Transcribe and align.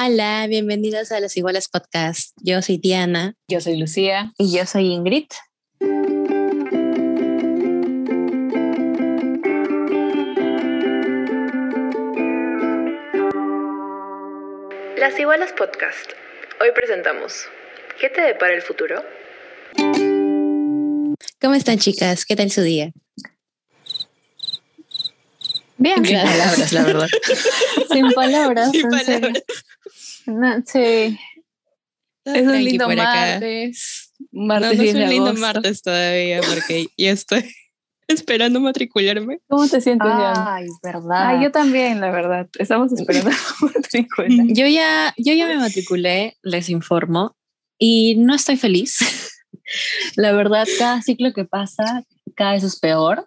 Hola, 0.00 0.46
bienvenidos 0.48 1.10
a 1.10 1.18
Los 1.18 1.36
Iguales 1.36 1.68
Podcast. 1.68 2.30
Yo 2.40 2.62
soy 2.62 2.78
Diana. 2.78 3.34
Yo 3.48 3.60
soy 3.60 3.76
Lucía. 3.76 4.32
Y 4.38 4.56
yo 4.56 4.64
soy 4.64 4.92
Ingrid. 4.92 5.26
Las 14.98 15.18
Igualas 15.18 15.52
Podcast. 15.54 16.12
Hoy 16.60 16.68
presentamos 16.76 17.46
¿Qué 18.00 18.08
te 18.08 18.20
depara 18.20 18.54
el 18.54 18.62
futuro? 18.62 19.02
¿Cómo 21.40 21.54
están, 21.54 21.78
chicas? 21.78 22.24
¿Qué 22.24 22.36
tal 22.36 22.52
su 22.52 22.62
día? 22.62 22.92
Bien. 25.76 26.04
Sin 26.04 26.18
palabras, 26.20 26.72
la 26.72 26.82
verdad. 26.84 27.08
Sin 27.90 28.12
palabras. 28.12 28.70
Sin 28.70 28.84
en 28.84 28.98
serio. 29.00 29.20
palabras. 29.20 29.44
No, 30.28 30.62
sí. 30.64 31.18
Es 32.24 32.46
un 32.46 32.62
lindo 32.62 32.86
martes. 32.88 34.12
No, 34.30 34.44
Martes 34.44 34.66
no 34.66 34.72
es 34.72 34.78
10 34.80 34.94
de 34.94 35.04
un 35.04 35.10
lindo 35.10 35.34
martes 35.34 35.80
todavía 35.80 36.40
porque 36.42 36.88
ya 36.98 37.12
estoy 37.12 37.50
esperando 38.08 38.60
matricularme. 38.60 39.38
¿Cómo 39.48 39.66
te 39.66 39.80
sientes, 39.80 40.06
Diana? 40.06 40.56
Ay, 40.56 40.66
verdad. 40.82 41.28
Ay, 41.28 41.44
yo 41.44 41.50
también, 41.50 42.00
la 42.00 42.10
verdad. 42.10 42.46
Estamos 42.58 42.92
esperando 42.92 43.30
la 43.62 43.70
matrícula. 43.74 44.44
Yo 44.48 44.66
ya, 44.66 45.14
yo 45.16 45.32
ya 45.32 45.46
me 45.46 45.56
matriculé, 45.56 46.36
les 46.42 46.68
informo, 46.68 47.34
y 47.78 48.16
no 48.16 48.34
estoy 48.34 48.58
feliz. 48.58 48.98
La 50.16 50.32
verdad, 50.32 50.66
cada 50.78 51.00
ciclo 51.00 51.32
que 51.32 51.46
pasa, 51.46 52.04
cada 52.34 52.52
vez 52.52 52.64
es 52.64 52.78
peor. 52.78 53.26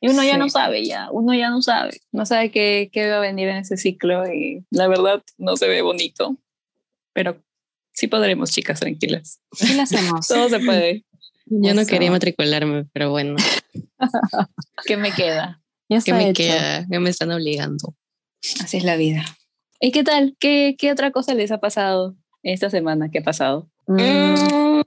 Y 0.00 0.08
uno 0.08 0.24
ya 0.24 0.38
no 0.38 0.48
sabe 0.48 0.84
ya, 0.86 1.08
uno 1.12 1.34
ya 1.34 1.50
no 1.50 1.60
sabe. 1.60 2.00
No 2.10 2.24
sabe 2.24 2.50
qué, 2.50 2.88
qué 2.92 3.10
va 3.10 3.18
a 3.18 3.20
venir 3.20 3.48
en 3.48 3.56
ese 3.58 3.76
ciclo 3.76 4.32
y 4.32 4.64
la 4.70 4.88
verdad 4.88 5.22
no 5.36 5.56
se 5.56 5.68
ve 5.68 5.82
bonito. 5.82 6.36
Pero 7.12 7.42
sí 7.92 8.06
podremos, 8.06 8.50
chicas, 8.50 8.80
tranquilas. 8.80 9.40
Sí 9.52 9.74
lo 9.74 9.82
hacemos. 9.82 10.26
Todo 10.26 10.48
se 10.48 10.60
puede. 10.60 11.04
Yo 11.46 11.74
no 11.74 11.84
quería 11.84 12.10
matricularme, 12.10 12.86
pero 12.92 13.10
bueno, 13.10 13.36
¿Qué 14.86 14.96
me 14.96 15.12
queda? 15.12 15.60
Ya 15.88 15.96
¿qué 15.96 16.12
está 16.12 16.14
me 16.14 16.30
hecho. 16.30 16.42
queda? 16.42 16.86
¿Qué 16.90 16.98
me 17.00 17.10
están 17.10 17.32
obligando? 17.32 17.94
Así 18.62 18.76
es 18.76 18.84
la 18.84 18.96
vida. 18.96 19.24
¿Y 19.80 19.92
qué 19.92 20.04
tal? 20.04 20.36
¿Qué, 20.38 20.76
qué 20.78 20.92
otra 20.92 21.10
cosa 21.10 21.34
les 21.34 21.50
ha 21.50 21.58
pasado 21.58 22.16
esta 22.42 22.70
semana? 22.70 23.10
¿Qué 23.10 23.18
ha 23.18 23.22
pasado? 23.24 23.68
Mm, 23.86 24.80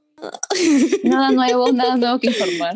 Nada 1.04 1.32
nuevo, 1.32 1.72
nada 1.74 1.98
nuevo 1.98 2.20
que 2.20 2.28
informar. 2.28 2.76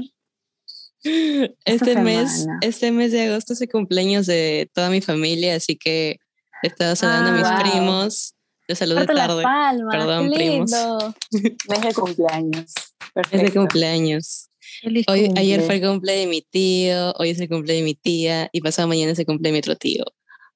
Este 1.03 1.95
mes, 2.01 2.47
este 2.61 2.91
mes 2.91 3.11
de 3.11 3.27
agosto 3.27 3.53
es 3.53 3.61
el 3.61 3.69
cumpleaños 3.69 4.25
de 4.25 4.69
toda 4.73 4.89
mi 4.89 5.01
familia, 5.01 5.55
así 5.55 5.75
que 5.77 6.17
he 6.63 6.67
estado 6.67 6.95
saludando 6.95 7.29
a 7.29 7.33
mis 7.33 7.43
Ah, 7.45 7.61
wow. 7.63 7.71
primos. 7.71 8.33
Los 8.67 8.79
saludé 8.79 8.99
Date 9.01 9.13
las 9.13 9.27
tarde. 9.27 9.43
palmas, 9.43 9.95
Perdón, 9.95 10.29
qué 10.31 10.35
primos. 10.35 10.71
lindo. 10.71 11.15
Mes 11.69 11.81
de 11.81 11.93
cumpleaños. 11.93 12.65
Es 12.65 13.13
de 13.15 13.21
Perfecto. 13.29 13.59
cumpleaños. 13.61 14.49
Feliz 14.81 15.05
Hoy, 15.07 15.25
cumple. 15.25 15.41
ayer 15.41 15.61
fue 15.61 15.75
el 15.75 15.81
cumple 15.81 16.11
de 16.13 16.27
mi 16.27 16.41
tío, 16.41 17.13
hoy 17.17 17.29
es 17.29 17.39
el 17.39 17.47
cumple 17.47 17.73
de 17.73 17.81
mi 17.83 17.95
tía 17.95 18.49
y 18.51 18.61
pasado 18.61 18.87
mañana 18.87 19.13
es 19.13 19.19
el 19.19 19.25
cumple 19.25 19.49
de 19.49 19.53
mi 19.53 19.59
otro 19.59 19.75
tío. 19.77 20.03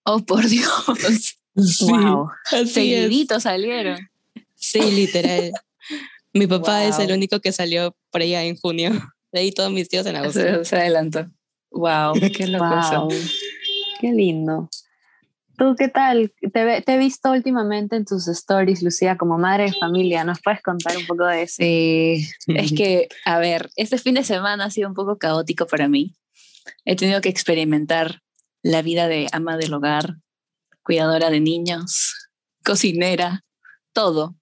Oh, 0.04 0.20
por 0.20 0.48
Dios. 0.48 1.38
Wow. 1.82 2.30
así 2.46 2.62
es. 2.64 2.72
Seguiditos 2.72 3.44
salieron. 3.44 3.98
Sí, 4.56 4.80
literal. 4.80 5.52
mi 6.34 6.48
papá 6.48 6.86
es 6.86 6.96
Wow. 6.96 7.06
el 7.08 7.12
único 7.14 7.42
que 7.42 7.52
salió 7.52 7.94
por 8.10 8.22
allá 8.22 8.44
en 8.44 8.56
junio. 8.56 8.92
De 9.32 9.40
ahí 9.40 9.52
todos 9.52 9.72
mis 9.72 9.88
tíos 9.90 10.06
en 10.06 10.16
agosto. 10.16 10.40
Se, 10.40 10.66
se 10.66 10.76
adelantó. 10.76 11.30
Wow, 11.72 12.14
qué. 12.36 12.46
Wow. 12.58 13.10
Qué 14.00 14.12
lindo. 14.12 14.70
¿Tú 15.58 15.76
qué 15.78 15.90
tal? 15.90 16.34
Te, 16.42 16.82
te 16.82 16.94
he 16.94 16.98
visto 16.98 17.32
últimamente 17.32 17.96
en 17.96 18.06
tus 18.06 18.28
stories, 18.28 18.82
Lucía, 18.82 19.18
como 19.18 19.38
madre 19.38 19.66
de 19.66 19.74
familia. 19.74 20.24
¿Nos 20.24 20.42
puedes 20.42 20.62
contar 20.62 20.98
un 20.98 21.06
poco 21.06 21.26
de 21.26 21.44
eso? 21.44 21.56
Sí, 21.58 22.28
es 22.48 22.74
que, 22.74 23.10
a 23.26 23.38
ver, 23.38 23.70
este 23.76 23.98
fin 24.00 24.16
de 24.16 24.24
semana 24.24 24.66
ha 24.66 24.72
sido 24.72 24.90
un 24.90 24.96
poco 24.96 25.18
caótico 25.18 25.68
para 25.68 25.88
mí. 25.88 26.16
He 26.84 26.96
tenido 26.96 27.22
que 27.22 27.30
experimentar 27.30 28.22
la 28.64 28.82
vida 28.82 29.08
de 29.08 29.28
ama 29.32 29.58
del 29.58 29.74
hogar, 29.74 30.16
cuidadora 30.84 31.30
de 31.30 31.40
niños, 31.40 32.30
cocinera, 32.64 33.44
todo. 33.94 34.36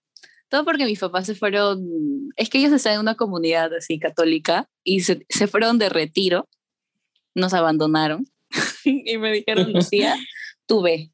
Todo 0.49 0.65
porque 0.65 0.85
mis 0.85 0.99
papás 0.99 1.27
se 1.27 1.35
fueron, 1.35 1.87
es 2.35 2.49
que 2.49 2.57
ellos 2.57 2.73
están 2.73 2.93
en 2.93 2.99
una 3.01 3.15
comunidad 3.15 3.71
así 3.73 3.99
católica 3.99 4.67
y 4.83 5.01
se, 5.01 5.25
se 5.29 5.47
fueron 5.47 5.77
de 5.77 5.89
retiro, 5.89 6.49
nos 7.35 7.53
abandonaron 7.53 8.25
y 8.83 9.17
me 9.17 9.31
dijeron, 9.31 9.71
Lucía, 9.71 10.15
tú 10.65 10.81
ve, 10.81 11.11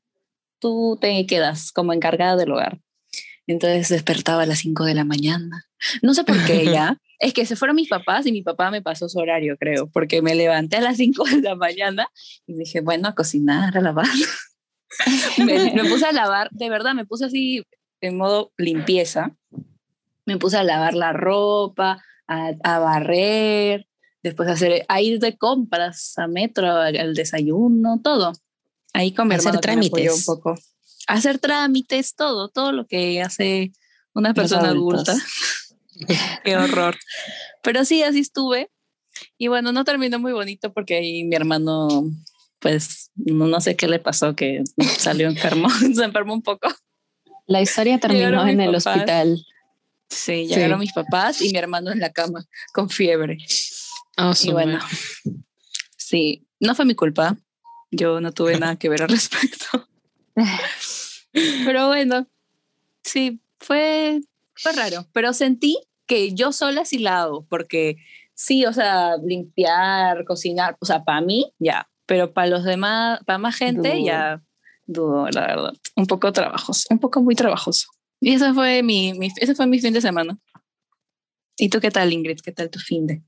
tú 0.60 0.98
te 1.00 1.26
quedas 1.26 1.72
como 1.72 1.94
encargada 1.94 2.38
del 2.38 2.52
hogar. 2.52 2.80
Entonces 3.48 3.90
despertaba 3.90 4.44
a 4.44 4.46
las 4.46 4.60
5 4.60 4.86
de 4.86 4.96
la 4.96 5.04
mañana. 5.04 5.66
No 6.02 6.14
sé 6.14 6.24
por 6.24 6.44
qué 6.46 6.66
ya. 6.66 6.98
Es 7.18 7.34
que 7.34 7.46
se 7.46 7.56
fueron 7.56 7.78
mis 7.78 7.88
papás 7.88 8.26
y 8.26 8.34
mi 8.34 8.42
papá 8.42 8.72
me 8.72 8.82
pasó 8.82 9.08
su 9.08 9.20
horario, 9.20 9.56
creo, 9.58 9.88
porque 9.88 10.22
me 10.22 10.36
levanté 10.36 10.76
a 10.76 10.82
las 10.82 10.98
5 10.98 11.24
de 11.24 11.42
la 11.42 11.56
mañana 11.56 12.10
y 12.46 12.56
dije, 12.56 12.82
bueno, 12.82 13.08
a 13.08 13.16
cocinar, 13.16 13.78
a 13.78 13.80
lavar. 13.80 14.06
me, 15.38 15.74
me 15.74 15.90
puse 15.90 16.06
a 16.06 16.12
lavar, 16.12 16.50
de 16.52 16.70
verdad, 16.70 16.94
me 16.94 17.06
puse 17.06 17.24
así 17.24 17.64
en 18.06 18.18
modo 18.18 18.52
limpieza. 18.58 19.36
Me 20.26 20.38
puse 20.38 20.58
a 20.58 20.64
lavar 20.64 20.94
la 20.94 21.14
ropa, 21.14 22.04
a, 22.28 22.52
a 22.64 22.80
barrer, 22.80 23.88
después 24.26 24.50
a, 24.50 24.54
hacer, 24.54 24.86
a 24.88 25.02
ir 25.02 25.20
de 25.20 25.38
compras 25.38 26.18
a 26.18 26.28
metro, 26.28 26.72
al, 26.72 27.14
desayuno, 27.14 28.02
todo. 28.04 28.34
Ahí 28.92 29.14
con 29.14 29.28
mi 29.28 29.36
Hacer 29.36 29.60
trámites. 29.60 30.28
un 30.28 30.36
poco. 30.36 30.56
Hacer 31.08 31.38
trámites, 31.38 32.16
todo, 32.16 32.50
todo 32.50 32.72
lo 32.72 32.88
que 32.88 33.22
hace 33.22 33.72
una 34.14 34.34
persona 34.34 34.70
adulta. 34.70 35.16
Qué 36.44 36.58
horror. 36.58 36.98
Pero 37.62 37.86
sí, 37.86 38.02
así 38.02 38.20
estuve. 38.20 38.72
Y 39.38 39.48
bueno, 39.48 39.72
no 39.72 39.86
terminó 39.86 40.18
muy 40.20 40.34
bonito 40.34 40.74
porque 40.74 40.96
ahí 40.96 41.24
mi 41.24 41.36
hermano, 41.36 42.06
pues, 42.60 43.12
no, 43.16 43.48
no 43.48 43.62
sé 43.62 43.76
qué 43.76 43.88
le 43.88 44.00
pasó, 44.00 44.36
que 44.36 44.64
salió 44.98 45.28
enfermo, 45.28 45.70
se 45.96 46.04
enfermó 46.04 46.34
un 46.34 46.42
poco. 46.42 46.68
La 47.48 47.62
historia 47.62 48.00
terminó 48.00 48.48
en 48.48 48.60
el 48.62 48.72
papás. 48.72 48.88
hospital. 48.88 49.46
Sí, 50.10 50.48
llegaron 50.48 50.80
Sí. 50.80 50.86
mis 50.86 50.94
papás 50.94 51.42
y 51.42 51.52
mi 51.52 51.58
hermano 51.58 51.92
en 51.92 52.00
la 52.00 52.12
cama 52.12 52.46
con 52.74 52.90
fiebre. 52.90 53.38
Oh, 54.18 54.34
Y 54.42 54.52
bueno, 54.52 54.80
sí, 55.98 56.48
no 56.60 56.76
fue 56.76 56.86
mi 56.86 56.96
culpa. 56.96 57.38
Yo 57.92 58.22
no 58.22 58.32
tuve 58.32 58.58
nada 58.60 58.78
que 58.78 58.90
ver 58.90 59.04
al 59.04 59.10
respecto. 59.10 59.88
Pero 61.66 61.88
bueno, 61.88 62.28
sí, 63.04 63.42
fue, 63.60 64.22
fue 64.56 64.72
raro. 64.74 65.06
Pero 65.12 65.34
sentí 65.34 65.78
que 66.06 66.34
yo 66.34 66.52
sola 66.52 66.86
sí 66.86 67.00
la 67.00 67.22
hago, 67.24 67.46
porque 67.50 67.98
sí, 68.34 68.66
o 68.66 68.74
sea, 68.74 69.18
limpiar, 69.24 70.24
cocinar, 70.26 70.78
o 70.80 70.86
sea, 70.86 71.04
para 71.04 71.22
mí 71.22 71.52
ya, 71.60 71.90
pero 72.06 72.34
para 72.34 72.48
los 72.48 72.64
demás, 72.64 73.20
para 73.26 73.38
más 73.40 73.56
gente 73.56 74.04
ya 74.04 74.42
dudo, 74.86 75.30
la 75.30 75.42
verdad. 75.42 75.74
Un 75.96 76.06
poco 76.08 76.32
trabajoso, 76.32 76.88
un 76.90 77.00
poco 77.00 77.22
muy 77.22 77.36
trabajoso. 77.36 77.88
Y 78.20 78.34
eso 78.34 78.54
fue 78.54 78.84
mi, 78.84 79.14
mi, 79.14 79.32
ese 79.38 79.56
fue 79.56 79.68
mi 79.68 79.80
fin 79.80 79.94
de 79.94 80.02
semana. 80.02 80.38
¿Y 81.58 81.70
tú 81.70 81.80
qué 81.80 81.92
tal, 81.92 82.12
Ingrid? 82.12 82.40
¿Qué 82.40 82.52
tal 82.52 82.70
tu 82.70 82.80
fin 82.80 83.08
de? 83.08 83.22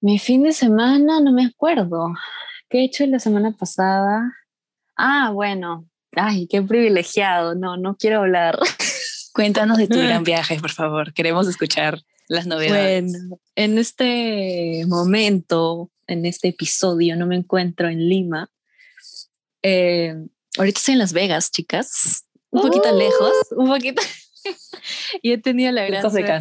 Mi 0.00 0.18
fin 0.18 0.42
de 0.42 0.52
semana, 0.52 1.20
no 1.20 1.32
me 1.32 1.46
acuerdo. 1.46 2.12
¿Qué 2.68 2.80
he 2.80 2.84
hecho 2.84 3.06
la 3.06 3.18
semana 3.18 3.52
pasada? 3.52 4.32
Ah, 4.96 5.30
bueno. 5.32 5.88
Ay, 6.12 6.46
qué 6.46 6.62
privilegiado. 6.62 7.54
No, 7.54 7.76
no 7.76 7.96
quiero 7.96 8.20
hablar. 8.20 8.58
Cuéntanos 9.32 9.78
de 9.78 9.88
tu 9.88 9.98
gran 9.98 10.22
viaje, 10.22 10.60
por 10.60 10.70
favor. 10.70 11.12
Queremos 11.12 11.48
escuchar 11.48 12.00
las 12.28 12.46
novedades. 12.46 13.12
Bueno, 13.12 13.40
en 13.56 13.78
este 13.78 14.84
momento, 14.86 15.90
en 16.06 16.26
este 16.26 16.48
episodio, 16.48 17.16
no 17.16 17.26
me 17.26 17.36
encuentro 17.36 17.88
en 17.88 18.08
Lima. 18.08 18.50
Eh, 19.62 20.14
ahorita 20.58 20.78
estoy 20.78 20.92
en 20.92 20.98
Las 20.98 21.12
Vegas, 21.12 21.50
chicas. 21.50 22.24
Un 22.50 22.62
poquito 22.62 22.94
Uh. 22.94 22.98
lejos, 22.98 23.32
un 23.56 23.66
poquito. 23.68 24.02
y 25.22 25.32
he 25.32 25.38
tenido 25.38 25.72
la 25.72 25.82
gran 25.82 26.02
Lejos 26.02 26.12
de 26.12 26.20
suerte. 26.20 26.32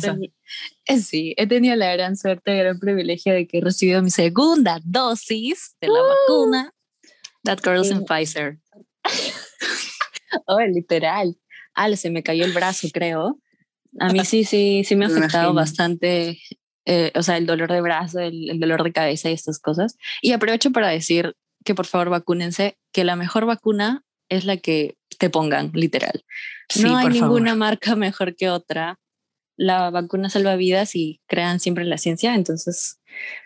casa. 0.86 1.02
Sí, 1.02 1.34
he 1.38 1.48
tenido 1.48 1.76
la 1.76 1.94
gran 1.94 2.16
suerte, 2.18 2.52
el 2.52 2.58
gran 2.60 2.80
privilegio 2.80 3.34
de 3.34 3.48
que 3.48 3.60
he 3.60 3.62
recibido 3.62 4.02
mi 4.02 4.12
segunda 4.12 4.80
dosis 4.84 5.76
de 5.82 5.88
la 5.88 6.02
vacuna. 6.02 6.74
That 7.44 7.60
Girls 7.64 7.90
in. 7.90 8.06
Pfizer. 8.06 8.60
Oh, 10.48 10.60
literal. 10.62 11.38
Ah, 11.76 11.96
se 11.96 12.10
me 12.10 12.24
cayó 12.24 12.44
el 12.46 12.54
brazo, 12.54 12.88
creo. 12.92 13.40
A 14.00 14.10
mí 14.10 14.26
sí, 14.26 14.44
sí, 14.46 14.84
sí 14.84 14.96
me 14.96 15.06
ha 15.06 15.08
afectado 15.16 15.54
bastante, 15.54 16.40
eh, 16.86 17.12
o 17.14 17.22
sea, 17.22 17.38
el 17.38 17.46
dolor 17.46 17.72
de 17.72 17.82
brazo, 17.82 18.20
el, 18.20 18.50
el 18.50 18.60
dolor 18.60 18.84
de 18.84 18.92
cabeza 18.92 19.30
y 19.30 19.34
estas 19.34 19.60
cosas. 19.60 19.96
Y 20.24 20.32
aprovecho 20.32 20.72
para 20.72 20.90
decir 20.90 21.36
que 21.64 21.76
por 21.76 21.86
favor 21.86 22.10
vacúnense, 22.10 22.78
que 22.92 23.04
la 23.04 23.16
mejor 23.16 23.46
vacuna 23.46 24.04
es 24.30 24.46
la 24.46 24.58
que 24.58 24.96
te 25.20 25.30
pongan, 25.30 25.72
literal. 25.74 26.24
Sí, 26.70 26.84
no 26.84 26.98
hay 26.98 27.06
por 27.06 27.14
ninguna 27.14 27.52
favor. 27.52 27.58
marca 27.60 27.96
mejor 27.96 28.36
que 28.36 28.50
otra. 28.50 29.00
La 29.56 29.92
vacuna 29.92 30.30
salva 30.30 30.56
vidas 30.56 30.96
y 30.96 31.22
crean 31.28 31.60
siempre 31.60 31.84
en 31.84 31.90
la 31.92 31.98
ciencia. 32.00 32.34
Entonces, 32.34 33.00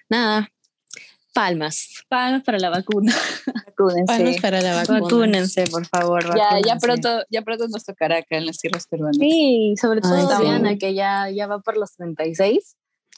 nada, 0.09 0.49
palmas, 1.33 2.03
palmas 2.07 2.43
para 2.43 2.59
la 2.59 2.69
vacuna. 2.69 3.13
Vacúnense. 3.67 4.39
para 4.41 4.61
la 4.61 4.73
vacuna. 4.75 5.01
Vacúnense, 5.01 5.65
por 5.67 5.85
favor. 5.85 6.23
Ya, 6.23 6.33
ya 6.33 6.75
vacúnense. 6.75 6.79
pronto, 6.79 7.25
ya 7.29 7.41
pronto 7.41 7.67
nos 7.67 7.83
tocará 7.83 8.17
acá 8.19 8.37
en 8.37 8.45
las 8.45 8.57
tierras 8.57 8.87
peruanas. 8.87 9.17
Sí, 9.19 9.75
sobre 9.79 9.99
Ay, 10.03 10.09
todo 10.09 10.37
sí. 10.37 10.43
Diana, 10.43 10.77
que 10.77 10.93
ya, 10.93 11.29
ya 11.29 11.45
va 11.47 11.59
por 11.59 11.77
los 11.77 11.93
36 11.95 12.75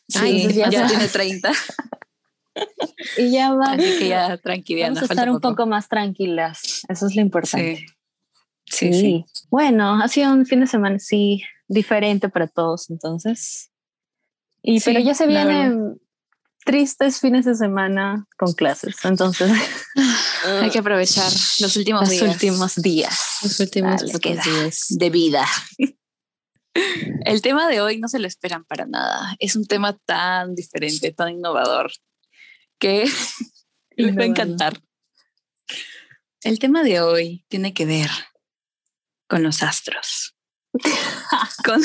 Sí, 0.07 0.19
Ay, 0.19 0.54
ya, 0.54 0.69
ya- 0.72 0.88
tiene 0.88 1.07
30, 1.07 1.51
y 3.18 3.32
ya 3.32 3.54
va. 3.54 3.74
así 3.74 4.00
que 4.00 4.10
ya 4.10 4.38
tranquila. 4.38 4.88
Vamos 4.88 5.02
a 5.02 5.06
estar 5.06 5.30
un 5.30 5.40
poco 5.40 5.66
más 5.66 5.88
tranquilas. 5.88 6.82
Eso 6.88 7.08
es 7.08 7.16
lo 7.16 7.22
importante. 7.22 7.86
Sí, 8.66 8.94
sí, 8.94 8.94
sí. 8.94 9.26
Bueno, 9.50 10.02
ha 10.02 10.08
sido 10.08 10.32
un 10.32 10.46
fin 10.46 10.60
de 10.60 10.68
semana, 10.68 11.00
sí, 11.00 11.42
diferente 11.68 12.30
para 12.30 12.48
todos, 12.48 12.90
entonces. 12.90 13.72
Y 14.62 14.80
Sí, 14.80 14.92
pero 14.92 15.00
ya 15.00 15.14
se 15.14 15.28
vienen 15.28 16.00
tristes 16.66 17.20
fines 17.20 17.46
de 17.46 17.56
semana 17.56 18.28
con 18.38 18.54
clases, 18.54 18.96
entonces 19.04 19.52
Hay 20.62 20.70
que 20.70 20.80
aprovechar 20.80 21.32
los 21.60 21.76
últimos 21.76 22.02
los 22.02 22.10
días 22.10 22.22
últimos 22.22 22.76
días. 22.76 23.38
Los 23.44 23.60
últimos 23.60 24.02
días. 24.22 24.86
de 24.90 25.10
vida. 25.10 25.46
El 27.26 27.42
tema 27.42 27.68
de 27.68 27.82
hoy 27.82 28.00
no 28.00 28.08
se 28.08 28.20
lo 28.20 28.28
esperan 28.28 28.64
para 28.64 28.86
nada. 28.86 29.36
Es 29.40 29.56
un 29.56 29.66
tema 29.66 29.98
tan 30.06 30.56
diferente, 30.56 31.12
tan 31.12 31.30
innovador, 31.30 31.92
que 32.80 33.06
les 33.96 34.18
va 34.18 34.24
a 34.24 34.28
encantar. 34.28 34.81
El 36.42 36.60
tema 36.60 36.84
de 36.84 37.02
hoy 37.02 37.46
tiene 37.50 37.74
que 37.74 37.86
ver 37.86 38.10
con 39.28 39.44
los 39.44 39.62
astros. 39.62 40.36
con, 41.66 41.81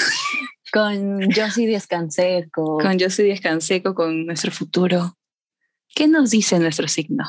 Con 0.73 1.31
Yo 1.31 1.51
sí 1.51 1.67
descansé, 1.67 2.49
con, 2.51 2.99
Yo 2.99 3.11
soy 3.11 3.29
Descanseco, 3.29 3.95
con 3.95 4.27
nuestro 4.27 4.51
futuro. 4.51 5.19
¿Qué 5.95 6.09
nos 6.09 6.31
dice 6.31 6.59
nuestro 6.59 6.89
signo? 6.89 7.25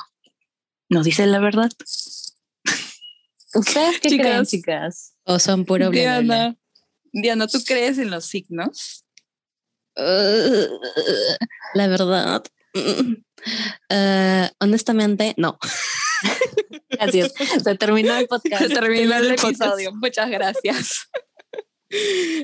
¿Nos 0.90 1.06
dice 1.06 1.26
la 1.28 1.40
verdad? 1.40 1.72
¿Ustedes 3.54 4.00
qué 4.00 4.10
Chicas. 4.10 4.28
creen, 4.28 4.46
chicas? 4.46 5.16
O 5.24 5.40
son 5.40 5.66
puro. 5.66 5.90
Diana, 5.90 6.56
Diana, 7.12 7.48
¿tú 7.48 7.64
crees 7.66 7.98
en 7.98 8.12
los 8.12 8.26
signos? 8.26 9.06
Uh, 9.96 10.68
la 11.74 11.88
verdad. 11.88 12.44
Eh, 13.90 14.50
honestamente, 14.60 15.34
no. 15.38 15.58
Gracias. 16.90 17.34
Se 17.64 17.76
terminó 17.76 18.16
el 18.16 18.28
podcast. 18.28 18.64
Se 18.64 18.70
terminó 18.70 19.16
el 19.16 19.32
episodio. 19.32 19.92
Muchas 19.94 20.30
gracias. 20.30 21.10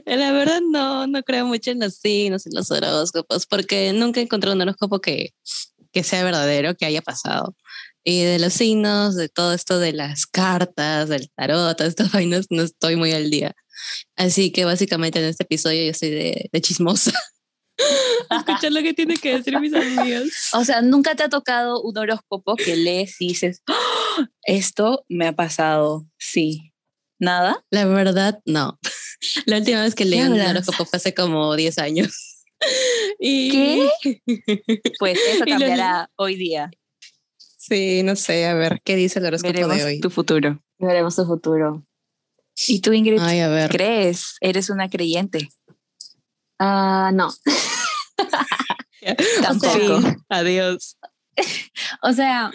La 0.06 0.32
verdad, 0.32 0.62
no, 0.62 1.08
no 1.08 1.24
creo 1.24 1.46
mucho 1.46 1.72
en 1.72 1.80
los 1.80 1.96
signos, 1.96 2.46
en 2.46 2.54
los 2.54 2.70
horóscopos, 2.72 3.46
porque 3.48 3.92
nunca 3.94 4.22
encontré 4.22 4.52
un 4.52 4.62
horóscopo 4.62 5.00
que, 5.02 5.34
que 5.92 6.04
sea 6.04 6.24
verdadero, 6.24 6.76
que 6.76 6.86
haya 6.86 7.02
pasado. 7.02 7.56
Y 8.04 8.24
de 8.24 8.40
los 8.40 8.54
signos, 8.54 9.16
de 9.16 9.30
todo 9.30 9.54
esto 9.54 9.80
de 9.80 9.94
las 9.94 10.26
cartas, 10.26 11.10
del 11.10 11.30
tarot, 11.36 11.78
todas 11.78 11.92
estas 11.92 12.12
vainas, 12.12 12.48
no 12.50 12.64
estoy 12.64 12.96
muy 12.96 13.12
al 13.14 13.30
día. 13.30 13.54
Así 14.16 14.52
que 14.52 14.66
básicamente 14.66 15.20
en 15.20 15.26
este 15.26 15.44
episodio 15.44 15.86
yo 15.86 15.94
soy 15.94 16.10
de, 16.10 16.50
de 16.52 16.62
chismosa. 16.62 17.12
Escuchar 18.30 18.72
lo 18.72 18.82
que 18.82 18.94
tienen 18.94 19.18
que 19.18 19.38
decir 19.38 19.60
mis 19.60 19.74
amigos. 19.74 20.30
O 20.54 20.64
sea, 20.64 20.82
nunca 20.82 21.16
te 21.16 21.24
ha 21.24 21.30
tocado 21.30 21.82
un 21.82 21.98
horóscopo 21.98 22.56
que 22.56 22.76
lees 22.76 23.20
y 23.20 23.30
dices, 23.30 23.62
"Ah, 23.68 24.28
esto 24.44 25.04
me 25.10 25.28
ha 25.28 25.34
pasado. 25.34 26.06
Sí. 26.18 26.74
¿Nada? 27.20 27.64
La 27.70 27.86
verdad, 27.86 28.40
no. 28.46 28.80
La 29.46 29.58
última 29.58 29.84
vez 29.84 29.94
que 29.96 30.06
leí 30.06 30.22
un 30.22 30.40
horóscopo 30.40 30.86
fue 30.86 30.98
hace 30.98 31.14
como 31.14 31.56
10 31.56 31.78
años. 31.78 32.10
Y 33.20 33.50
¿Qué? 33.52 33.90
Pues 35.00 35.18
eso 35.30 35.46
lo- 35.46 35.52
cambiará 35.52 36.12
hoy 36.16 36.36
día. 36.36 36.70
Sí, 37.58 38.04
no 38.04 38.16
sé, 38.16 38.46
a 38.46 38.54
ver, 38.54 38.82
¿qué 38.84 38.96
dice 38.96 39.18
el 39.20 39.26
horóscopo 39.26 39.52
Veremos 39.54 39.78
de 39.78 39.84
hoy? 39.84 40.00
tu 40.00 40.10
futuro. 40.12 40.64
Veremos 40.78 41.16
su 41.16 41.26
futuro. 41.26 41.84
¿Y 42.68 42.82
tú, 42.82 42.94
Ingrid, 42.94 43.20
Ay, 43.20 43.40
a 43.40 43.48
ver. 43.50 43.72
crees? 43.72 44.36
¿Eres 44.42 44.70
una 44.70 44.90
creyente? 44.92 45.50
Ah, 46.64 47.10
no. 47.12 47.30
Tampoco. 49.42 50.00
Adiós. 50.30 50.98
O 52.04 52.14
sea, 52.14 52.52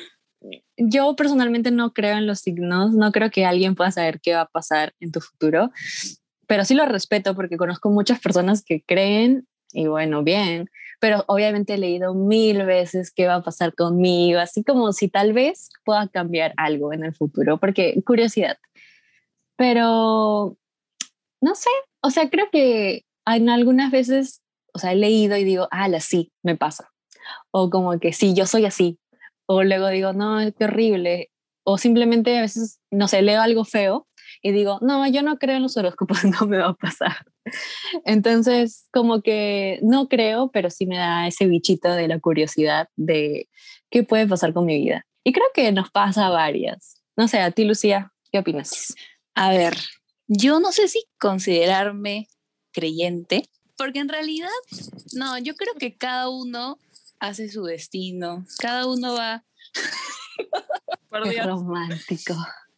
yo 0.76 1.16
personalmente 1.16 1.72
no 1.72 1.92
creo 1.92 2.16
en 2.16 2.26
los 2.26 2.40
signos, 2.40 2.92
no 2.92 3.10
creo 3.10 3.30
que 3.30 3.44
alguien 3.44 3.74
pueda 3.74 3.90
saber 3.90 4.20
qué 4.20 4.34
va 4.34 4.42
a 4.42 4.48
pasar 4.48 4.94
en 5.00 5.10
tu 5.10 5.20
futuro, 5.20 5.70
pero 6.46 6.64
sí 6.64 6.74
lo 6.74 6.86
respeto 6.86 7.34
porque 7.34 7.56
conozco 7.56 7.90
muchas 7.90 8.20
personas 8.20 8.62
que 8.62 8.82
creen 8.86 9.48
y 9.72 9.86
bueno, 9.86 10.22
bien, 10.22 10.70
pero 11.00 11.24
obviamente 11.26 11.74
he 11.74 11.78
leído 11.78 12.14
mil 12.14 12.64
veces 12.64 13.10
qué 13.10 13.26
va 13.26 13.36
a 13.36 13.42
pasar 13.42 13.74
conmigo, 13.74 14.38
así 14.38 14.62
como 14.62 14.92
si 14.92 15.08
tal 15.08 15.32
vez 15.32 15.70
pueda 15.84 16.06
cambiar 16.08 16.52
algo 16.58 16.92
en 16.92 17.02
el 17.02 17.14
futuro, 17.14 17.58
porque 17.58 18.00
curiosidad. 18.06 18.58
Pero 19.56 20.56
no 21.40 21.54
sé, 21.54 21.70
o 22.02 22.10
sea, 22.10 22.28
creo 22.30 22.48
que 22.52 23.05
en 23.26 23.48
algunas 23.48 23.90
veces, 23.90 24.42
o 24.72 24.78
sea, 24.78 24.92
he 24.92 24.96
leído 24.96 25.36
y 25.36 25.44
digo, 25.44 25.68
ah, 25.70 25.88
sí, 26.00 26.32
me 26.42 26.56
pasa. 26.56 26.92
O 27.50 27.70
como 27.70 27.98
que 27.98 28.12
sí, 28.12 28.34
yo 28.34 28.46
soy 28.46 28.66
así. 28.66 28.98
O 29.46 29.62
luego 29.64 29.88
digo, 29.88 30.12
no, 30.12 30.38
qué 30.56 30.64
horrible. 30.64 31.30
O 31.64 31.78
simplemente 31.78 32.38
a 32.38 32.42
veces, 32.42 32.80
no 32.90 33.08
sé, 33.08 33.22
leo 33.22 33.40
algo 33.40 33.64
feo 33.64 34.06
y 34.42 34.52
digo, 34.52 34.78
no, 34.82 35.06
yo 35.08 35.22
no 35.22 35.38
creo 35.38 35.56
en 35.56 35.62
los 35.62 35.76
horóscopos, 35.76 36.24
no 36.24 36.46
me 36.46 36.58
va 36.58 36.68
a 36.68 36.74
pasar. 36.74 37.16
Entonces, 38.04 38.88
como 38.92 39.22
que 39.22 39.80
no 39.82 40.08
creo, 40.08 40.50
pero 40.52 40.70
sí 40.70 40.86
me 40.86 40.96
da 40.96 41.26
ese 41.26 41.46
bichito 41.46 41.90
de 41.92 42.08
la 42.08 42.20
curiosidad 42.20 42.88
de 42.96 43.48
qué 43.90 44.02
puede 44.02 44.26
pasar 44.26 44.52
con 44.52 44.66
mi 44.66 44.76
vida. 44.76 45.06
Y 45.24 45.32
creo 45.32 45.46
que 45.54 45.72
nos 45.72 45.90
pasa 45.90 46.26
a 46.26 46.30
varias. 46.30 47.02
No 47.16 47.28
sé, 47.28 47.40
a 47.40 47.50
ti, 47.50 47.64
Lucía, 47.64 48.12
¿qué 48.30 48.38
opinas? 48.38 48.94
A 49.34 49.50
ver, 49.50 49.74
yo 50.28 50.60
no 50.60 50.72
sé 50.72 50.88
si 50.88 51.04
considerarme 51.18 52.28
creyente, 52.76 53.48
porque 53.78 54.00
en 54.00 54.08
realidad, 54.10 54.50
no, 55.14 55.38
yo 55.38 55.54
creo 55.54 55.72
que 55.78 55.96
cada 55.96 56.28
uno 56.28 56.78
hace 57.18 57.48
su 57.48 57.64
destino, 57.64 58.44
cada 58.58 58.86
uno 58.86 59.14
va, 59.14 59.44
romántico. 61.10 62.34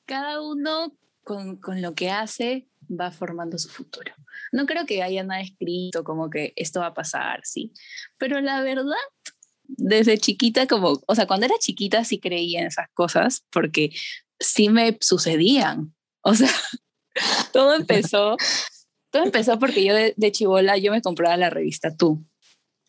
cada 0.07 0.41
uno 0.41 0.97
con, 1.25 1.57
con 1.57 1.83
lo 1.83 1.97
que 1.97 2.11
hace 2.11 2.69
va 2.89 3.11
formando 3.11 3.59
su 3.59 3.69
futuro. 3.69 4.15
No 4.53 4.67
creo 4.67 4.87
que 4.87 5.03
haya 5.03 5.25
nada 5.25 5.41
escrito 5.41 6.05
como 6.05 6.31
que 6.31 6.53
esto 6.55 6.79
va 6.79 6.87
a 6.87 6.95
pasar, 6.95 7.41
sí, 7.43 7.73
pero 8.19 8.41
la 8.41 8.63
verdad, 8.63 8.95
desde 9.65 10.17
chiquita, 10.19 10.69
como, 10.69 11.01
o 11.05 11.15
sea, 11.17 11.27
cuando 11.27 11.47
era 11.47 11.59
chiquita 11.59 12.05
sí 12.05 12.21
creía 12.21 12.61
en 12.61 12.69
esas 12.69 12.87
cosas, 12.95 13.45
porque 13.51 13.91
sí 14.39 14.69
me 14.69 14.97
sucedían. 15.01 15.93
O 16.23 16.35
sea, 16.35 16.51
todo 17.53 17.75
empezó, 17.75 18.37
todo 19.19 19.27
empezó 19.27 19.59
porque 19.59 19.85
yo 19.85 19.95
de, 19.95 20.15
de 20.17 20.33
chivola 20.33 20.77
yo 20.77 20.93
me 20.93 21.03
compraba 21.03 21.37
la 21.37 21.51
revista 21.51 21.97
Tú, 21.97 22.25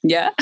¿ya? 0.03 0.33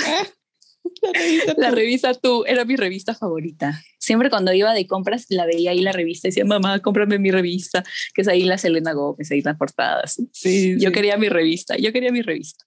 La 1.58 1.72
revista 1.72 2.14
Tú 2.14 2.44
era 2.46 2.66
mi 2.66 2.76
revista 2.76 3.14
favorita. 3.14 3.82
Siempre 4.00 4.30
cuando 4.30 4.54
iba 4.54 4.74
de 4.74 4.88
compras 4.88 5.26
la 5.30 5.46
veía 5.46 5.72
ahí 5.72 5.82
la 5.82 5.92
revista 5.92 6.28
y 6.28 6.32
decía, 6.32 6.46
mamá, 6.46 6.82
cómprame 6.82 7.20
mi 7.20 7.32
revista, 7.32 7.84
que 8.14 8.22
es 8.22 8.28
ahí 8.28 8.44
la 8.44 8.58
Selena 8.58 8.94
Gómez, 8.94 9.32
ahí 9.32 9.42
las 9.42 9.58
portadas. 9.58 10.22
Sí, 10.32 10.76
Yo 10.80 10.92
quería 10.92 11.18
mi 11.18 11.30
revista, 11.30 11.78
yo 11.78 11.92
quería 11.94 12.12
mi 12.12 12.22
revista. 12.22 12.66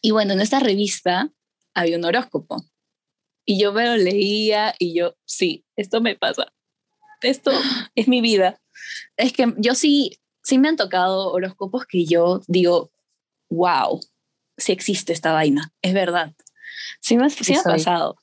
Y 0.00 0.10
bueno, 0.10 0.32
en 0.32 0.40
esta 0.40 0.60
revista 0.60 1.30
había 1.74 1.98
un 1.98 2.04
horóscopo. 2.04 2.64
Y 3.44 3.60
yo 3.60 3.72
me 3.72 3.86
lo 3.86 3.96
leía 3.96 4.74
y 4.78 4.94
yo, 4.94 5.16
sí, 5.24 5.64
esto 5.76 6.00
me 6.00 6.14
pasa. 6.14 6.52
Esto 7.22 7.50
es 7.94 8.08
mi 8.08 8.20
vida. 8.20 8.60
Es 9.16 9.32
que 9.32 9.54
yo 9.56 9.74
sí, 9.74 10.18
sí 10.48 10.58
me 10.58 10.68
han 10.68 10.76
tocado 10.76 11.30
horóscopos 11.30 11.84
que 11.84 12.06
yo 12.06 12.40
digo, 12.48 12.90
wow, 13.50 14.00
sí 14.56 14.72
existe 14.72 15.12
esta 15.12 15.32
vaina, 15.32 15.74
es 15.82 15.92
verdad. 15.92 16.34
Sí 17.02 17.18
me, 17.18 17.28
sí 17.28 17.44
Sí 17.44 17.52
me 17.52 17.58
ha 17.58 17.62
pasado, 17.64 18.16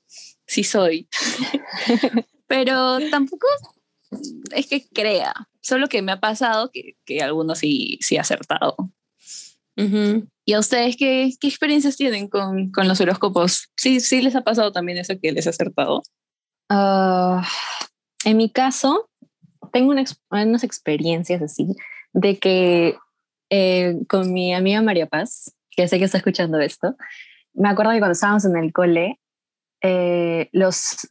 sí 0.48 0.64
soy. 0.64 1.08
Pero 2.48 2.98
tampoco 3.12 3.46
es 4.56 4.66
que 4.66 4.88
crea, 4.88 5.34
solo 5.62 5.88
que 5.88 6.02
me 6.02 6.14
ha 6.14 6.20
pasado 6.20 6.72
que, 6.72 6.98
que 7.06 7.22
algunos 7.22 7.60
sí, 7.60 8.00
sí 8.02 8.18
ha 8.18 8.22
acertado. 8.22 8.76
Ujú. 9.78 10.28
¿Y 10.46 10.54
a 10.54 10.60
ustedes 10.60 10.98
qué, 10.98 11.32
qué 11.40 11.48
experiencias 11.48 11.96
tienen 11.96 12.28
con, 12.28 12.72
con 12.72 12.88
los 12.88 13.00
horóscopos? 13.02 13.70
Sí, 13.78 14.00
sí 14.00 14.24
les 14.24 14.36
ha 14.36 14.42
pasado 14.42 14.72
también 14.72 14.98
eso 14.98 15.14
que 15.22 15.32
les 15.32 15.46
ha 15.46 15.52
acertado. 15.52 16.02
Ah, 16.70 17.48
en 18.24 18.38
mi 18.38 18.50
caso, 18.50 19.12
tengo 19.72 19.92
una 19.92 20.06
unas 20.32 20.64
experiencias 20.64 21.44
así 21.44 21.68
de 22.16 22.40
que 22.40 22.98
eh, 23.50 23.98
con 24.08 24.34
mi 24.34 24.54
amiga 24.54 24.82
María 24.82 25.06
Paz, 25.06 25.54
que 25.70 25.88
sé 25.88 26.00
que 26.00 26.06
está 26.06 26.18
escuchando 26.18 26.60
esto, 26.60 26.96
me 27.54 27.70
acuerdo 27.70 27.92
que 27.92 28.00
cuando 28.00 28.14
estábamos 28.14 28.46
en 28.46 28.56
el 28.56 28.72
cole, 28.72 29.20
eh, 29.82 30.50
los, 30.54 31.10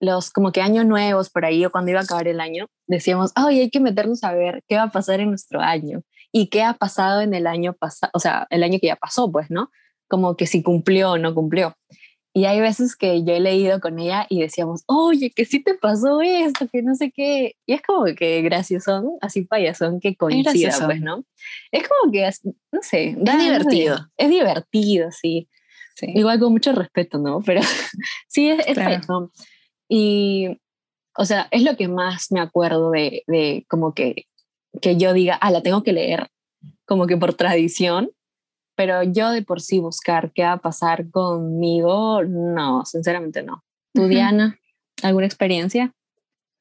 los 0.00 0.30
como 0.30 0.52
que 0.52 0.62
años 0.62 0.86
nuevos 0.86 1.28
por 1.28 1.44
ahí 1.44 1.64
o 1.64 1.70
cuando 1.70 1.90
iba 1.90 2.00
a 2.00 2.04
acabar 2.04 2.26
el 2.28 2.40
año, 2.40 2.66
decíamos, 2.86 3.32
ay, 3.34 3.60
hay 3.60 3.70
que 3.70 3.78
meternos 3.78 4.24
a 4.24 4.32
ver 4.32 4.64
qué 4.66 4.76
va 4.76 4.84
a 4.84 4.90
pasar 4.90 5.20
en 5.20 5.28
nuestro 5.28 5.60
año 5.60 6.02
y 6.32 6.48
qué 6.48 6.62
ha 6.62 6.72
pasado 6.72 7.20
en 7.20 7.34
el 7.34 7.46
año 7.46 7.74
pasado, 7.74 8.10
o 8.14 8.18
sea, 8.18 8.46
el 8.48 8.62
año 8.62 8.78
que 8.80 8.86
ya 8.86 8.96
pasó, 8.96 9.30
pues, 9.30 9.50
¿no? 9.50 9.70
Como 10.08 10.36
que 10.36 10.46
si 10.46 10.62
cumplió 10.62 11.12
o 11.12 11.18
no 11.18 11.34
cumplió. 11.34 11.74
Y 12.36 12.44
hay 12.44 12.60
veces 12.60 12.96
que 12.96 13.24
yo 13.24 13.32
he 13.32 13.40
leído 13.40 13.80
con 13.80 13.98
ella 13.98 14.26
y 14.28 14.42
decíamos, 14.42 14.82
oye, 14.86 15.30
que 15.34 15.46
sí 15.46 15.60
te 15.60 15.72
pasó 15.72 16.20
esto, 16.20 16.68
que 16.70 16.82
no 16.82 16.94
sé 16.94 17.10
qué. 17.10 17.56
Y 17.64 17.72
es 17.72 17.80
como 17.80 18.04
que 18.14 18.42
graciosón, 18.42 19.12
así 19.22 19.40
payasón, 19.42 20.00
que 20.00 20.16
coincida, 20.16 20.76
pues, 20.84 21.00
¿no? 21.00 21.24
Es 21.72 21.88
como 21.88 22.12
que, 22.12 22.26
es- 22.28 22.44
no 22.44 22.82
sé. 22.82 23.14
da 23.16 23.32
ganas 23.32 23.38
de- 23.38 23.52
divertido. 23.70 23.96
Es 24.18 24.28
divertido, 24.28 25.10
sí. 25.12 25.48
Sí. 25.94 26.08
Igual 26.14 26.38
con 26.38 26.52
mucho 26.52 26.72
respeto, 26.72 27.16
¿no? 27.16 27.40
Pero 27.40 27.62
sí, 28.28 28.50
es, 28.50 28.58
es 28.66 28.74
Claro. 28.74 28.90
payasón. 28.90 29.30
Y, 29.88 30.60
o 31.16 31.24
sea, 31.24 31.48
es 31.50 31.62
lo 31.62 31.74
que 31.78 31.88
más 31.88 32.30
me 32.32 32.40
acuerdo 32.40 32.90
de, 32.90 33.22
de 33.28 33.64
como 33.66 33.94
que, 33.94 34.26
que 34.82 34.98
yo 34.98 35.14
diga, 35.14 35.36
ah, 35.36 35.50
la 35.50 35.62
tengo 35.62 35.82
que 35.82 35.94
leer, 35.94 36.26
como 36.84 37.06
que 37.06 37.16
por 37.16 37.32
tradición, 37.32 38.10
pero 38.76 39.02
yo 39.02 39.30
de 39.30 39.42
por 39.42 39.60
sí 39.60 39.80
buscar 39.80 40.32
qué 40.32 40.42
va 40.42 40.52
a 40.52 40.60
pasar 40.60 41.10
conmigo, 41.10 42.22
no, 42.22 42.84
sinceramente 42.84 43.42
no. 43.42 43.64
¿Tú. 43.92 44.06
Diana, 44.06 44.58
alguna 45.02 45.26
experiencia? 45.26 45.92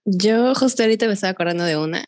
Yo 0.05 0.55
justo 0.55 0.83
ahorita 0.83 1.07
me 1.07 1.13
estaba 1.13 1.31
acordando 1.31 1.65
de 1.65 1.77
una. 1.77 2.05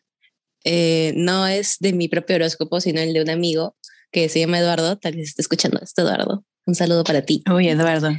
Eh, 0.64 1.12
no 1.16 1.46
es 1.46 1.76
de 1.80 1.92
mi 1.92 2.08
propio 2.08 2.36
horóscopo, 2.36 2.80
sino 2.80 3.00
el 3.00 3.12
de 3.12 3.22
un 3.22 3.30
amigo 3.30 3.76
que 4.10 4.28
se 4.28 4.40
llama 4.40 4.58
Eduardo. 4.58 4.96
Tal 4.98 5.14
vez 5.14 5.28
esté 5.28 5.42
escuchando 5.42 5.78
esto, 5.80 6.02
Eduardo. 6.02 6.44
Un 6.66 6.74
saludo 6.74 7.04
para 7.04 7.22
ti. 7.22 7.42
Uy, 7.52 7.68
Eduardo. 7.68 8.10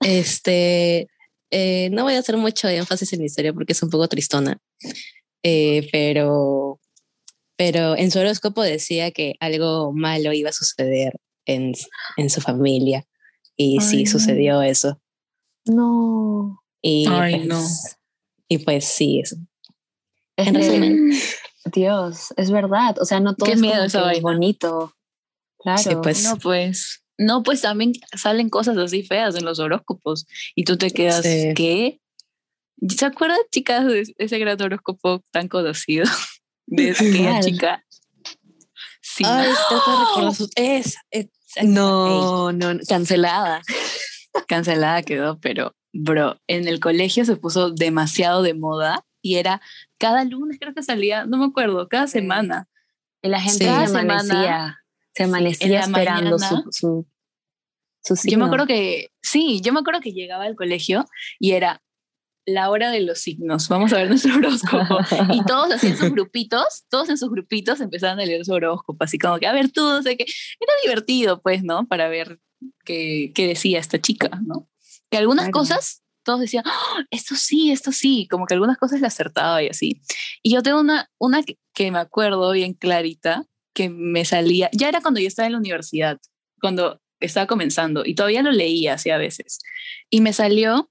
Este, 0.00 1.08
eh, 1.50 1.88
no 1.90 2.02
voy 2.02 2.14
a 2.14 2.18
hacer 2.18 2.36
mucho 2.36 2.68
énfasis 2.68 3.12
en 3.12 3.20
la 3.20 3.26
historia 3.26 3.52
porque 3.52 3.72
es 3.72 3.82
un 3.82 3.90
poco 3.90 4.08
tristona, 4.08 4.58
Eh, 5.42 5.88
pero, 5.92 6.80
pero 7.56 7.96
en 7.96 8.10
su 8.10 8.18
horóscopo 8.18 8.62
decía 8.62 9.10
que 9.10 9.34
algo 9.40 9.92
malo 9.92 10.32
iba 10.32 10.50
a 10.50 10.52
suceder 10.52 11.14
en, 11.46 11.72
en 12.16 12.30
su 12.30 12.40
familia 12.40 13.06
y 13.56 13.78
Ay, 13.80 13.86
sí 13.86 14.04
no. 14.04 14.10
sucedió 14.10 14.62
eso. 14.62 15.00
No. 15.66 16.62
Y 16.82 17.06
Ay, 17.08 17.36
pues, 17.36 17.46
no. 17.46 17.62
Y 18.48 18.58
pues 18.58 18.84
sí, 18.84 19.20
eso. 19.20 19.36
Es 20.36 20.48
En 20.48 20.54
resumen. 20.54 21.10
Dios, 21.72 22.34
es 22.36 22.50
verdad. 22.50 22.96
O 23.00 23.04
sea, 23.04 23.20
no 23.20 23.34
todo 23.34 23.46
Qué 23.46 23.54
es 23.54 23.60
miedo 23.60 23.86
que 23.88 24.20
bonito. 24.20 24.94
Claro. 25.58 25.82
Sí, 25.82 25.90
pues. 26.02 26.24
No, 26.24 26.36
pues. 26.38 27.02
No, 27.16 27.42
pues 27.42 27.62
también 27.62 27.92
salen 28.16 28.50
cosas 28.50 28.76
así 28.76 29.04
feas 29.04 29.36
en 29.36 29.44
los 29.44 29.60
horóscopos 29.60 30.26
y 30.56 30.64
tú 30.64 30.76
te 30.76 30.90
quedas, 30.90 31.22
Sí. 31.22 31.52
¿qué? 31.54 32.00
¿Se 32.88 33.06
acuerdan, 33.06 33.38
chicas, 33.52 33.86
de 33.86 34.02
ese 34.18 34.38
gran 34.38 34.60
horóscopo 34.60 35.22
tan 35.30 35.48
conocido? 35.48 36.04
De 36.66 36.90
aquella 36.90 37.40
chica. 37.40 37.84
Sí. 39.00 39.22
Ay, 39.26 39.50
esa- 40.56 41.00
No, 41.62 42.52
no, 42.52 42.78
cancelada. 42.88 43.62
cancelada 44.48 45.02
quedó, 45.02 45.38
pero, 45.40 45.76
bro, 45.92 46.40
en 46.48 46.66
el 46.66 46.80
colegio 46.80 47.24
se 47.24 47.36
puso 47.36 47.70
demasiado 47.70 48.42
de 48.42 48.54
moda 48.54 49.04
y 49.22 49.36
era 49.36 49.60
cada 49.98 50.24
lunes, 50.24 50.58
creo 50.60 50.74
que 50.74 50.82
salía, 50.82 51.24
no 51.26 51.38
me 51.38 51.44
acuerdo, 51.46 51.88
cada 51.88 52.06
Sí. 52.06 52.14
semana. 52.14 52.68
Y 53.22 53.28
la 53.28 53.40
gente 53.40 53.58
Sí. 53.58 53.64
se 53.64 53.70
Cada 53.70 53.84
amanecía, 53.86 54.28
semana, 54.34 54.80
se 55.14 55.22
amanecía 55.22 55.80
esperando 55.80 56.38
su, 56.38 56.44
mañana. 56.44 56.64
su, 56.72 57.06
su 58.02 58.14
Yo 58.14 58.16
signo. 58.16 58.38
me 58.38 58.44
acuerdo 58.46 58.66
que, 58.66 59.10
sí, 59.22 59.60
yo 59.62 59.72
me 59.72 59.80
acuerdo 59.80 60.00
que 60.00 60.12
llegaba 60.12 60.44
al 60.44 60.56
colegio 60.56 61.04
y 61.38 61.52
era 61.52 61.80
la 62.46 62.70
hora 62.70 62.90
de 62.90 63.00
los 63.00 63.20
signos, 63.20 63.68
vamos 63.68 63.92
a 63.92 63.96
ver 63.96 64.08
nuestro 64.08 64.34
horóscopo. 64.36 64.98
Y 65.32 65.42
todos 65.46 65.72
hacían 65.72 65.96
sus 65.96 66.10
grupitos, 66.10 66.84
todos 66.90 67.08
en 67.08 67.16
sus 67.18 67.30
grupitos 67.30 67.80
empezaban 67.80 68.20
a 68.20 68.24
leer 68.26 68.44
su 68.44 68.52
horóscopo, 68.52 69.02
así 69.04 69.18
como 69.18 69.38
que, 69.38 69.46
a 69.46 69.52
ver 69.52 69.70
tú, 69.70 69.80
no 69.82 70.02
sé 70.02 70.16
qué. 70.16 70.24
Era 70.24 70.72
divertido, 70.82 71.40
pues, 71.42 71.62
¿no? 71.64 71.86
Para 71.86 72.08
ver 72.08 72.38
qué, 72.84 73.32
qué 73.34 73.46
decía 73.46 73.78
esta 73.78 74.00
chica, 74.00 74.30
¿no? 74.46 74.68
Que 75.10 75.16
algunas 75.18 75.46
Claro. 75.46 75.52
cosas, 75.60 76.02
todos 76.22 76.40
decían, 76.40 76.64
"Ah, 76.66 77.04
esto 77.10 77.34
sí, 77.34 77.70
esto 77.70 77.92
sí, 77.92 78.26
como 78.30 78.46
que 78.46 78.54
algunas 78.54 78.78
cosas 78.78 79.00
le 79.00 79.06
acertaba 79.06 79.62
y 79.62 79.68
así. 79.68 80.00
Y 80.42 80.52
yo 80.54 80.62
tengo 80.62 80.80
una, 80.80 81.10
una 81.18 81.42
que, 81.42 81.58
que 81.74 81.90
me 81.90 81.98
acuerdo 81.98 82.50
bien 82.52 82.72
clarita, 82.74 83.44
que 83.74 83.88
me 83.90 84.24
salía, 84.24 84.70
ya 84.72 84.88
era 84.88 85.00
cuando 85.00 85.20
yo 85.20 85.26
estaba 85.28 85.46
en 85.46 85.52
la 85.52 85.58
universidad, 85.58 86.18
cuando 86.60 87.00
estaba 87.20 87.46
comenzando, 87.46 88.04
y 88.04 88.14
todavía 88.14 88.42
lo 88.42 88.52
leía 88.52 88.94
así 88.94 89.10
a 89.10 89.18
veces. 89.18 89.60
Y 90.10 90.20
me 90.20 90.32
salió, 90.32 90.90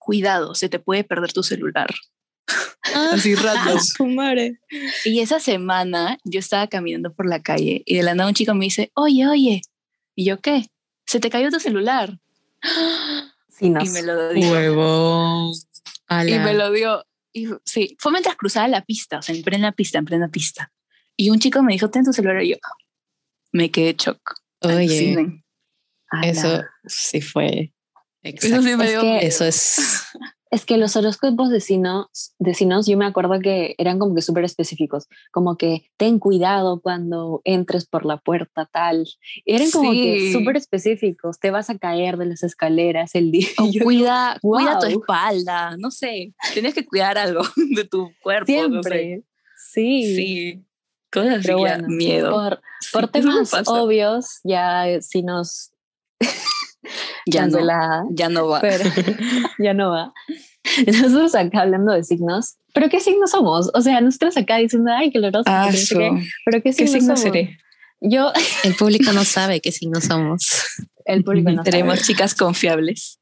cuidado, 0.00 0.56
se 0.56 0.68
te 0.68 0.80
puede 0.80 1.04
perder 1.04 1.32
tu 1.32 1.44
celular. 1.44 1.88
Así 3.12 3.34
random. 3.36 3.78
su 3.78 4.06
madre. 4.06 4.58
Y 5.04 5.20
esa 5.20 5.38
semana 5.38 6.18
yo 6.24 6.40
estaba 6.40 6.66
caminando 6.66 7.12
por 7.12 7.28
la 7.28 7.40
calle 7.40 7.82
y 7.86 7.96
de 7.96 8.02
la 8.02 8.14
nada 8.14 8.28
un 8.28 8.34
chico 8.34 8.54
me 8.54 8.64
dice, 8.64 8.90
oye, 8.94 9.28
oye. 9.28 9.62
Y 10.16 10.24
yo, 10.24 10.40
¿qué? 10.40 10.66
Se 11.06 11.20
te 11.20 11.30
cayó 11.30 11.50
tu 11.50 11.60
celular. 11.60 12.18
Sí, 13.60 13.68
no. 13.68 13.84
Y 13.84 13.90
me 13.90 14.00
lo 14.00 14.32
dio. 14.32 14.52
Huevón. 14.52 15.52
Y 16.08 16.38
me 16.38 16.54
lo 16.54 16.72
dio. 16.72 17.04
Y 17.30 17.46
sí, 17.66 17.94
fue 17.98 18.10
mientras 18.10 18.36
cruzaba 18.36 18.66
la 18.68 18.86
pista, 18.86 19.18
o 19.18 19.22
sea, 19.22 19.34
en 19.34 19.42
plena 19.42 19.72
pista, 19.72 19.98
en 19.98 20.06
plena 20.06 20.28
pista. 20.28 20.72
Y 21.14 21.28
un 21.28 21.40
chico 21.40 21.62
me 21.62 21.74
dijo, 21.74 21.90
ten 21.90 22.02
tu 22.02 22.14
celular. 22.14 22.42
Y 22.42 22.52
yo, 22.52 22.56
me 23.52 23.70
quedé 23.70 23.94
shock. 23.98 24.18
Oye, 24.60 24.76
Alucinen. 24.76 25.44
Eso 26.22 26.62
sí 26.86 27.20
fue. 27.20 27.74
Eso 28.22 28.62
sí 28.62 28.76
me 28.76 28.84
Es 28.84 28.90
dio 28.90 29.00
que-. 29.00 29.26
Eso 29.26 29.44
es. 29.44 29.76
Es 30.52 30.66
que 30.66 30.78
los 30.78 30.96
horóscopos 30.96 31.48
de 31.48 31.60
signos, 31.60 32.34
de 32.40 32.54
signos, 32.54 32.88
yo 32.88 32.96
me 32.96 33.06
acuerdo 33.06 33.38
que 33.38 33.76
eran 33.78 34.00
como 34.00 34.16
que 34.16 34.20
súper 34.20 34.42
específicos, 34.42 35.06
como 35.30 35.56
que 35.56 35.88
ten 35.96 36.18
cuidado 36.18 36.80
cuando 36.80 37.40
entres 37.44 37.86
por 37.86 38.04
la 38.04 38.16
puerta 38.16 38.68
tal. 38.72 39.06
Eran 39.44 39.70
como 39.70 39.92
que 39.92 40.32
súper 40.32 40.56
específicos, 40.56 41.38
te 41.38 41.52
vas 41.52 41.70
a 41.70 41.78
caer 41.78 42.16
de 42.16 42.26
las 42.26 42.42
escaleras 42.42 43.14
el 43.14 43.30
día. 43.30 43.46
O 43.58 43.70
cuida, 43.84 44.38
cuida 44.42 44.80
tu 44.80 44.86
espalda, 44.86 45.76
no 45.78 45.92
sé, 45.92 46.34
tienes 46.52 46.74
que 46.74 46.84
cuidar 46.84 47.16
algo 47.16 47.42
de 47.56 47.84
tu 47.84 48.10
cuerpo. 48.20 48.50
no 48.68 48.82
sé. 48.82 48.90
Siempre. 48.90 49.22
Sí. 49.72 50.16
Sí, 50.16 50.64
cosas 51.12 51.38
así, 51.38 51.52
bueno, 51.52 51.86
miedo. 51.86 52.32
Por, 52.32 52.60
Sí, 52.80 52.88
por 52.92 53.04
eso 53.04 53.28
me 53.28 53.34
temas 53.44 53.68
obvios, 53.68 54.40
ya 54.42 54.88
eh, 54.88 55.00
si 55.00 55.22
nos 55.22 55.70
ya 57.26 57.42
no, 57.46 57.52
cancelada, 57.52 58.04
ya 58.10 58.28
no 58.28 58.48
va. 58.48 58.60
pero 58.60 58.84
ya 59.58 59.74
no 59.74 59.90
va. 59.90 60.12
Nosotros 60.86 61.34
acá 61.34 61.62
hablando 61.62 61.92
de 61.92 62.04
signos, 62.04 62.56
¿pero 62.74 62.88
qué 62.88 63.00
signos 63.00 63.30
somos? 63.30 63.70
O 63.74 63.80
sea, 63.80 64.00
nosotros 64.00 64.36
acá 64.36 64.56
diciendo, 64.56 64.90
ay, 64.94 65.10
que 65.10 65.18
lo 65.18 65.28
horóscopo, 65.28 65.50
Ah, 65.56 65.66
no 65.66 65.72
qué, 65.72 66.22
pero 66.44 66.58
¿qué 66.62 66.70
¿Qué 66.70 66.72
signos 66.72 66.90
signo 66.92 67.16
somos? 67.16 67.20
seré? 67.20 67.58
Yo, 68.02 68.32
El 68.64 68.74
público 68.74 69.12
no 69.12 69.24
sabe 69.24 69.60
qué 69.60 69.72
signo 69.72 70.00
somos. 70.00 70.48
el 71.04 71.24
público 71.24 71.50
no 71.50 71.62
sabe. 71.64 71.98
chicas 71.98 72.34
confiables. 72.34 73.18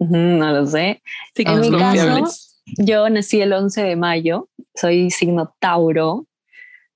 No 0.00 0.52
lo 0.52 0.66
sé. 0.66 1.02
En 1.36 1.60
mi 1.60 1.70
confiables. 1.70 2.20
caso, 2.22 2.84
yo 2.84 3.08
nací 3.08 3.40
el 3.40 3.52
11 3.52 3.82
de 3.82 3.96
mayo, 3.96 4.48
soy 4.74 5.10
signo 5.10 5.54
Tauro, 5.58 6.26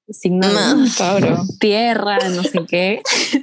signo 0.08 0.46
No. 0.48 0.84
Tauro. 0.96 1.42
tierra, 1.58 2.18
no 2.28 2.42
sé 2.44 2.64
qué. 2.68 3.02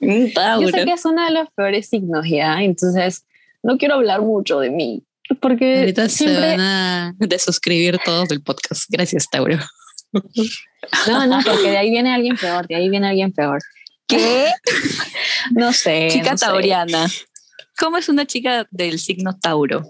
Yo 0.00 0.68
sé 0.68 0.84
que 0.84 0.92
es 0.92 1.04
uno 1.04 1.24
de 1.24 1.30
los 1.32 1.48
peores 1.54 1.88
signos 1.88 2.26
ya, 2.28 2.62
entonces 2.62 3.24
no 3.62 3.76
quiero 3.78 3.94
hablar 3.96 4.22
mucho 4.22 4.58
de 4.60 4.70
mí, 4.70 5.04
porque 5.40 5.80
Ahorita 5.80 6.08
se 6.08 6.24
van 6.40 6.60
a 6.60 7.14
desuscribir 7.18 7.98
todos 8.04 8.28
del 8.28 8.42
podcast. 8.42 8.84
Gracias, 8.88 9.28
Tauro. 9.30 9.58
No, 11.06 11.26
no, 11.26 11.38
porque 11.44 11.70
de 11.70 11.76
ahí 11.76 11.90
viene 11.90 12.12
alguien 12.14 12.36
peor, 12.36 12.66
de 12.66 12.76
ahí 12.76 12.88
viene 12.88 13.08
alguien 13.08 13.32
peor. 13.32 13.60
¿Qué? 14.06 14.46
No 15.52 15.72
sé. 15.72 16.08
Chica 16.10 16.32
no 16.32 16.38
sé. 16.38 16.46
tauriana. 16.46 17.06
¿Cómo 17.78 17.96
es 17.96 18.08
una 18.08 18.26
chica 18.26 18.66
del 18.70 18.98
signo 18.98 19.38
Tauro? 19.38 19.82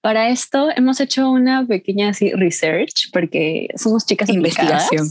Para 0.00 0.28
esto 0.30 0.68
hemos 0.74 1.00
hecho 1.00 1.28
una 1.30 1.66
pequeña 1.66 2.10
así, 2.10 2.30
research, 2.32 3.10
porque 3.12 3.68
somos 3.76 4.06
chicas 4.06 4.30
aplicadas. 4.30 4.90
Investigación. 4.92 5.08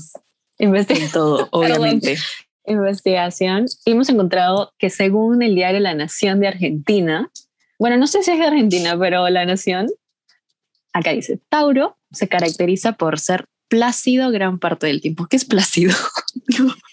Investi- 0.60 1.04
En 1.06 1.12
todo, 1.12 1.48
obviamente. 1.52 2.18
Investigación. 2.66 3.66
Y 3.86 3.92
hemos 3.92 4.10
encontrado 4.10 4.74
que 4.78 4.90
según 4.90 5.42
el 5.42 5.56
diario 5.56 5.80
La 5.80 5.96
Nación 5.96 6.40
de 6.40 6.48
Argentina, 6.48 7.30
bueno, 7.80 7.98
no 7.98 8.08
sé 8.08 8.24
si 8.24 8.32
es 8.32 8.40
de 8.40 8.46
Argentina, 8.46 8.98
pero 9.00 9.28
La 9.30 9.46
Nación, 9.46 9.90
acá 10.94 11.12
dice, 11.12 11.40
Tauro 11.50 11.98
se 12.12 12.28
caracteriza 12.28 12.94
por 12.94 13.20
ser 13.20 13.46
plácido 13.68 14.32
gran 14.32 14.60
parte 14.60 14.88
del 14.88 15.02
tiempo. 15.02 15.28
¿Qué 15.28 15.38
es 15.38 15.46
plácido? 15.46 15.96
Plácido. 16.46 16.76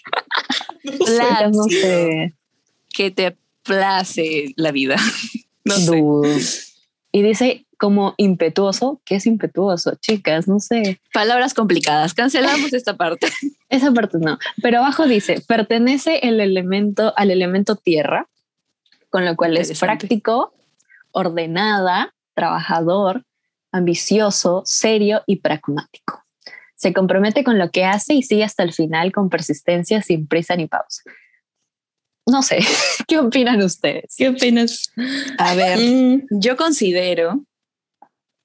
No 1.51 1.63
sé. 1.63 2.33
Que 2.89 3.11
te 3.11 3.37
place 3.63 4.53
la 4.55 4.71
vida. 4.71 4.95
No 5.65 5.75
sé. 5.75 6.01
Y 7.11 7.21
dice 7.21 7.67
como 7.79 8.13
impetuoso, 8.17 9.01
¿qué 9.05 9.15
es 9.15 9.25
impetuoso? 9.25 9.95
Chicas, 10.01 10.47
no 10.47 10.59
sé. 10.59 10.99
Palabras 11.13 11.53
complicadas. 11.53 12.13
Cancelamos 12.13 12.73
esta 12.73 12.97
parte. 12.97 13.27
Esa 13.69 13.91
parte 13.91 14.17
no. 14.19 14.37
Pero 14.61 14.79
abajo 14.79 15.07
dice, 15.07 15.41
pertenece 15.47 16.19
el 16.27 16.39
elemento 16.41 17.13
al 17.15 17.31
elemento 17.31 17.75
tierra, 17.75 18.27
con 19.09 19.25
lo 19.25 19.35
cual 19.35 19.57
es 19.57 19.79
práctico, 19.79 20.53
ordenada, 21.11 22.13
trabajador, 22.35 23.25
ambicioso, 23.71 24.61
serio 24.65 25.23
y 25.25 25.37
pragmático. 25.37 26.23
Se 26.75 26.93
compromete 26.93 27.43
con 27.43 27.57
lo 27.57 27.71
que 27.71 27.85
hace 27.85 28.13
y 28.13 28.23
sigue 28.23 28.43
hasta 28.43 28.63
el 28.63 28.73
final 28.73 29.11
con 29.11 29.29
persistencia, 29.29 30.01
sin 30.01 30.27
prisa 30.27 30.55
ni 30.55 30.67
pausa. 30.67 31.01
no 32.25 32.41
sé, 32.41 32.59
¿qué 33.07 33.17
opinan 33.19 33.61
ustedes? 33.61 34.15
¿Qué 34.17 34.29
opinas? 34.29 34.91
A 35.37 35.55
ver, 35.55 35.79
Mm, 35.79 36.27
yo 36.31 36.57
considero 36.57 37.45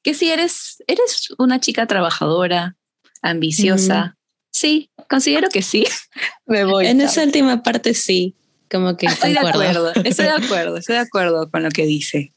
que 0.04 0.14
si 0.14 0.30
eres, 0.30 0.76
eres 0.86 1.28
una 1.38 1.58
chica 1.58 1.86
trabajadora, 1.86 2.76
ambiciosa, 3.22 4.16
sí, 4.50 4.90
considero 5.10 5.48
que 5.48 5.62
sí. 5.62 5.84
Me 6.46 6.64
voy. 6.64 6.86
en 6.86 7.00
esa 7.00 7.24
última 7.24 7.62
parte 7.62 7.94
sí, 7.94 8.36
como 8.70 8.96
que 8.96 9.06
Estoy 9.06 9.32
de 9.32 9.38
acuerdo, 9.40 9.92
estoy 10.04 10.26
de 10.26 10.30
acuerdo, 10.44 10.76
estoy 10.76 10.94
de 10.96 11.00
acuerdo 11.02 11.50
con 11.50 11.62
lo 11.62 11.70
que 11.70 11.86
dice. 11.86 12.32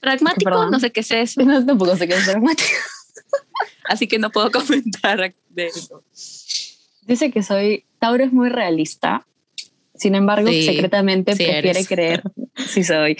Pragmático, 0.00 0.50
Perdón. 0.50 0.70
no 0.70 0.78
sé 0.80 0.92
qué 0.92 1.00
es 1.00 1.10
eso, 1.10 1.42
No, 1.42 1.64
tampoco 1.64 1.96
sé 1.96 2.06
qué 2.06 2.14
es 2.14 2.26
dramático. 2.26 2.68
así 3.88 4.06
que 4.06 4.18
no 4.18 4.30
puedo 4.30 4.50
comentar 4.50 5.34
de 5.48 5.66
eso. 5.66 6.04
Dice 7.02 7.30
que 7.30 7.42
soy, 7.42 7.84
Tauro 7.98 8.24
es 8.24 8.32
muy 8.32 8.48
realista. 8.48 9.24
Sin 9.94 10.14
embargo, 10.14 10.48
Sí, 10.48 10.62
secretamente 10.64 11.32
sí 11.32 11.38
prefiere 11.44 11.70
eres. 11.70 11.88
creer, 11.88 12.22
si 12.68 12.84
soy, 12.84 13.16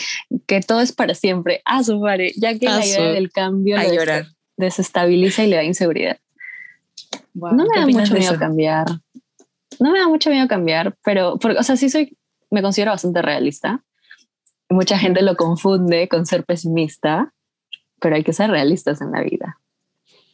que 0.49 0.61
todo 0.61 0.81
es 0.81 0.91
para 0.93 1.15
siempre. 1.15 1.63
A 1.65 1.85
su 1.85 2.01
madre, 2.01 2.33
ya 2.37 2.59
que 2.59 2.67
A 2.67 2.79
la 2.79 2.85
idea 2.85 2.97
su- 2.97 3.03
del 3.15 3.31
cambio 3.31 3.77
A 3.79 3.85
lo 3.85 3.91
des- 3.91 3.99
llorar. 3.99 4.27
desestabiliza 4.57 5.45
y 5.45 5.49
le 5.51 5.57
da 5.57 5.63
inseguridad. 5.63 6.19
Wow, 7.35 7.53
no 7.53 7.65
me 7.65 7.71
¿qué 7.75 7.81
da 7.81 7.87
mucho 7.87 8.15
miedo 8.15 8.31
eso? 8.33 8.39
cambiar. 8.41 8.87
No 9.79 9.93
me 9.93 10.01
da 10.01 10.09
mucho 10.09 10.31
miedo 10.31 10.49
cambiar, 10.49 10.97
pero, 11.05 11.39
porque, 11.39 11.59
o 11.59 11.63
sea, 11.63 11.77
sí 11.77 11.89
soy, 11.89 12.17
me 12.51 12.63
considero 12.63 12.91
bastante 12.91 13.23
realista. 13.23 13.85
Mucha 14.69 14.99
gente 14.99 15.23
lo 15.23 15.37
confunde 15.37 16.09
con 16.09 16.27
ser 16.27 16.45
pesimista, 16.45 17.33
pero 18.01 18.17
hay 18.17 18.25
que 18.25 18.33
ser 18.33 18.51
realistas 18.51 19.01
en 19.01 19.13
la 19.13 19.23
vida. 19.23 19.61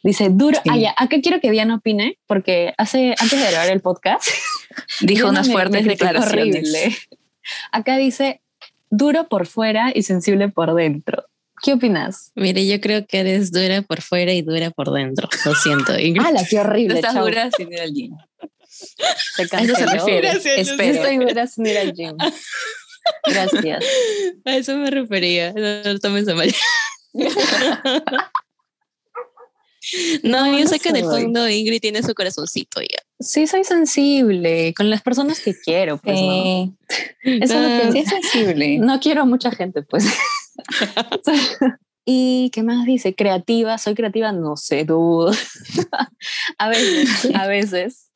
Dice, 0.01 0.29
duro, 0.29 0.59
Sí. 0.63 0.69
ah, 0.71 0.77
ya, 0.77 0.91
acá 0.97 1.17
quiero 1.21 1.39
que 1.39 1.51
Diana 1.51 1.75
opine, 1.75 2.17
porque 2.27 2.73
hace, 2.77 3.15
antes 3.19 3.39
de 3.39 3.51
grabar 3.51 3.69
el 3.69 3.81
podcast, 3.81 4.23
Dijo 5.01 5.23
Diana 5.23 5.29
unas 5.29 5.51
fuertes 5.51 5.85
declaraciones. 5.85 6.55
horrible. 6.55 6.97
Acá 7.71 7.97
dice, 7.97 8.41
duro 8.97 9.27
por 9.27 9.47
fuera 9.47 9.91
y 9.93 10.03
sensible 10.03 10.49
por 10.49 10.73
dentro. 10.73 11.25
¿Qué 11.63 11.73
opinas? 11.73 12.31
Mire, 12.35 12.67
yo 12.67 12.79
creo 12.81 13.05
que 13.07 13.19
eres 13.19 13.51
dura 13.51 13.81
por 13.81 14.01
fuera 14.01 14.33
y 14.33 14.41
dura 14.41 14.71
por 14.71 14.91
dentro. 14.91 15.29
Lo 15.45 15.55
siento, 15.55 15.97
Ingrid. 15.99 16.25
¡Hala, 16.25 16.43
qué 16.49 16.55
No 16.57 16.61
horrible! 16.63 16.95
estás 16.95 17.15
dura 17.15 17.49
sin 17.55 17.71
ir 17.71 17.79
al 17.81 17.93
gym. 17.93 18.13
Se 18.67 19.43
A 19.55 19.61
eso 19.61 19.75
se 19.75 19.85
refiere. 19.85 20.29
Gracias, 20.31 20.57
Espero. 20.69 20.93
estoy 20.95 21.17
dura 21.17 21.47
sin 21.47 21.65
ir 21.65 21.77
al 21.77 21.93
gym. 21.93 22.17
Gracias. 23.25 23.85
A 24.45 24.55
eso 24.57 24.75
me 24.77 24.89
refería. 24.91 25.53
No, 25.53 25.83
no 25.93 25.99
tomes 25.99 26.27
a 26.27 26.35
mal. 26.35 26.53
No, 30.23 30.47
No, 30.47 30.57
yo 30.57 30.63
no 30.63 30.67
sé 30.69 30.79
que 30.79 30.89
en 30.89 30.95
el 30.95 31.03
fondo 31.03 31.47
Ingrid 31.47 31.79
tiene 31.79 32.01
su 32.01 32.13
corazoncito 32.15 32.81
ya. 32.81 32.99
Sí, 33.19 33.47
soy 33.47 33.63
sensible 33.63 34.73
con 34.75 34.89
las 34.89 35.01
personas 35.01 35.39
que 35.39 35.55
quiero, 35.57 35.97
pues, 35.97 36.19
¿no? 36.19 36.75
Eso 37.23 37.53
No, 37.59 37.65
es 37.67 37.85
lo 37.85 37.91
Sí, 37.91 37.93
que 37.93 37.99
es 37.99 38.09
sensible. 38.09 38.77
no 38.79 38.99
quiero 38.99 39.21
a 39.21 39.25
mucha 39.25 39.51
gente, 39.51 39.83
pues. 39.83 40.05
¿Y 42.05 42.51
qué 42.53 42.61
más 42.61 42.85
dice? 42.85 43.15
Creativa, 43.15 43.77
soy 43.77 43.95
creativa, 43.95 44.31
no 44.31 44.57
sé, 44.57 44.83
dudo. 44.85 45.31
a 46.57 46.69
veces, 46.69 47.33
a 47.35 47.47
veces. 47.47 48.11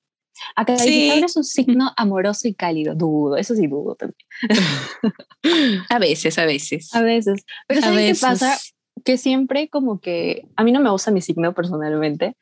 Acá 0.55 0.77
Sí. 0.77 1.09
Es 1.11 1.35
un 1.35 1.43
signo 1.43 1.91
amoroso 1.97 2.47
y 2.47 2.53
cálido, 2.53 2.95
dudo, 2.95 3.35
eso 3.35 3.55
sí 3.55 3.67
dudo 3.67 3.95
también. 3.95 4.25
A 5.89 5.99
veces, 5.99 6.37
a 6.37 6.45
veces. 6.45 6.93
A 6.95 7.01
veces. 7.01 7.43
Pero 7.67 7.79
A 7.79 7.83
¿saben 7.83 7.97
veces. 7.97 8.19
qué 8.21 8.25
pasa? 8.27 8.57
Que 9.03 9.17
siempre 9.17 9.69
como 9.69 9.99
que, 9.99 10.45
a 10.55 10.63
mí 10.63 10.71
no 10.71 10.79
me 10.81 10.89
gusta 10.91 11.11
mi 11.11 11.21
signo 11.21 11.53
personalmente, 11.53 12.35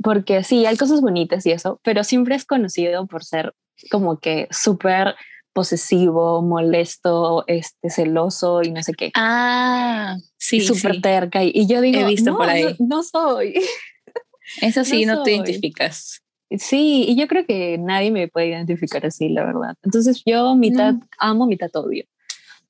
porque 0.00 0.42
sí, 0.44 0.66
hay 0.66 0.76
cosas 0.76 1.00
bonitas 1.00 1.44
y 1.46 1.50
eso, 1.52 1.80
pero 1.82 2.04
siempre 2.04 2.34
es 2.34 2.44
conocido 2.44 3.06
por 3.06 3.24
ser 3.24 3.54
como 3.90 4.18
que 4.18 4.48
súper 4.50 5.14
posesivo, 5.52 6.40
molesto, 6.42 7.44
este, 7.46 7.90
celoso 7.90 8.62
y 8.62 8.70
no 8.70 8.82
sé 8.82 8.94
qué. 8.94 9.10
Ah, 9.14 10.16
sí, 10.38 10.60
súper 10.60 10.94
sí. 10.94 11.00
terca. 11.02 11.44
Y, 11.44 11.52
y 11.54 11.66
yo 11.66 11.80
digo, 11.80 12.00
He 12.00 12.04
visto 12.06 12.30
no, 12.30 12.38
por 12.38 12.48
ahí. 12.48 12.76
No, 12.78 12.96
no 12.96 13.02
soy. 13.02 13.54
Eso 14.62 14.84
sí, 14.84 15.04
no 15.04 15.16
no, 15.16 15.22
te 15.22 15.32
identificas. 15.34 16.22
Sí, 16.58 17.04
y 17.08 17.16
yo 17.16 17.28
creo 17.28 17.46
que 17.46 17.78
nadie 17.78 18.10
me 18.10 18.28
puede 18.28 18.48
identificar 18.48 19.04
así, 19.06 19.28
la 19.28 19.44
verdad. 19.44 19.76
Entonces 19.82 20.22
yo 20.26 20.54
mitad 20.54 20.94
No. 20.94 21.00
amo, 21.18 21.46
mitad 21.46 21.70
odio. 21.74 22.04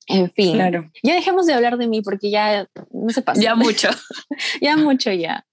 En 0.07 0.29
fin, 0.31 0.55
Claro. 0.55 0.89
ya 1.01 1.15
dejemos 1.15 1.45
de 1.45 1.53
hablar 1.53 1.77
de 1.77 1.87
mí 1.87 2.01
porque 2.01 2.29
ya 2.29 2.67
no 2.91 3.09
se 3.09 3.21
pasa. 3.21 3.41
Ya 3.41 3.55
mucho. 3.55 3.89
ya 4.61 4.75
mucho 4.77 5.11
ya. 5.11 5.45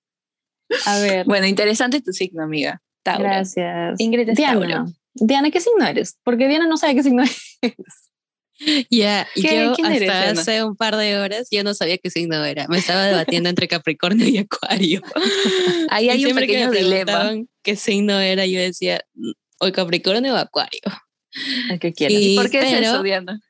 A 0.87 0.99
ver, 1.01 1.27
Bueno, 1.27 1.47
interesante 1.47 2.01
tu 2.01 2.13
signo, 2.13 2.43
amiga. 2.43 2.81
Tauro. 3.03 3.25
gracias. 3.25 3.99
Ingrid 3.99 4.29
es 4.29 4.37
Diana, 4.37 4.61
Tauro. 4.61 4.93
Diana, 5.15 5.51
¿qué 5.51 5.61
signo 5.61 5.87
eres? 5.87 6.17
Porque 6.23 6.47
Diana 6.49 6.67
no 6.67 6.77
sabe 6.77 6.95
qué 6.95 7.03
signo 7.03 7.23
es. 7.23 7.37
Ya, 8.91 9.27
¿Qué- 9.35 9.43
yo 9.43 9.71
hasta 9.73 9.95
eres, 9.97 10.11
hace 10.39 10.63
un 10.63 10.77
par 10.77 10.95
de 10.97 11.19
horas 11.19 11.49
yo 11.51 11.65
no 11.65 11.73
sabía 11.73 11.97
qué 11.97 12.11
signo 12.11 12.45
era. 12.45 12.69
Me 12.69 12.77
estaba 12.77 13.07
debatiendo 13.07 13.49
entre 13.49 13.67
Capricornio 13.69 14.27
y 14.29 14.37
Acuario. 14.37 15.01
Ahí 15.89 16.07
Y 16.07 16.11
hay 16.11 16.19
un 16.19 16.25
siempre 16.25 16.47
que 16.47 16.53
pequeño 16.53 16.71
me 16.71 16.77
dilema. 16.77 17.05
preguntaban 17.07 17.49
qué 17.63 17.75
signo 17.77 18.21
era, 18.21 18.45
yo 18.45 18.61
decía, 18.61 19.03
"Mm, 19.15 19.31
o 19.61 19.73
Capricornio 19.73 20.35
o 20.35 20.37
Acuario. 20.37 20.81
¿Qué 21.81 21.95
quieres? 21.95 22.19
Y- 22.21 22.37
¿Por 22.37 22.51
qué 22.51 22.59
es 22.59 22.65
pero- 22.75 22.87
eso, 22.87 23.03
Diana? 23.03 23.41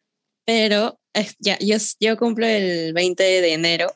Pero 0.44 1.00
es- 1.12 1.34
ya, 1.40 1.58
yo, 1.58 1.76
yo 1.98 2.16
cumplo 2.16 2.46
el 2.46 2.92
20 2.92 3.24
de 3.24 3.52
enero 3.52 3.92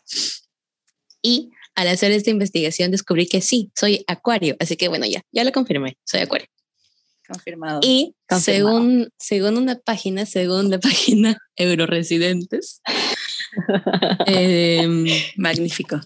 y 1.22 1.50
al 1.74 1.88
hacer 1.88 2.12
esta 2.12 2.30
investigación 2.30 2.90
descubrí 2.90 3.26
que 3.26 3.40
sí, 3.40 3.70
soy 3.78 4.04
Acuario. 4.06 4.56
Así 4.60 4.76
que 4.76 4.88
bueno, 4.88 5.06
ya, 5.06 5.22
ya 5.32 5.44
lo 5.44 5.52
confirmé, 5.52 5.96
soy 6.04 6.20
Acuario. 6.20 6.46
Confirmado. 7.26 7.80
Y 7.82 8.14
Confirmado. 8.28 8.40
según, 8.78 9.08
según 9.18 9.56
una 9.56 9.78
página, 9.78 10.26
según 10.26 10.70
la 10.70 10.78
página 10.80 11.38
Euroresidentes, 11.56 12.80
em, 14.26 15.06
Magnífico. 15.36 16.00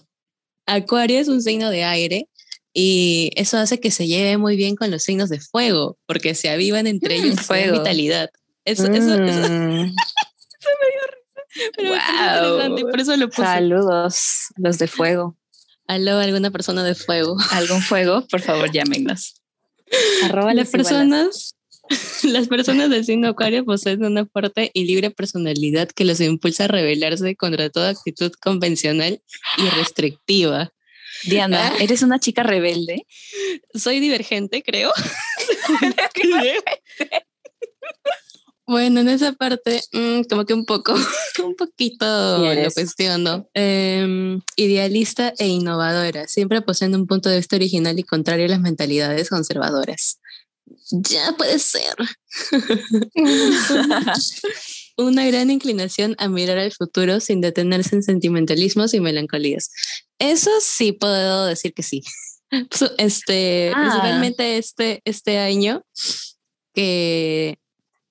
Acuario 0.65 1.19
es 1.19 1.27
un 1.27 1.41
signo 1.41 1.69
de 1.71 1.83
aire 1.83 2.29
y 2.73 3.31
eso 3.35 3.57
hace 3.57 3.79
que 3.79 3.91
se 3.91 4.07
lleve 4.07 4.37
muy 4.37 4.55
bien 4.55 4.75
con 4.75 4.91
los 4.91 5.03
signos 5.03 5.29
de 5.29 5.39
fuego, 5.39 5.97
porque 6.05 6.35
se 6.35 6.49
avivan 6.49 6.85
entre 6.87 7.15
ellos 7.15 7.29
se 7.31 7.35
dan 7.37 7.45
fuego. 7.45 7.77
vitalidad. 7.79 8.29
Eso, 8.65 8.85
eso, 8.85 9.15
eso, 9.23 9.49
Mm, 9.49 9.95
pero 11.75 11.89
me 11.89 11.97
parece 11.97 12.13
Guau. 12.13 12.45
interesante, 12.53 12.81
por 12.85 12.99
eso 12.99 13.17
lo 13.17 13.27
puse. 13.29 13.41
saludos, 13.41 14.23
los 14.57 14.77
de 14.77 14.87
fuego. 14.87 15.35
Aló, 15.89 16.19
alguna 16.19 16.51
persona 16.51 16.83
de 16.83 16.93
fuego. 16.93 17.35
¿Algún 17.51 17.81
fuego? 17.81 18.27
Por 18.27 18.41
favor, 18.41 18.71
llámenos. 18.71 19.41
Arroba 20.23 20.53
Las 20.53 20.69
personas, 20.69 21.55
las 22.23 22.47
personas 22.47 22.91
del 22.91 23.03
signo 23.03 23.29
Acuario 23.29 23.65
poseen 23.65 24.03
una 24.03 24.27
fuerte 24.27 24.69
y 24.75 24.85
libre 24.85 25.09
personalidad 25.09 25.89
que 25.89 26.05
los 26.05 26.21
impulsa 26.21 26.65
a 26.65 26.67
rebelarse 26.67 27.35
contra 27.35 27.71
toda 27.71 27.89
actitud 27.89 28.31
convencional 28.39 29.23
y 29.57 29.69
restrictiva. 29.77 30.71
Diana, 31.23 31.73
¿eres 31.79 32.03
una 32.03 32.19
chica 32.19 32.43
rebelde? 32.43 33.07
Soy 33.73 33.99
divergente, 33.99 34.61
creo. 34.61 34.93
Bueno, 38.69 38.99
en 38.99 39.09
esa 39.09 39.33
parte, 39.33 39.81
mm, 39.93 40.21
como 40.29 40.45
que 40.45 40.53
un 40.53 40.63
poco, 40.63 40.93
un 41.43 41.55
poquito 41.55 42.05
lo 42.37 42.71
cuestiono. 42.71 43.49
Em, 43.55 44.41
idealista 44.57 45.33
e 45.39 45.47
innovadora, 45.47 46.27
siempre 46.27 46.61
poseen 46.61 46.93
un 46.93 47.07
punto 47.07 47.29
de 47.29 47.37
vista 47.37 47.55
original 47.55 47.97
y 47.97 48.03
contrario 48.03 48.45
a 48.45 48.49
las 48.49 48.59
mentalidades 48.59 49.27
conservadoras. 49.27 50.19
Ya 50.91 51.33
puede 51.35 51.57
ser. 51.57 51.95
Una 54.97 55.25
gran 55.25 55.49
inclinación 55.49 56.15
a 56.19 56.29
mirar 56.29 56.59
al 56.59 56.71
futuro 56.71 57.19
sin 57.21 57.41
detenerse 57.41 57.95
en 57.95 58.03
sentimentalismos 58.03 58.93
y 58.93 58.99
melancolías. 58.99 59.71
Eso 60.19 60.51
sí 60.61 60.91
puedo 60.91 61.47
decir 61.47 61.73
que 61.73 61.81
sí. 61.81 62.03
Este, 62.99 63.71
Ah. 63.73 63.81
principalmente 63.81 64.57
este, 64.59 65.01
este 65.05 65.39
año, 65.39 65.83
que, 66.75 67.57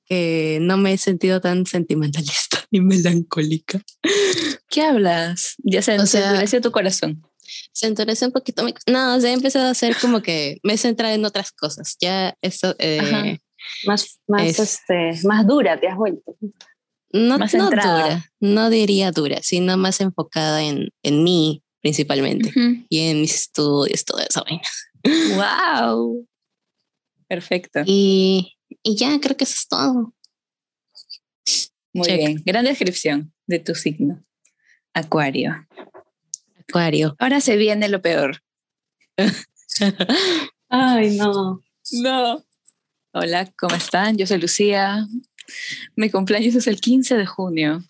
que 0.08 0.58
no 0.60 0.76
me 0.76 0.92
he 0.92 0.98
sentido 0.98 1.40
tan 1.40 1.66
sentimentalista 1.66 2.64
ni 2.70 2.80
melancólica. 2.80 3.80
¿Qué 4.68 4.82
hablas? 4.82 5.54
Ya 5.58 5.82
se, 5.82 5.96
O 5.98 6.06
se 6.06 6.46
sea- 6.46 6.60
tu 6.60 6.70
corazón. 6.70 7.22
Se 7.72 7.86
endurece 7.86 8.26
un 8.26 8.32
poquito. 8.32 8.62
mi- 8.62 8.74
No, 8.86 9.16
o 9.16 9.20
sea, 9.20 9.30
he 9.30 9.34
empezado 9.34 9.66
a 9.66 9.70
hacer 9.70 9.96
como 10.00 10.20
que 10.22 10.58
me 10.62 10.74
he 10.74 10.78
centrado 10.78 11.14
en 11.14 11.24
otras 11.24 11.50
cosas. 11.52 11.96
Ya 12.00 12.34
esto, 12.42 12.74
eh. 12.78 13.38
Más, 13.86 14.20
más, 14.26 14.42
Es- 14.42 14.58
este, 14.58 15.26
más 15.26 15.46
dura 15.46 15.78
te 15.80 15.88
has 15.88 15.96
vuelto. 15.96 16.36
no, 17.12 17.38
Más 17.38 17.54
no 17.54 17.66
dura, 17.70 18.30
no 18.40 18.70
diría 18.70 19.12
dura, 19.12 19.38
sino 19.42 19.76
más 19.76 20.00
enfocada 20.00 20.62
en, 20.62 20.88
en 21.02 21.22
mí 21.24 21.62
principalmente 21.80 22.52
y 22.88 22.98
en 23.08 23.20
mis 23.20 23.34
estudios, 23.34 24.04
todo 24.04 24.20
eso. 24.20 24.44
vaina. 24.44 24.62
Wow. 25.84 26.26
Perfecto. 27.28 27.80
Y, 27.86 28.57
y 28.88 28.96
ya 28.96 29.20
creo 29.20 29.36
que 29.36 29.44
eso 29.44 29.54
es 29.54 29.68
todo. 29.68 30.14
Muy 31.92 32.06
check. 32.06 32.16
bien. 32.16 32.42
Gran 32.46 32.64
descripción 32.64 33.34
de 33.46 33.58
tu 33.58 33.74
signo. 33.74 34.24
Acuario. 34.94 35.68
Acuario. 36.58 37.14
Ahora 37.18 37.42
se 37.42 37.56
viene 37.56 37.90
lo 37.90 38.00
peor. 38.00 38.42
Ay, 40.70 41.18
no. 41.18 41.62
No. 41.92 42.46
Hola, 43.12 43.52
¿cómo 43.58 43.74
están? 43.74 44.16
Yo 44.16 44.26
soy 44.26 44.40
Lucía. 44.40 45.06
Mi 45.94 46.08
cumpleaños 46.08 46.54
es 46.54 46.66
el 46.66 46.80
15 46.80 47.18
de 47.18 47.26
junio. 47.26 47.84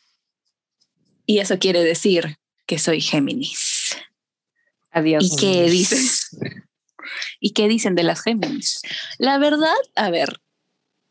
Y 1.27 1.39
eso 1.39 1.61
quiere 1.61 1.85
decir 1.85 2.39
que 2.67 2.81
soy 2.81 3.01
Géminis. 3.01 3.97
Adiós. 4.91 5.25
¿Y 5.25 5.37
qué 5.37 5.71
dicen? 5.71 6.05
¿Y 7.39 7.53
qué 7.53 7.69
dicen 7.69 7.95
de 7.95 8.03
las 8.03 8.21
Géminis? 8.21 8.81
La 9.19 9.39
verdad, 9.39 9.77
a 9.95 10.11
ver, 10.11 10.41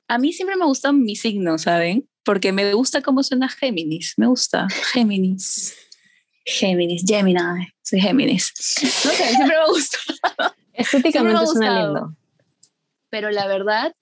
a 0.08 0.18
mí 0.18 0.34
siempre 0.34 0.56
me 0.56 0.66
gusta 0.66 0.92
mi 0.92 1.16
signo, 1.16 1.58
¿saben? 1.58 2.08
Porque 2.24 2.52
me 2.52 2.74
gusta 2.74 3.02
cómo 3.02 3.24
suena 3.24 3.50
Géminis. 3.50 4.14
Me 4.18 4.28
gusta 4.28 4.68
Géminis. 4.94 5.76
Géminis, 6.46 7.04
Gemini. 7.06 7.40
Soy 7.84 8.00
Géminis. 8.02 8.54
No 9.04 9.12
sé, 9.12 9.28
siempre 9.30 9.58
me 9.58 9.68
gusta. 9.68 9.98
Estéticamente 10.74 11.40
me 11.42 11.48
suena 11.48 11.84
lindo. 11.84 12.16
Pero 13.10 13.32
la 13.32 13.48
verdad, 13.48 13.94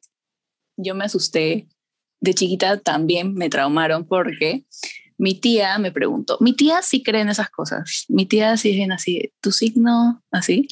yo 0.77 0.95
me 0.95 1.05
asusté. 1.05 1.67
De 2.21 2.33
chiquita 2.33 2.79
también 2.79 3.33
me 3.33 3.49
traumaron 3.49 4.07
porque 4.07 4.65
mi 5.17 5.35
tía 5.35 5.77
me 5.77 5.91
preguntó. 5.91 6.37
Mi 6.39 6.53
tía 6.53 6.81
sí 6.81 7.03
cree 7.03 7.21
en 7.21 7.29
esas 7.29 7.49
cosas. 7.49 8.05
Mi 8.07 8.25
tía 8.25 8.57
sí 8.57 8.81
es 8.81 8.89
así, 8.89 9.31
tu 9.41 9.51
signo, 9.51 10.23
así. 10.31 10.67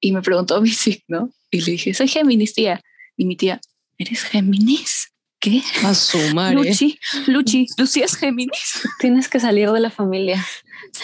Y 0.00 0.12
me 0.12 0.22
preguntó 0.22 0.60
mi 0.62 0.70
signo. 0.70 1.30
Y 1.50 1.60
le 1.60 1.72
dije, 1.72 1.94
soy 1.94 2.08
Géminis, 2.08 2.54
tía. 2.54 2.80
Y 3.16 3.26
mi 3.26 3.36
tía, 3.36 3.60
¿eres 4.02 4.24
Géminis? 4.24 5.12
¿Qué? 5.40 5.62
A 5.84 5.94
su 5.94 6.18
madre. 6.34 6.56
Luchi, 6.56 6.98
Luchi, 7.26 7.66
Lucy 7.76 8.00
es 8.00 8.16
Géminis. 8.16 8.82
Tienes 9.00 9.28
que 9.28 9.40
salir 9.40 9.70
de 9.70 9.80
la 9.80 9.90
familia. 9.90 10.44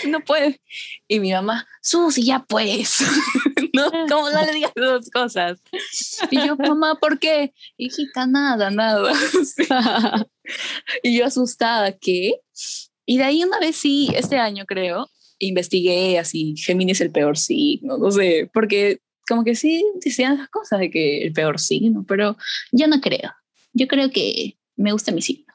no 0.07 0.21
puede. 0.21 0.61
Y 1.09 1.19
mi 1.19 1.33
mamá, 1.33 1.67
Susi, 1.83 2.25
ya 2.25 2.45
pues. 2.49 2.99
no, 3.73 3.91
¿cómo 4.09 4.31
no 4.31 4.45
le 4.45 4.53
digas 4.53 4.73
dos 4.77 5.11
cosas? 5.11 5.59
Y 6.31 6.47
yo, 6.47 6.57
mamá, 6.57 6.97
¿por 7.01 7.19
qué? 7.19 7.53
Hijita, 7.77 8.27
nada, 8.27 8.71
nada. 8.71 9.13
y 11.03 11.19
yo 11.19 11.27
asustada, 11.27 11.97
¿qué? 11.99 12.35
Y 13.07 13.19
de 13.19 13.25
ahí 13.25 13.43
una 13.43 13.59
vez 13.59 13.77
sí, 13.77 14.11
este 14.15 14.39
año 14.39 14.67
creo, 14.67 15.11
investigué 15.39 16.19
así, 16.19 16.55
Géminis 16.57 16.99
es 16.99 17.01
el 17.03 17.11
peor 17.11 17.39
signo, 17.39 17.97
no 17.99 18.11
sé, 18.11 18.51
porque 18.53 19.01
como 19.29 19.45
que 19.45 19.55
sí 19.55 19.85
decían 20.03 20.35
esas 20.35 20.49
cosas 20.49 20.81
de 20.81 20.91
que 20.91 21.23
el 21.23 21.33
peor 21.33 21.61
signo, 21.61 22.05
pero 22.09 22.37
yo 22.73 22.87
no 22.89 23.01
creo. 23.01 23.33
Yo 23.73 23.87
creo 23.87 24.11
que 24.11 24.57
me 24.77 24.93
gusta 24.93 25.13
mi 25.13 25.21
signo. 25.23 25.53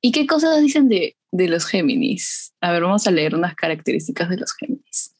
¿Y 0.00 0.12
qué 0.12 0.26
cosas 0.26 0.60
dicen 0.60 0.88
de, 0.88 1.16
de 1.30 1.48
los 1.48 1.64
Géminis? 1.64 2.52
A 2.60 2.72
ver, 2.72 2.82
vamos 2.82 3.06
a 3.06 3.10
leer 3.10 3.34
unas 3.34 3.54
características 3.54 4.28
de 4.28 4.36
los 4.36 4.52
Géminis. 4.54 5.14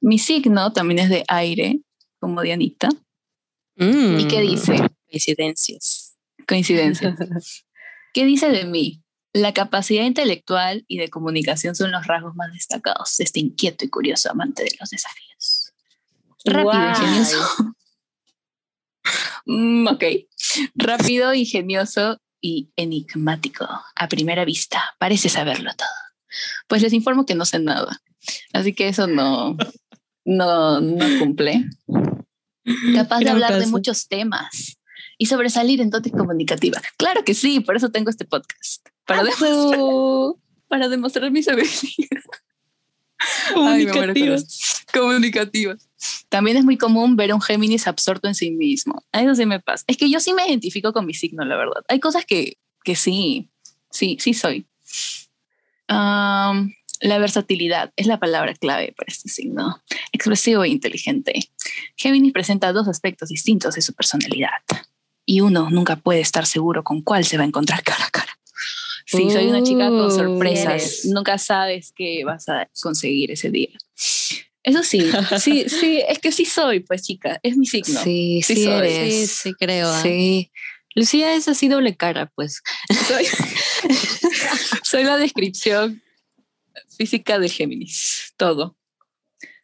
Mi 0.00 0.18
signo 0.18 0.72
también 0.72 1.00
es 1.00 1.08
de 1.08 1.24
aire, 1.28 1.80
como 2.18 2.42
Dianita. 2.42 2.88
Mm, 3.76 4.20
¿Y 4.20 4.28
qué 4.28 4.40
dice? 4.42 4.76
Coincidencias. 5.08 6.16
Coincidencia. 6.46 7.16
¿Qué 8.14 8.24
dice 8.24 8.50
de 8.50 8.64
mí? 8.64 9.02
La 9.32 9.54
capacidad 9.54 10.04
intelectual 10.04 10.84
y 10.88 10.98
de 10.98 11.08
comunicación 11.08 11.74
son 11.74 11.92
los 11.92 12.06
rasgos 12.06 12.34
más 12.34 12.52
destacados 12.52 13.16
de 13.16 13.24
este 13.24 13.40
inquieto 13.40 13.84
y 13.84 13.88
curioso 13.88 14.30
amante 14.30 14.64
de 14.64 14.72
los 14.80 14.90
desafíos. 14.90 15.49
Rápido, 16.44 16.64
Guay. 16.64 16.88
ingenioso. 16.90 17.38
Mm, 19.46 19.88
ok. 19.88 20.04
Rápido, 20.74 21.34
ingenioso 21.34 22.20
y 22.40 22.70
enigmático. 22.76 23.66
A 23.96 24.08
primera 24.08 24.44
vista, 24.44 24.94
parece 24.98 25.28
saberlo 25.28 25.70
todo. 25.76 25.88
Pues 26.68 26.82
les 26.82 26.92
informo 26.92 27.26
que 27.26 27.34
no 27.34 27.44
sé 27.44 27.58
nada. 27.58 28.00
Así 28.52 28.74
que 28.74 28.88
eso 28.88 29.06
no, 29.06 29.56
no, 30.24 30.80
no 30.80 31.18
cumple. 31.18 31.64
Capaz 32.94 33.20
de 33.20 33.30
hablar 33.30 33.58
de 33.58 33.66
muchos 33.66 34.06
temas 34.06 34.78
y 35.18 35.26
sobresalir 35.26 35.80
en 35.80 35.90
dotes 35.90 36.12
comunicativa. 36.12 36.80
Claro 36.96 37.24
que 37.24 37.34
sí, 37.34 37.60
por 37.60 37.76
eso 37.76 37.90
tengo 37.90 38.10
este 38.10 38.24
podcast. 38.24 38.86
Para, 39.04 39.24
demostrar, 39.24 39.80
para 40.68 40.88
demostrar 40.88 41.30
mis 41.30 41.48
habilidades. 41.48 41.94
Comunicativas. 43.52 44.84
Comunicativas. 44.92 45.89
También 46.28 46.56
es 46.56 46.64
muy 46.64 46.76
común 46.78 47.16
ver 47.16 47.30
a 47.30 47.34
un 47.34 47.40
Géminis 47.42 47.86
absorto 47.86 48.28
en 48.28 48.34
sí 48.34 48.50
mismo. 48.50 49.04
A 49.12 49.22
Eso 49.22 49.34
sí 49.34 49.46
me 49.46 49.60
pasa. 49.60 49.84
Es 49.86 49.96
que 49.96 50.08
yo 50.10 50.20
sí 50.20 50.32
me 50.32 50.46
identifico 50.46 50.92
con 50.92 51.06
mi 51.06 51.14
signo, 51.14 51.44
la 51.44 51.56
verdad. 51.56 51.82
Hay 51.88 52.00
cosas 52.00 52.24
que, 52.24 52.56
que 52.84 52.96
sí, 52.96 53.50
sí, 53.90 54.16
sí 54.20 54.34
soy. 54.34 54.66
La 55.88 57.18
versatilidad 57.18 57.92
es 57.96 58.06
la 58.06 58.18
palabra 58.18 58.54
clave 58.54 58.92
para 58.96 59.06
este 59.08 59.28
signo. 59.28 59.82
Expresivo 60.12 60.64
e 60.64 60.68
inteligente. 60.68 61.32
Géminis 61.96 62.32
presenta 62.32 62.72
dos 62.72 62.88
aspectos 62.88 63.30
distintos 63.30 63.74
de 63.74 63.82
su 63.82 63.94
personalidad. 63.94 64.50
Y 65.24 65.40
uno 65.40 65.70
nunca 65.70 65.96
puede 65.96 66.20
estar 66.20 66.44
seguro 66.46 66.84
con 66.84 67.02
cuál 67.02 67.24
se 67.24 67.36
va 67.38 67.44
a 67.44 67.46
encontrar 67.46 67.82
cara 67.82 68.04
a 68.06 68.10
cara. 68.10 68.38
Sí, 69.06 69.28
soy 69.30 69.48
una 69.48 69.62
chica 69.62 69.88
con 69.88 70.06
Uh, 70.06 70.10
sorpresas. 70.10 70.66
eres. 70.66 71.04
Nunca 71.06 71.38
sabes 71.38 71.92
qué 71.96 72.22
vas 72.24 72.48
a 72.48 72.68
conseguir 72.82 73.30
ese 73.32 73.50
día. 73.50 73.70
Eso 74.62 74.82
sí, 74.82 75.00
sí, 75.40 75.68
sí, 75.68 76.02
es 76.06 76.18
que 76.18 76.32
sí 76.32 76.44
soy, 76.44 76.80
pues 76.80 77.02
chica, 77.02 77.40
es 77.42 77.56
mi 77.56 77.66
signo. 77.66 78.02
Sí, 78.02 78.40
Sí 78.44 78.56
sí, 78.56 78.64
soy. 78.64 78.88
Sí, 78.88 78.94
eres. 78.96 79.30
sí 79.30 79.52
creo. 79.54 79.88
¿ah? 79.88 80.02
Sí. 80.02 80.50
Lucía 80.94 81.34
es 81.34 81.46
así 81.48 81.68
doble 81.68 81.96
cara, 81.96 82.30
pues. 82.34 82.62
Soy, 83.06 83.24
soy 84.82 85.04
la 85.04 85.16
descripción 85.16 86.02
física 86.96 87.38
de 87.38 87.48
Géminis, 87.48 88.34
todo. 88.36 88.76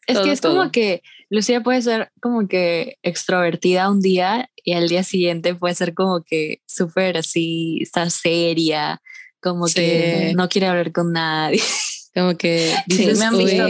Es 0.07 0.15
Todo, 0.15 0.25
que 0.25 0.33
es 0.33 0.41
todo. 0.41 0.57
como 0.57 0.71
que 0.71 1.03
Lucía 1.31 1.63
puede 1.63 1.83
ser 1.83 2.13
como 2.21 2.47
que 2.47 2.97
extrovertida 3.03 3.91
un 3.91 4.01
día 4.01 4.49
y 4.65 4.75
al 4.75 4.89
día 4.89 5.03
siguiente 5.03 5.55
puede 5.57 5.75
ser 5.75 5.95
como 5.95 6.23
que 6.23 6.61
súper 6.65 7.17
así, 7.19 7.79
estar 7.83 8.11
seria, 8.13 9.03
como 9.41 9.67
Sí. 9.67 9.75
que 9.75 10.33
no 10.37 10.49
quiere 10.49 10.69
hablar 10.69 10.93
con 10.93 11.13
nadie. 11.13 11.61
Como 12.16 12.35
que 12.38 12.70
Sí, 12.88 12.96
dices, 12.96 13.18
me 13.18 13.24
han 13.26 13.35
"Uy, 13.35 13.44
visto. 13.44 13.64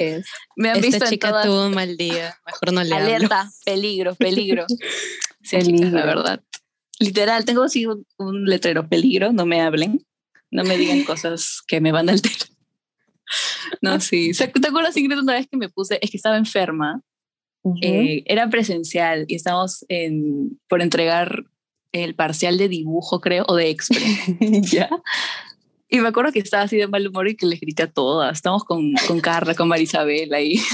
Me 0.55 0.69
han 0.71 0.81
visto 0.81 0.97
esta 0.99 1.05
en 1.07 1.11
chica 1.11 1.29
todas- 1.31 1.47
tuvo 1.47 1.67
un 1.67 1.75
mal 1.75 1.97
día, 1.97 2.37
mejor 2.47 2.73
no 2.73 2.85
le 2.85 2.95
hablo. 2.95 3.07
alerta, 3.07 3.51
peligro, 3.65 4.15
peligro. 4.15 4.65
Sí, 5.43 5.57
Peligro. 5.59 5.77
chicas, 5.79 5.93
la 5.93 6.05
verdad. 6.07 6.43
Literal, 6.99 7.45
tengo 7.45 7.63
así 7.65 7.87
un, 7.87 8.05
un 8.19 8.45
letrero, 8.47 8.89
peligro, 8.89 9.33
no 9.33 9.47
me 9.47 9.61
hablen, 9.61 10.05
no 10.51 10.65
me 10.65 10.77
digan 10.77 11.03
cosas 11.05 11.61
que 11.69 11.81
me 11.81 11.93
van 11.93 12.09
a 12.09 12.13
alterar. 12.13 12.49
No, 13.83 14.01
sí. 14.01 14.33
¿Se- 14.35 14.47
¿Te 14.49 14.69
acuerdas, 14.69 14.97
Ingrid, 14.97 15.19
una 15.19 15.33
vez 15.35 15.49
que 15.51 15.57
me 15.57 15.69
puse, 15.69 15.99
es 16.01 16.11
que 16.13 16.17
estaba 16.17 16.37
enferma, 16.37 17.03
eh, 17.83 18.23
era 18.27 18.49
presencial 18.49 19.25
y 19.27 19.35
estábamos 19.35 19.85
en, 19.89 20.61
por 20.69 20.81
entregar 20.83 21.45
el 21.93 22.15
parcial 22.15 22.59
de 22.59 22.69
dibujo, 22.69 23.21
creo, 23.21 23.45
o 23.49 23.57
de 23.57 23.71
expre. 23.71 24.01
¿Ya? 24.63 24.89
Y 25.89 26.01
me 26.01 26.09
acuerdo 26.09 26.33
que 26.33 26.41
estaba 26.41 26.65
así 26.65 26.77
de 26.77 26.89
mal 26.89 27.07
humor 27.07 27.29
y 27.29 27.37
que 27.37 27.47
les 27.47 27.61
grité 27.61 27.85
a 27.85 27.91
todas. 27.91 28.37
Estamos 28.37 28.65
con, 28.65 28.93
con 29.07 29.21
Carla, 29.21 29.55
con 29.55 29.69
Marisabel 29.69 30.33
ahí. 30.35 30.61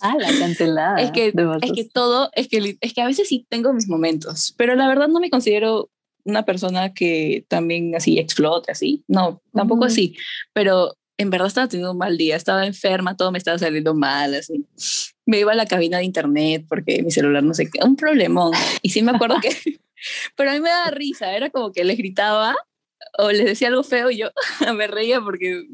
Ah, 0.00 0.14
la 0.18 0.28
cancelada. 0.38 1.00
es 1.00 1.10
que, 1.10 1.32
es 1.62 1.72
que 1.72 1.84
todo, 1.84 2.30
es 2.34 2.48
que, 2.48 2.76
es 2.80 2.92
que 2.92 3.00
a 3.00 3.06
veces 3.06 3.28
sí 3.28 3.46
tengo 3.48 3.72
mis 3.72 3.88
momentos, 3.88 4.54
pero 4.56 4.74
la 4.74 4.86
verdad 4.88 5.08
no 5.08 5.20
me 5.20 5.30
considero 5.30 5.90
una 6.24 6.44
persona 6.44 6.92
que 6.92 7.44
también 7.48 7.94
así 7.94 8.18
explote, 8.18 8.72
así. 8.72 9.04
No, 9.08 9.42
tampoco 9.52 9.84
Ujú. 9.84 9.92
así, 9.92 10.16
pero 10.52 10.94
en 11.18 11.30
verdad 11.30 11.48
estaba 11.48 11.68
teniendo 11.68 11.92
un 11.92 11.98
mal 11.98 12.16
día, 12.16 12.36
estaba 12.36 12.66
enferma, 12.66 13.16
todo 13.16 13.32
me 13.32 13.38
estaba 13.38 13.58
saliendo 13.58 13.94
mal, 13.94 14.34
así. 14.34 14.66
Me 15.26 15.40
iba 15.40 15.52
a 15.52 15.56
la 15.56 15.66
cabina 15.66 15.98
de 15.98 16.04
internet 16.04 16.64
porque 16.68 17.02
mi 17.02 17.10
celular 17.10 17.42
no 17.42 17.54
sé 17.54 17.68
qué, 17.70 17.84
un 17.84 17.96
problemón. 17.96 18.52
Y 18.82 18.90
sí 18.90 19.02
me 19.02 19.12
acuerdo 19.12 19.36
que, 19.42 19.50
pero 20.36 20.50
a 20.50 20.54
mí 20.54 20.60
me 20.60 20.68
daba 20.70 20.90
risa, 20.90 21.34
era 21.34 21.50
como 21.50 21.72
que 21.72 21.84
les 21.84 21.98
gritaba 21.98 22.54
o 23.18 23.30
les 23.30 23.44
decía 23.44 23.68
algo 23.68 23.82
feo 23.82 24.10
y 24.10 24.18
yo 24.18 24.30
me 24.74 24.86
reía 24.86 25.20
porque 25.20 25.66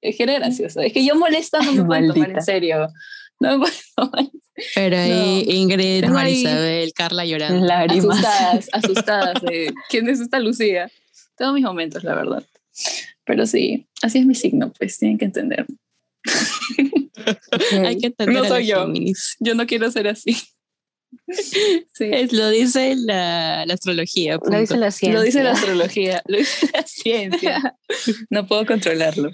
es 0.00 0.16
que 0.16 0.22
era 0.22 0.34
gracioso. 0.34 0.80
Es 0.80 0.92
que 0.92 1.04
yo 1.04 1.14
molesta 1.16 1.60
no 1.60 1.72
me 1.72 1.84
puedo 1.84 2.14
tomar 2.14 2.30
en 2.30 2.42
serio. 2.42 2.88
No 3.38 3.58
me 3.58 3.66
puedo 3.66 3.74
tomar 3.96 4.30
Pero 4.74 4.96
ahí 4.96 5.44
Ingrid, 5.46 6.06
Marisabel, 6.06 6.90
Carla 6.94 7.26
llorando. 7.26 7.66
Lágrimas. 7.66 8.16
asustadas, 8.18 8.68
asustadas 8.72 9.42
de 9.42 9.74
quién 9.90 10.08
es 10.08 10.20
esta 10.20 10.40
Lucía. 10.40 10.90
Tengo 11.36 11.52
mis 11.52 11.62
momentos, 11.62 12.02
la 12.02 12.14
verdad. 12.14 12.42
Pero 13.26 13.44
sí, 13.44 13.86
así 14.00 14.20
es 14.20 14.24
mi 14.24 14.34
signo, 14.34 14.72
pues 14.78 14.96
tienen 14.96 15.18
que 15.18 15.26
entender. 15.26 15.66
Hay 17.84 17.98
que 17.98 18.06
entender 18.06 18.42
No 18.42 18.44
soy 18.46 18.68
yo. 18.68 18.86
Géminis. 18.86 19.36
Yo 19.38 19.54
no 19.54 19.66
quiero 19.66 19.90
ser 19.90 20.08
así. 20.08 20.34
Sí. 21.94 22.10
Es, 22.12 22.32
lo 22.32 22.50
dice 22.50 22.94
la, 22.96 23.64
la 23.66 23.74
astrología. 23.74 24.34
Lo 24.34 24.40
punto. 24.40 24.58
dice 24.58 24.76
la 24.76 24.90
ciencia. 24.90 25.18
Lo 25.18 25.24
dice 25.24 25.42
la 25.42 25.52
astrología, 25.52 26.22
lo 26.26 26.38
dice 26.38 26.68
la 26.72 26.82
ciencia. 26.82 27.76
No 28.30 28.46
puedo 28.46 28.66
controlarlo. 28.66 29.30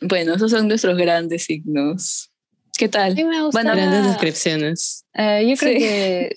Bueno, 0.00 0.34
esos 0.36 0.50
son 0.50 0.68
nuestros 0.68 0.96
grandes 0.96 1.44
signos. 1.44 2.30
¿Qué 2.78 2.88
tal? 2.88 3.16
Sí, 3.16 3.24
me 3.24 3.42
gusta. 3.42 3.60
Bueno, 3.62 3.76
Grandes 3.76 4.06
descripciones. 4.06 5.04
Eh, 5.14 5.44
yo 5.48 5.56
creo 5.56 5.72
Sí. 5.72 5.78
que 5.78 6.36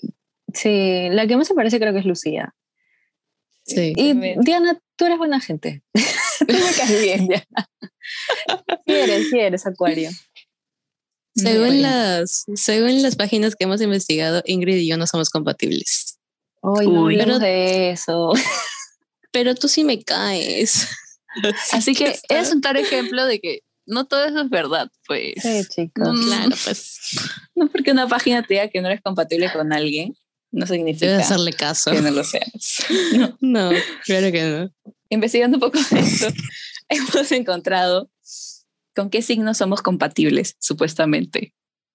sí, 0.52 1.08
la 1.14 1.26
que 1.28 1.36
más 1.36 1.46
se 1.46 1.54
parece 1.54 1.78
creo 1.78 1.92
que 1.92 2.00
es 2.00 2.04
Lucía. 2.04 2.52
Sí. 3.64 3.92
Y 3.96 4.08
también. 4.08 4.40
Diana, 4.40 4.80
tú 4.96 5.04
eres 5.06 5.18
buena 5.18 5.40
gente. 5.40 5.82
tú 5.94 6.52
me 6.52 6.72
caes 6.76 7.00
bien 7.00 7.28
ya. 7.30 7.46
Sí 8.86 8.92
eres, 8.92 9.30
sí 9.30 9.38
eres 9.38 9.64
Acuario. 9.66 10.10
Según, 11.34 11.82
las, 11.82 12.44
según 12.54 13.02
las 13.02 13.16
páginas 13.16 13.56
que 13.56 13.64
hemos 13.64 13.80
investigado, 13.80 14.42
Ingrid 14.44 14.76
y 14.76 14.88
yo 14.88 14.96
no 14.96 15.06
somos 15.06 15.30
compatibles. 15.30 16.18
Hoy 16.60 16.86
no 16.86 17.04
Uy. 17.04 17.18
hablemos 17.18 17.40
de 17.40 17.90
eso. 17.90 18.32
pero 19.32 19.54
tú 19.54 19.66
sí 19.68 19.82
me 19.82 20.02
caes. 20.02 20.88
Así 21.72 21.94
que 21.94 22.08
está. 22.08 22.38
es 22.38 22.52
un 22.52 22.60
claro 22.60 22.78
ejemplo 22.78 23.24
de 23.26 23.40
que 23.40 23.60
no 23.86 24.06
todo 24.06 24.24
eso 24.26 24.42
es 24.42 24.50
verdad, 24.50 24.88
pues. 25.06 25.34
Sí, 25.40 25.62
chicos. 25.68 26.06
No, 26.06 26.12
no, 26.12 26.26
Claro, 26.26 26.56
pues 26.64 26.98
no 27.54 27.68
porque 27.68 27.90
una 27.90 28.06
página 28.06 28.42
te 28.46 28.54
diga 28.54 28.68
que 28.68 28.80
no 28.80 28.88
eres 28.88 29.00
compatible 29.00 29.50
con 29.52 29.72
alguien, 29.72 30.14
no 30.52 30.66
significa 30.66 31.06
debes 31.06 31.24
hacerle 31.26 31.52
caso. 31.54 31.90
que 31.90 32.02
no 32.02 32.10
lo 32.10 32.22
seas. 32.22 32.84
No. 33.16 33.36
No, 33.40 33.70
claro 34.04 34.30
que 34.30 34.42
no. 34.44 34.92
Investigando 35.08 35.56
un 35.56 35.60
poco 35.60 35.78
de 35.90 36.00
esto, 36.00 36.28
hemos 36.88 37.32
encontrado 37.32 38.10
con 38.94 39.10
qué 39.10 39.22
signos 39.22 39.58
somos 39.58 39.82
compatibles, 39.82 40.56
supuestamente. 40.58 41.54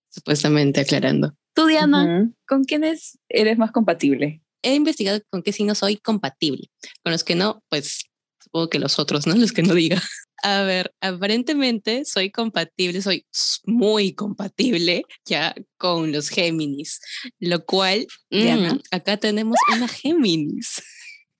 Supuestamente 0.09 0.81
aclarando. 0.81 1.35
Tú, 1.53 1.67
Diana. 1.67 2.31
¿con 2.47 2.63
quiénes 2.63 3.19
eres 3.29 3.57
más 3.57 3.71
compatible? 3.71 4.41
He 4.61 4.75
investigado 4.75 5.21
con 5.29 5.43
qué 5.43 5.51
signos 5.53 5.79
soy 5.79 5.97
compatible. 5.97 6.69
Con 7.03 7.11
los 7.11 7.23
que 7.23 7.35
no, 7.35 7.63
pues 7.69 8.09
supongo 8.41 8.69
que 8.69 8.79
los 8.79 8.99
otros, 8.99 9.27
¿no? 9.27 9.35
Los 9.35 9.51
que 9.51 9.63
no 9.63 9.73
diga. 9.73 10.01
A 10.43 10.61
ver, 10.61 10.93
aparentemente 11.01 12.05
soy 12.05 12.31
compatible, 12.31 13.01
soy 13.01 13.25
muy 13.65 14.13
compatible 14.13 15.03
ya 15.25 15.55
con 15.77 16.11
los 16.11 16.29
Géminis, 16.29 17.01
lo 17.39 17.65
cual 17.65 18.05
mm, 18.29 18.37
Diana. 18.37 18.79
acá 18.91 19.17
tenemos 19.17 19.57
una 19.75 19.87
Géminis. 19.87 20.83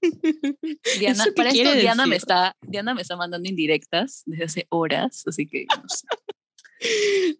Diana, 0.99 1.23
¿Eso 1.23 1.23
qué 1.25 1.31
para 1.31 1.49
esto 1.49 1.73
Diana 1.73 2.05
me 2.05 2.15
está, 2.15 2.55
Diana 2.61 2.93
me 2.93 3.01
está 3.01 3.15
mandando 3.15 3.49
indirectas 3.49 4.23
desde 4.25 4.43
hace 4.45 4.67
horas, 4.69 5.23
así 5.27 5.47
que 5.47 5.65
no 5.65 5.83
sé. 5.89 6.07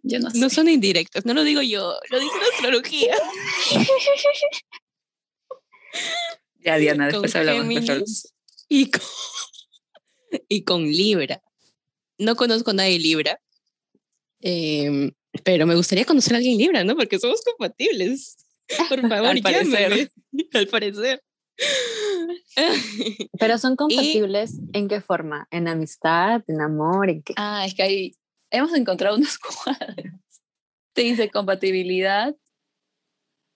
Yo 0.04 0.20
no 0.20 0.32
sé. 0.32 0.39
No 0.39 0.50
son 0.50 0.67
indirectas, 0.67 1.26
no 1.26 1.34
lo 1.34 1.43
digo 1.43 1.62
yo, 1.62 1.96
lo 2.10 2.20
dice 2.20 2.36
la 2.39 2.56
astrología. 2.56 3.15
Ya, 6.60 6.78
Diana, 6.78 7.06
con 7.10 7.22
después 7.22 7.36
hablamos. 7.36 7.67
después 7.67 7.89
hablamos. 7.89 8.08
Géminis 8.10 8.34
y 8.67 8.91
con, 8.91 9.02
y 10.50 10.63
con 10.63 10.84
Libra. 10.86 11.41
No 12.17 12.36
conozco 12.36 12.72
a 12.72 12.74
nadie 12.74 13.00
Libra, 13.00 13.39
em, 14.41 15.12
pero 15.43 15.65
me 15.65 15.76
gustaría 15.76 16.04
conocer 16.04 16.34
a 16.34 16.38
alguien 16.38 16.58
Libra, 16.58 16.84
¿no? 16.84 16.96
Porque 16.96 17.20
somos 17.20 17.41
compatibles. 17.41 18.38
Por 18.89 19.02
favor, 19.08 19.28
Al 19.28 19.41
parecer. 19.41 19.89
llámeme. 19.89 20.10
Al 20.54 20.67
parecer. 20.67 21.24
Pero 23.39 23.58
son 23.58 23.76
compatibles 23.76 24.60
en 24.74 24.88
qué 24.88 25.02
forma? 25.02 25.48
¿En 25.52 25.67
amistad? 25.67 26.43
¿En 26.48 26.62
amor? 26.62 27.10
¿En 27.10 27.24
qué? 27.24 27.34
Ah, 27.38 27.65
es 27.65 27.74
que 27.74 27.84
ahí 27.84 28.15
hemos 28.52 28.74
encontrado 28.74 29.17
unos 29.17 29.38
cuadros. 29.63 30.06
Te 30.93 31.02
dice 31.02 31.30
compatibilidad, 31.30 32.36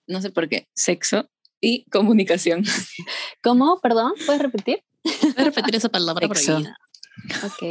no 0.06 0.20
sé 0.20 0.30
por 0.30 0.48
qué, 0.48 0.68
sexo 0.74 1.28
y 1.60 1.84
comunicación. 1.90 2.64
¿Cómo? 3.42 3.80
Perdón, 3.80 4.12
¿puedes 4.26 4.42
repetir? 4.42 4.84
Voy 5.04 5.34
a 5.36 5.44
repetir 5.44 5.76
esa 5.76 5.88
palabra 5.88 6.28
Sexo. 6.28 6.52
prohibida. 6.52 6.78
Ok. 7.44 7.62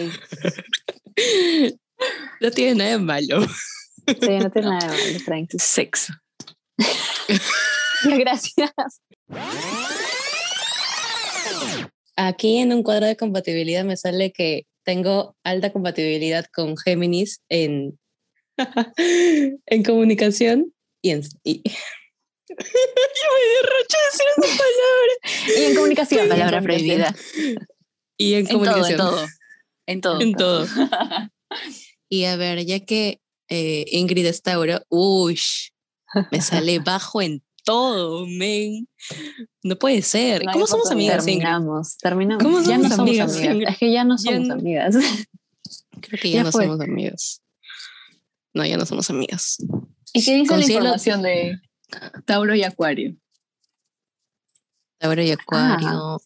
No 2.41 2.51
tiene 2.51 2.75
nada 2.75 2.91
de 2.91 2.97
malo. 2.97 3.41
Sí, 4.07 4.39
no 4.39 4.49
tiene 4.49 4.69
nada 4.69 4.87
de 4.87 4.87
malo, 4.87 5.25
tranqui. 5.25 5.57
Sexo. 5.59 6.13
Gracias. 8.03 8.71
Aquí 12.23 12.57
en 12.57 12.71
un 12.71 12.83
cuadro 12.83 13.07
de 13.07 13.17
compatibilidad 13.17 13.83
me 13.83 13.97
sale 13.97 14.31
que 14.31 14.67
tengo 14.83 15.35
alta 15.43 15.73
compatibilidad 15.73 16.45
con 16.53 16.77
Géminis 16.77 17.41
en, 17.49 17.99
en 19.65 19.83
comunicación 19.83 20.71
y 21.01 21.09
en... 21.09 21.23
Y, 21.43 21.63
Yo 22.51 22.55
me 22.57 23.43
derroché 23.55 23.97
decir 24.11 24.27
esa 24.37 24.63
palabra. 24.63 25.57
Y 25.57 25.63
en 25.63 25.75
comunicación. 25.75 26.29
Palabra 26.29 26.57
en 26.57 26.63
comunicación. 26.65 27.15
prohibida. 27.15 27.15
Y 28.17 28.33
en, 28.33 28.39
En 28.39 28.45
todo, 28.45 28.53
en 28.53 28.65
comunicación. 28.65 28.97
todo. 28.97 29.27
En 29.87 30.01
todo. 30.01 30.21
En 30.21 30.33
todo. 30.35 30.67
Y 32.09 32.25
a 32.25 32.35
ver, 32.35 32.65
ya 32.65 32.81
que 32.81 33.21
eh, 33.49 33.85
Ingrid 33.87 34.25
es 34.25 34.41
Tauro, 34.41 34.81
uy, 34.89 35.39
me 36.29 36.41
sale 36.41 36.79
bajo 36.79 37.21
en 37.21 37.41
todo, 37.63 38.25
men. 38.27 38.87
No 39.63 39.75
puede 39.77 40.01
ser. 40.01 40.45
No 40.45 40.51
¿Cómo 40.53 40.67
somos 40.67 40.91
amigas? 40.91 41.25
Terminamos, 41.25 41.97
terminamos. 41.97 42.43
¿Cómo 42.43 42.61
ya 42.61 42.77
no 42.77 42.89
somos 42.89 43.15
somos 43.15 43.35
amigas? 43.37 43.71
Es 43.71 43.77
que 43.77 43.91
ya 43.91 44.03
no 44.03 44.17
somos 44.17 44.49
amigas. 44.49 44.95
Creo 46.01 46.19
que 46.21 46.29
ya, 46.29 46.37
Ya 46.37 46.43
no 46.43 46.51
fue. 46.51 46.65
somos 46.65 46.81
amigas. 46.81 47.41
No, 48.53 48.65
ya 48.65 48.77
no 48.77 48.85
somos 48.85 49.09
amigas. 49.09 49.57
¿Y 50.13 50.23
qué 50.23 50.35
dice 50.35 50.55
la 50.55 50.61
información 50.61 51.21
de 51.21 51.59
Tauro 52.25 52.53
y 52.55 52.63
Acuario? 52.63 53.15
Tauro 54.97 55.21
y 55.21 55.31
Acuario. 55.31 56.21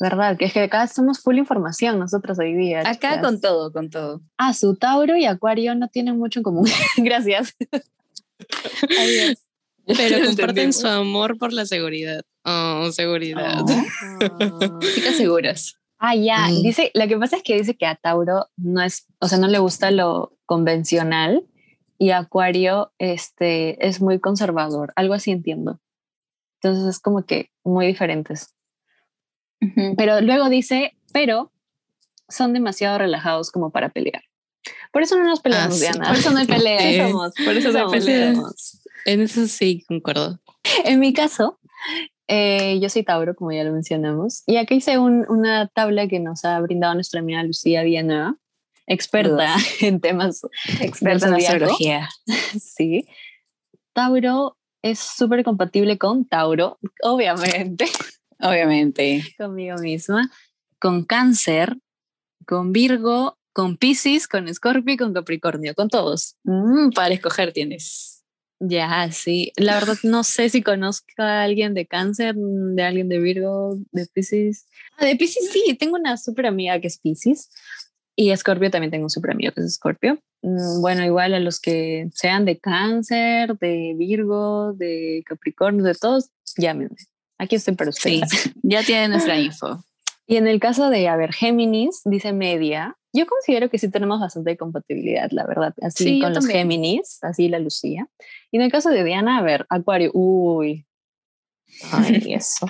¿Verdad? 0.00 0.36
Que 0.38 0.46
es 0.46 0.52
que 0.52 0.60
acá 0.60 0.86
somos 0.88 1.20
full 1.20 1.36
información 1.36 1.98
nosotros 1.98 2.38
hoy 2.38 2.54
día. 2.54 2.80
Acá 2.80 2.92
chicas. 2.92 3.20
con 3.20 3.40
todo, 3.40 3.72
con 3.72 3.90
todo. 3.90 4.22
Ah, 4.38 4.54
su 4.54 4.74
Tauro 4.76 5.16
y 5.16 5.26
Acuario 5.26 5.74
no 5.74 5.88
tienen 5.88 6.18
mucho 6.18 6.40
en 6.40 6.42
común. 6.42 6.66
Gracias. 6.96 7.54
Adiós. 8.98 9.38
Pero 9.96 10.24
comparten 10.26 10.72
su 10.72 10.86
amor 10.86 11.38
por 11.38 11.52
la 11.52 11.66
seguridad. 11.66 12.22
Oh, 12.44 12.90
seguridad. 12.92 13.60
Chicas 14.94 15.16
seguras. 15.16 15.76
Ah, 15.98 16.14
ya. 16.14 16.48
Mm. 16.48 16.62
Dice, 16.62 16.90
lo 16.94 17.06
que 17.06 17.16
pasa 17.18 17.36
es 17.36 17.42
que 17.42 17.56
dice 17.56 17.76
que 17.76 17.86
a 17.86 17.94
Tauro 17.96 18.46
no 18.56 18.82
es, 18.82 19.06
o 19.18 19.28
sea, 19.28 19.38
no 19.38 19.48
le 19.48 19.58
gusta 19.58 19.90
lo 19.90 20.36
convencional 20.46 21.44
y 21.98 22.10
Acuario 22.10 22.92
este, 22.98 23.86
es 23.86 24.00
muy 24.00 24.18
conservador. 24.18 24.92
Algo 24.96 25.14
así 25.14 25.30
entiendo. 25.30 25.78
Entonces 26.62 26.96
es 26.96 27.00
como 27.00 27.24
que 27.24 27.50
muy 27.64 27.86
diferentes. 27.86 28.54
Pero 29.96 30.22
luego 30.22 30.48
dice, 30.48 30.96
pero 31.12 31.52
son 32.28 32.54
demasiado 32.54 32.96
relajados 32.96 33.50
como 33.50 33.70
para 33.70 33.90
pelear. 33.90 34.22
Por 34.92 35.02
eso 35.02 35.16
no 35.16 35.24
nos 35.24 35.40
peleamos, 35.40 35.74
sí. 35.76 35.82
Diana. 35.82 36.08
Por 36.08 36.16
eso 36.16 36.30
no 36.30 36.38
hay 36.38 36.46
pelea. 36.46 36.80
Sí 36.80 36.94
Sí. 36.94 37.00
somos, 37.00 37.32
por 37.44 37.56
eso 37.56 37.72
no 37.72 37.78
hay 37.78 37.84
somos, 37.84 38.04
pelea. 38.04 38.34
somos. 38.34 38.82
En 39.06 39.20
eso 39.20 39.46
sí, 39.46 39.84
concuerdo. 39.88 40.40
En 40.84 41.00
mi 41.00 41.12
caso, 41.12 41.58
eh, 42.28 42.78
yo 42.80 42.88
soy 42.88 43.02
Tauro, 43.02 43.34
como 43.34 43.52
ya 43.52 43.64
lo 43.64 43.72
mencionamos, 43.72 44.42
y 44.46 44.56
aquí 44.56 44.74
hice 44.76 44.98
un- 44.98 45.26
una 45.28 45.68
tabla 45.68 46.06
que 46.08 46.20
nos 46.20 46.44
ha 46.44 46.58
brindado 46.60 46.94
nuestra 46.94 47.20
amiga 47.20 47.42
Lucía 47.42 47.82
Villanueva, 47.82 48.36
experta 48.86 49.54
en 49.80 50.00
temas 50.00 50.42
Experta 50.80 51.28
en 51.28 51.34
astrología. 51.34 52.08
Sí. 52.60 53.06
Tauro 53.92 54.56
es 54.82 54.98
súper 54.98 55.44
compatible 55.44 55.98
con 55.98 56.24
Tauro, 56.26 56.78
obviamente, 57.02 57.86
Obviamente. 58.40 59.22
conmigo 59.36 59.76
misma, 59.78 60.30
con 60.78 61.04
Cáncer, 61.04 61.76
con 62.46 62.72
Virgo, 62.72 63.36
con 63.52 63.76
Piscis, 63.76 64.26
con 64.28 64.48
Escorpio 64.48 64.94
y 64.94 64.96
con 64.96 65.12
Capricornio, 65.12 65.74
con 65.74 65.88
todos. 65.88 66.36
Mm, 66.44 66.90
para 66.94 67.12
escoger 67.14 67.52
tienes. 67.52 68.19
Ya, 68.62 69.10
sí. 69.10 69.52
La 69.56 69.74
verdad 69.74 69.96
no 70.02 70.22
sé 70.22 70.50
si 70.50 70.62
conozco 70.62 71.06
a 71.18 71.42
alguien 71.42 71.72
de 71.72 71.86
cáncer, 71.86 72.36
mm, 72.36 72.74
de 72.76 72.82
alguien 72.82 73.08
de 73.08 73.18
Virgo, 73.18 73.78
de 73.92 74.06
Pisces. 74.12 74.66
Ah, 74.98 75.06
de 75.06 75.16
Pisces 75.16 75.50
sí, 75.50 75.74
tengo 75.78 75.96
una 75.96 76.16
súper 76.18 76.46
amiga 76.46 76.78
que 76.80 76.88
es 76.88 76.98
Pisces. 76.98 77.50
Y 78.16 78.30
Escorpio 78.32 78.70
también 78.70 78.90
tengo 78.90 79.04
un 79.04 79.10
súper 79.10 79.30
amigo 79.30 79.52
que 79.52 79.60
es 79.62 79.66
Escorpio. 79.66 80.18
Mm, 80.42 80.82
Bueno, 80.82 81.04
igual 81.04 81.32
a 81.32 81.40
los 81.40 81.58
que 81.58 82.08
sean 82.14 82.44
de 82.44 82.58
cáncer, 82.58 83.56
de 83.58 83.94
Virgo, 83.96 84.74
de 84.74 85.22
Capricornio, 85.26 85.82
de 85.84 85.94
todos, 85.94 86.28
llámenme. 86.58 86.96
Aquí 87.38 87.56
estoy 87.56 87.74
para 87.76 87.92
Sí, 87.92 88.20
ustedes. 88.22 88.52
ya 88.62 88.82
tienen 88.82 89.12
nuestra 89.12 89.38
info. 89.40 89.82
Y 90.26 90.36
en 90.36 90.46
el 90.46 90.60
caso 90.60 90.90
de, 90.90 91.08
a 91.08 91.16
ver, 91.16 91.32
Géminis, 91.32 92.02
dice 92.04 92.34
media. 92.34 92.96
Yo 93.12 93.26
considero 93.26 93.68
que 93.70 93.78
sí 93.78 93.90
tenemos 93.90 94.20
bastante 94.20 94.56
compatibilidad, 94.56 95.28
la 95.32 95.44
verdad, 95.46 95.74
así 95.82 96.04
Sí, 96.04 96.20
con 96.20 96.30
los 96.32 96.44
también. 96.44 96.58
Géminis, 96.60 97.18
así 97.22 97.48
la 97.48 97.58
Lucía. 97.58 98.08
Y 98.52 98.56
en 98.58 98.62
el 98.62 98.70
caso 98.70 98.90
de 98.90 99.02
Diana, 99.04 99.38
a 99.38 99.42
ver, 99.42 99.66
Acuario, 99.68 100.10
uy. 100.14 100.86
Ay, 101.92 102.22
eso. 102.34 102.66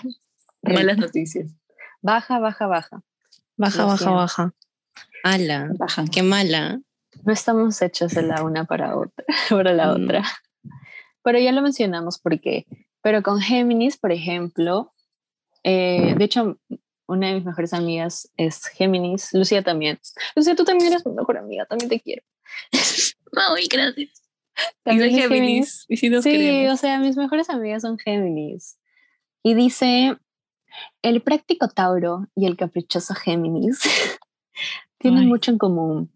Malas 0.62 0.98
noticias. 0.98 1.50
Baja, 2.02 2.38
baja, 2.38 2.66
baja. 2.66 3.02
Baja, 3.56 3.84
baja, 3.84 4.10
baja. 4.10 4.54
Ala, 5.24 5.68
Bajan. 5.76 6.08
qué 6.08 6.22
mala. 6.22 6.80
No 7.24 7.32
estamos 7.32 7.82
hechos 7.82 8.12
de 8.12 8.22
la 8.22 8.42
una 8.42 8.64
para 8.64 8.96
otra, 8.96 9.24
para 9.50 9.72
la 9.74 9.94
Mm. 9.94 10.04
otra. 10.04 10.22
Pero 11.22 11.38
ya 11.38 11.52
lo 11.52 11.60
mencionamos 11.60 12.18
porque, 12.18 12.64
pero 13.02 13.22
con 13.22 13.40
Géminis, 13.42 13.98
por 13.98 14.12
ejemplo, 14.12 14.94
eh, 15.62 16.14
de 16.16 16.24
hecho, 16.24 16.58
una 17.10 17.28
de 17.28 17.34
mis 17.34 17.44
mejores 17.44 17.72
amigas 17.72 18.30
es 18.36 18.66
Géminis, 18.66 19.32
Lucía 19.32 19.62
también. 19.62 19.98
Lucía, 20.36 20.54
tú 20.54 20.64
también 20.64 20.92
eres 20.92 21.04
mi 21.04 21.12
mejor 21.12 21.38
amiga, 21.38 21.66
también 21.66 21.88
te 21.88 22.00
quiero. 22.00 22.22
Ay, 23.56 23.66
gracias. 23.68 23.96
Y 23.96 24.84
También 24.84 25.10
soy 25.10 25.18
es 25.20 25.28
Géminis. 25.28 25.86
Y 25.88 25.96
si 25.96 26.08
nos 26.08 26.22
sí, 26.22 26.30
queremos. 26.30 26.74
o 26.74 26.76
sea, 26.76 26.98
mis 26.98 27.16
mejores 27.16 27.50
amigas 27.50 27.82
son 27.82 27.98
Géminis. 27.98 28.78
Y 29.42 29.54
dice, 29.54 30.16
el 31.02 31.22
práctico 31.22 31.68
Tauro 31.68 32.28
y 32.34 32.46
el 32.46 32.56
caprichoso 32.56 33.14
Géminis 33.14 33.80
tienen 34.98 35.20
Ay. 35.20 35.26
mucho 35.26 35.50
en 35.50 35.58
común. 35.58 36.12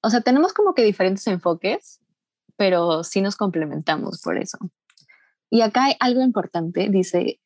O 0.00 0.10
sea, 0.10 0.20
tenemos 0.20 0.52
como 0.52 0.74
que 0.74 0.82
diferentes 0.82 1.26
enfoques, 1.26 2.00
pero 2.56 3.04
sí 3.04 3.20
nos 3.20 3.36
complementamos 3.36 4.22
por 4.22 4.38
eso. 4.38 4.58
Y 5.50 5.60
acá 5.60 5.86
hay 5.86 5.94
algo 6.00 6.22
importante, 6.22 6.88
dice, 6.88 7.40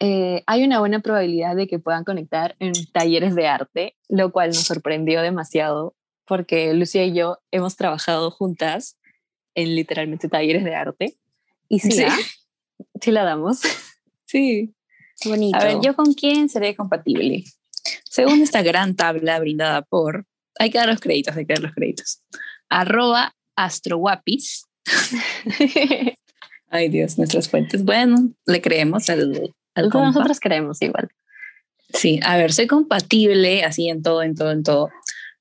eh, 0.00 0.42
hay 0.46 0.64
una 0.64 0.80
buena 0.80 1.00
probabilidad 1.00 1.56
de 1.56 1.66
que 1.66 1.78
puedan 1.78 2.04
conectar 2.04 2.56
en 2.58 2.72
talleres 2.92 3.34
de 3.34 3.46
arte, 3.46 3.96
lo 4.08 4.32
cual 4.32 4.48
nos 4.48 4.62
sorprendió 4.62 5.22
demasiado 5.22 5.94
porque 6.26 6.72
Lucía 6.74 7.04
y 7.04 7.14
yo 7.14 7.38
hemos 7.50 7.76
trabajado 7.76 8.30
juntas 8.30 8.96
en 9.54 9.74
literalmente 9.74 10.28
talleres 10.28 10.64
de 10.64 10.74
arte. 10.74 11.16
Y 11.68 11.80
sí, 11.80 11.90
Sí. 11.92 12.04
sí 13.00 13.10
la 13.10 13.24
damos. 13.24 13.60
Sí. 14.26 14.74
Bonito. 15.26 15.56
A 15.56 15.62
ver, 15.62 15.76
¿yo 15.80 15.94
con 15.94 16.12
quién 16.12 16.48
seré 16.48 16.74
compatible? 16.74 17.44
Según 18.02 18.42
esta 18.42 18.62
gran 18.62 18.96
tabla 18.96 19.38
brindada 19.38 19.82
por... 19.82 20.26
Hay 20.58 20.70
que 20.70 20.78
dar 20.78 20.88
los 20.88 20.98
créditos, 20.98 21.36
hay 21.36 21.46
que 21.46 21.54
dar 21.54 21.62
los 21.62 21.72
créditos. 21.72 22.20
Arroba 22.68 23.36
astroguapis. 23.54 24.64
Ay 26.68 26.88
Dios, 26.88 27.16
nuestras 27.16 27.48
fuentes. 27.48 27.84
Bueno, 27.84 28.32
le 28.46 28.60
creemos 28.60 29.08
al, 29.08 29.54
al 29.74 29.90
compa. 29.90 30.06
nosotros 30.06 30.40
creemos 30.40 30.80
igual. 30.82 31.10
Sí, 31.92 32.20
a 32.24 32.36
ver, 32.36 32.52
soy 32.52 32.66
compatible 32.66 33.62
así 33.64 33.88
en 33.88 34.02
todo, 34.02 34.22
en 34.22 34.34
todo, 34.34 34.50
en 34.50 34.62
todo. 34.62 34.90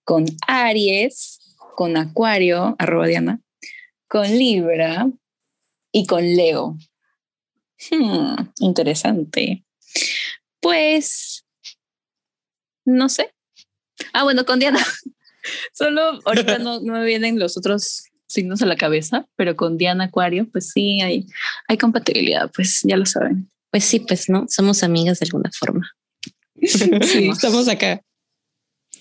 Con 0.03 0.25
Aries, 0.47 1.39
con 1.75 1.97
Acuario, 1.97 2.75
arroba 2.77 3.07
Diana, 3.07 3.39
con 4.07 4.27
Libra 4.27 5.09
y 5.91 6.05
con 6.05 6.23
Leo. 6.23 6.77
Hmm, 7.89 8.35
interesante. 8.59 9.65
Pues, 10.59 11.45
no 12.85 13.09
sé. 13.09 13.33
Ah, 14.13 14.23
bueno, 14.23 14.45
con 14.45 14.59
Diana. 14.59 14.79
Solo 15.73 16.19
ahorita 16.25 16.59
no, 16.59 16.79
no 16.79 16.93
me 16.93 17.05
vienen 17.05 17.39
los 17.39 17.57
otros 17.57 18.05
signos 18.27 18.61
a 18.61 18.65
la 18.65 18.75
cabeza, 18.75 19.27
pero 19.35 19.55
con 19.55 19.77
Diana 19.77 20.05
Acuario, 20.05 20.49
pues 20.51 20.71
sí, 20.71 21.01
hay, 21.01 21.27
hay 21.67 21.77
compatibilidad, 21.77 22.51
pues 22.53 22.81
ya 22.83 22.97
lo 22.97 23.05
saben. 23.05 23.49
Pues 23.73 23.85
sí, 23.85 24.01
pues 24.01 24.29
no, 24.29 24.45
somos 24.49 24.83
amigas 24.83 25.19
de 25.19 25.25
alguna 25.25 25.49
forma. 25.51 25.89
Sí. 26.61 27.27
Estamos 27.27 27.67
acá. 27.67 28.01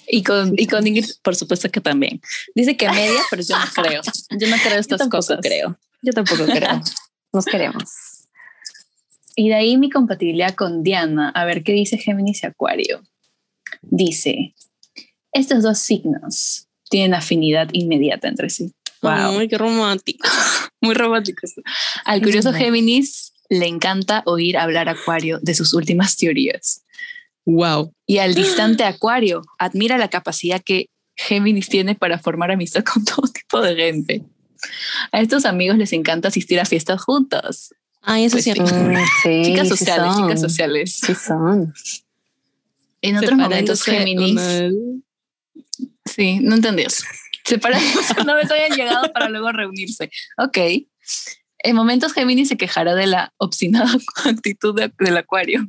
Y 0.09 0.23
con, 0.23 0.55
y 0.57 0.67
con 0.67 0.85
Ingrid, 0.87 1.11
por 1.23 1.37
supuesto 1.37 1.71
que 1.71 1.83
también. 1.83 2.23
Dice 2.55 2.75
que 2.77 2.89
media, 2.89 3.21
pero 3.31 3.43
yo 3.43 3.55
no 3.57 3.65
creo. 3.83 4.01
Yo 4.31 4.49
no 4.49 4.57
creo 4.57 4.79
estas 4.79 4.99
tampoco 4.99 5.19
cosas. 5.19 5.39
creo. 5.43 5.79
Yo 6.01 6.13
tampoco 6.15 6.47
creo. 6.47 6.81
Nos 7.35 7.45
queremos. 7.45 7.85
Y 9.37 9.51
de 9.51 9.57
ahí 9.57 9.77
mi 9.77 9.91
compatibilidad 9.91 10.55
con 10.55 10.83
Diana. 10.83 11.29
A 11.29 11.45
ver 11.45 11.63
qué 11.63 11.73
dice 11.73 11.99
Géminis 11.99 12.43
y 12.43 12.47
Acuario. 12.47 13.03
Dice, 13.83 14.55
estos 15.33 15.63
dos 15.63 15.81
signos 15.81 16.67
tienen 16.89 17.13
afinidad 17.13 17.69
inmediata 17.73 18.27
entre 18.27 18.49
sí. 18.49 18.73
Wow, 19.03 19.39
Ay, 19.39 19.49
qué 19.49 19.59
romántico. 19.59 20.27
muy 20.81 20.95
romántico 20.95 21.41
esto. 21.43 21.61
Al 22.07 22.23
curioso 22.23 22.55
Géminis 22.55 23.32
le 23.53 23.67
encanta 23.67 24.23
oír 24.25 24.57
hablar 24.57 24.89
a 24.89 24.93
Acuario 24.93 25.39
de 25.43 25.55
sus 25.55 25.75
últimas 25.75 26.17
teorías. 26.17 26.85
Wow. 27.45 27.93
Y 28.07 28.17
al 28.19 28.35
distante 28.35 28.83
Acuario 28.85 29.43
admira 29.59 29.99
la 29.99 30.09
capacidad 30.09 30.63
que 30.65 30.87
Géminis 31.17 31.69
tiene 31.69 31.95
para 31.95 32.19
formar 32.19 32.51
amistad 32.51 32.83
con 32.83 33.05
todo 33.05 33.29
tipo 33.29 33.61
de 33.61 33.77
gente. 33.77 34.23
A 35.11 35.21
estos 35.21 35.45
amigos 35.45 35.77
les 35.77 35.93
encanta 35.93 36.29
asistir 36.29 36.59
a 36.61 36.65
fiestas 36.65 37.03
juntos. 37.03 37.75
Ay, 38.01 38.25
eso 38.25 38.37
Pues 38.37 38.47
es 38.47 38.55
sí. 38.55 38.61
cierto. 38.61 38.75
Mm, 38.75 38.97
sí, 39.23 39.43
chicas 39.45 39.69
sí 39.69 39.77
sociales, 39.77 40.13
son. 40.15 40.23
chicas 40.23 40.41
sociales. 40.41 41.01
Sí 41.05 41.15
son. 41.15 41.75
En 43.03 43.17
otros 43.19 43.35
momentos 43.37 43.83
Géminis. 43.83 44.41
Sí, 46.07 46.39
no 46.41 46.55
entendí 46.55 46.85
eso. 46.85 47.05
Separándose 47.45 48.15
una 48.21 48.35
vez 48.35 48.51
hayan 48.51 48.77
llegado 48.79 49.13
para 49.13 49.29
luego 49.29 49.53
reunirse. 49.53 50.11
Ok. 50.39 50.57
En 51.63 51.77
momentos 51.77 52.13
Géminis 52.13 52.49
se 52.49 52.57
quejará 52.57 52.95
de 52.95 53.07
la 53.07 53.33
obstinada 53.39 53.91
actitud 54.25 54.75
de- 54.75 54.93
del 54.99 55.17
Acuario. 55.17 55.67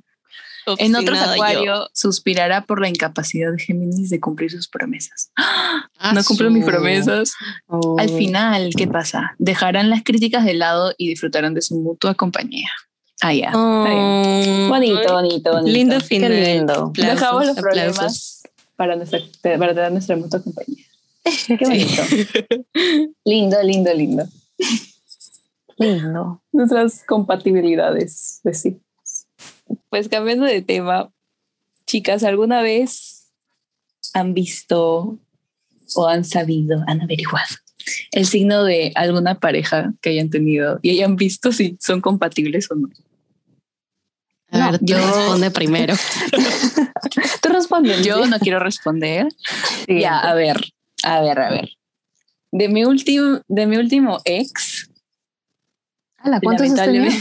En 0.77 0.95
otros 0.95 1.19
Obstinada 1.19 1.25
yo. 1.35 1.43
Acuario 1.43 1.89
suspirará 1.93 2.61
por 2.65 2.79
la 2.79 2.87
incapacidad 2.87 3.51
de 3.51 3.59
Géminis 3.61 4.09
de 4.09 4.19
cumplir 4.21 4.49
sus 4.49 4.69
promesas. 4.69 5.29
Ah, 5.35 6.13
no 6.13 6.23
cumplo 6.23 6.49
mis 6.51 6.63
promesas. 6.63 7.33
Oh. 7.67 7.97
Al 7.99 8.09
final, 8.09 8.71
¿qué 8.77 8.87
pasa? 8.87 9.35
Dejarán 9.39 9.89
las 9.89 10.03
críticas 10.03 10.45
de 10.45 10.53
lado 10.53 10.93
y 10.97 11.09
disfrutarán 11.09 11.53
de 11.53 11.61
su 11.61 11.75
mutua 11.75 12.15
compañía. 12.15 12.69
Ah, 13.21 13.33
ya. 13.33 13.51
Oh, 13.53 13.83
Bonito, 14.69 15.13
bonito, 15.13 15.51
bonito. 15.51 15.61
Lindo 15.71 15.97
Qué 15.99 16.03
final. 16.05 16.31
lindo. 16.43 16.73
Aplausos, 16.73 16.95
Dejamos 17.19 17.45
los 17.45 17.57
aplausos. 17.57 17.61
problemas 17.61 18.43
para, 18.77 18.95
nuestra, 18.95 19.19
para 19.59 19.73
dar 19.73 19.91
nuestra 19.91 20.15
mutua 20.15 20.41
compañía. 20.41 20.85
Qué 21.47 21.57
bonito. 21.61 22.01
Lindo, 23.25 23.61
lindo, 23.63 23.93
lindo. 23.93 24.23
Lindo. 25.77 26.41
Nuestras 26.51 27.03
compatibilidades, 27.05 28.39
pues 28.43 28.61
sí. 28.61 28.79
Pues 29.89 30.09
cambiando 30.09 30.45
de 30.45 30.61
tema, 30.61 31.11
chicas, 31.85 32.23
¿alguna 32.23 32.61
vez 32.61 33.31
han 34.13 34.33
visto 34.33 35.19
o 35.95 36.07
han 36.07 36.23
sabido, 36.25 36.83
han 36.87 37.01
averiguado 37.01 37.55
el 38.11 38.25
signo 38.25 38.63
de 38.63 38.91
alguna 38.95 39.39
pareja 39.39 39.93
que 40.01 40.11
hayan 40.11 40.29
tenido 40.29 40.79
y 40.81 40.91
hayan 40.91 41.15
visto 41.15 41.51
si 41.51 41.77
son 41.81 42.01
compatibles 42.01 42.69
o 42.71 42.75
no? 42.75 42.89
A 44.51 44.71
ver, 44.71 44.71
No, 44.73 44.79
tú 44.79 44.85
yo- 44.85 44.97
responde 44.97 45.51
primero. 45.51 45.95
Tú 47.41 47.49
respondes. 47.49 48.03
Yo 48.05 48.25
no 48.25 48.39
quiero 48.39 48.59
responder. 48.59 49.27
Sí. 49.85 49.99
Ya, 50.01 50.19
a 50.19 50.33
ver, 50.33 50.57
a 51.03 51.21
ver, 51.21 51.39
a 51.39 51.49
ver. 51.51 51.69
De 52.51 52.69
mi 52.69 52.85
último, 52.85 53.41
de 53.47 53.67
mi 53.67 53.77
último 53.77 54.19
ex, 54.25 54.72
Ala, 56.23 56.39
¿Cuántos 56.41 56.67
lamentablemente. 56.67 57.17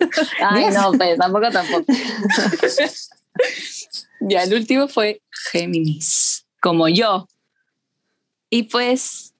Ay, 0.40 0.66
no, 0.72 0.92
pues 0.92 1.18
tampoco, 1.18 1.50
tampoco. 1.50 1.84
Ya, 4.20 4.42
el 4.42 4.52
último 4.52 4.88
fue 4.88 5.22
Géminis, 5.52 6.44
como 6.60 6.88
yo. 6.88 7.28
Y 8.50 8.64
pues 8.64 9.32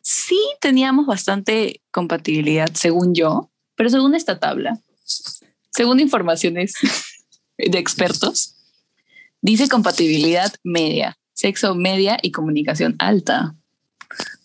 sí 0.00 0.40
teníamos 0.60 1.06
bastante 1.06 1.82
compatibilidad, 1.90 2.68
según 2.72 3.14
yo, 3.14 3.50
pero 3.74 3.90
según 3.90 4.14
esta 4.14 4.38
tabla, 4.38 4.80
según 5.70 6.00
informaciones 6.00 6.72
de 7.58 7.78
expertos, 7.78 8.56
dice 9.42 9.68
compatibilidad 9.68 10.52
media, 10.64 11.18
sexo 11.34 11.74
media 11.74 12.18
y 12.22 12.32
comunicación 12.32 12.96
alta. 12.98 13.54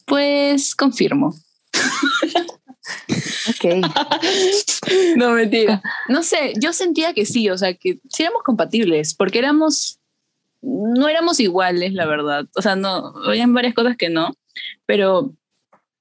Pues 0.06 0.76
confirmo. 0.76 1.34
Ok. 3.50 3.66
No, 5.16 5.32
mentira. 5.32 5.82
No 6.10 6.24
sé, 6.24 6.54
yo 6.60 6.74
sentía 6.74 7.14
que 7.14 7.26
sí, 7.26 7.50
o 7.50 7.58
sea, 7.58 7.74
que 7.74 8.00
sí 8.10 8.24
éramos 8.24 8.44
compatibles, 8.44 9.14
porque 9.14 9.40
éramos, 9.40 10.00
no 10.62 11.08
éramos 11.08 11.40
iguales, 11.40 11.94
la 11.94 12.06
verdad. 12.06 12.46
O 12.56 12.62
sea, 12.62 12.76
no, 12.76 13.14
habían 13.26 13.54
varias 13.54 13.74
cosas 13.74 13.96
que 13.96 14.10
no, 14.10 14.36
pero, 14.86 15.34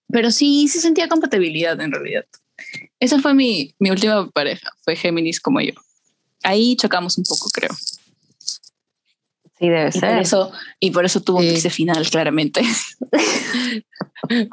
pero 0.08 0.30
sí, 0.30 0.68
sí 0.68 0.80
sentía 0.80 1.08
compatibilidad 1.08 1.80
en 1.80 1.92
realidad. 1.92 2.24
Esa 2.98 3.20
fue 3.20 3.34
mi, 3.34 3.74
mi 3.78 3.90
última 3.90 4.28
pareja, 4.30 4.70
fue 4.82 4.96
Géminis 4.96 5.40
como 5.40 5.60
yo. 5.60 5.74
Ahí 6.42 6.76
chocamos 6.76 7.16
un 7.18 7.24
poco, 7.24 7.48
creo. 7.50 7.70
Sí, 9.62 9.68
debe 9.68 9.88
Y 9.88 9.92
por 9.92 10.00
ser. 10.00 10.18
eso, 10.18 10.52
y 10.80 10.90
por 10.90 11.04
eso 11.04 11.20
tuvo 11.20 11.40
Sí. 11.40 11.48
ese 11.48 11.70
final, 11.70 12.08
claramente. 12.10 12.62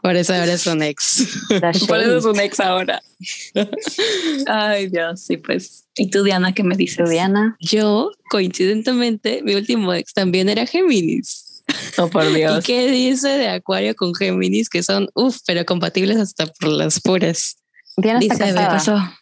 Por 0.01 0.15
eso 0.15 0.33
ahora 0.33 0.53
es 0.53 0.65
un 0.67 0.81
ex. 0.81 1.27
Por 1.87 1.99
eso 1.99 2.17
es 2.17 2.25
un 2.25 2.39
ex 2.39 2.59
ahora. 2.59 3.01
Ay, 4.47 4.87
Dios, 4.89 5.21
sí, 5.21 5.37
pues. 5.37 5.85
¿Y 5.95 6.09
tú, 6.09 6.23
Diana, 6.23 6.53
qué 6.53 6.63
me 6.63 6.75
dices? 6.75 7.09
Diana. 7.09 7.55
Yo, 7.59 8.11
coincidentemente, 8.31 9.41
mi 9.43 9.55
último 9.55 9.93
ex 9.93 10.13
también 10.13 10.49
era 10.49 10.65
Géminis. 10.65 11.63
Oh, 11.97 12.07
por 12.09 12.25
¿Y 12.31 12.35
Dios. 12.35 12.63
qué 12.65 12.89
dice 12.91 13.27
de 13.29 13.47
Acuario 13.49 13.95
con 13.95 14.15
Géminis? 14.15 14.69
Que 14.69 14.81
son, 14.81 15.07
uff, 15.13 15.37
pero 15.45 15.65
compatibles 15.65 16.17
hasta 16.17 16.47
por 16.47 16.69
las 16.69 16.99
puras. 16.99 17.57
Diana 17.97 18.19
está 18.19 18.33
Dice, 18.35 18.45
¿Qué 18.47 18.53
casada. 18.55 18.69
pasó? 18.69 19.13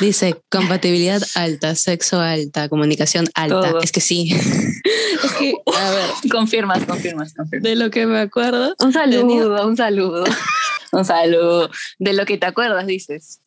Dice 0.00 0.40
compatibilidad 0.50 1.20
alta, 1.34 1.74
sexo 1.74 2.20
alta, 2.20 2.68
comunicación 2.68 3.26
alta. 3.34 3.70
Todo. 3.70 3.80
Es 3.80 3.90
que 3.92 4.00
sí. 4.00 4.30
es 5.24 5.32
que, 5.38 5.54
a 5.76 5.90
ver, 5.90 6.10
Confirmas, 6.30 6.84
confirmas, 6.84 7.34
confirmas. 7.34 7.62
de 7.68 7.76
lo 7.76 7.90
que 7.90 8.06
me 8.06 8.20
acuerdo, 8.20 8.74
Un 8.78 8.92
saludo, 8.92 9.20
Tenía- 9.26 9.66
un 9.66 9.76
saludo. 9.76 10.24
Un 10.92 11.04
saludo. 11.04 11.70
De 12.00 12.12
lo 12.14 12.26
que 12.26 12.36
te 12.36 12.46
acuerdas, 12.46 12.84
dices. 12.86 13.40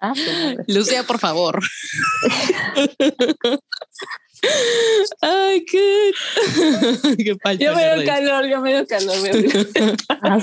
Ah, 0.00 0.14
madre. 0.14 0.64
Lucía, 0.66 1.02
por 1.02 1.18
favor. 1.18 1.60
Ay, 5.20 5.64
qué. 5.64 6.12
Yo 7.58 7.74
me 7.74 7.94
risa. 7.96 8.04
calor, 8.04 8.46
yo 8.46 8.60
me 8.60 8.72
dio 8.72 8.86
calor. 8.86 9.16
me 9.22 9.30
Ah, 10.08 10.38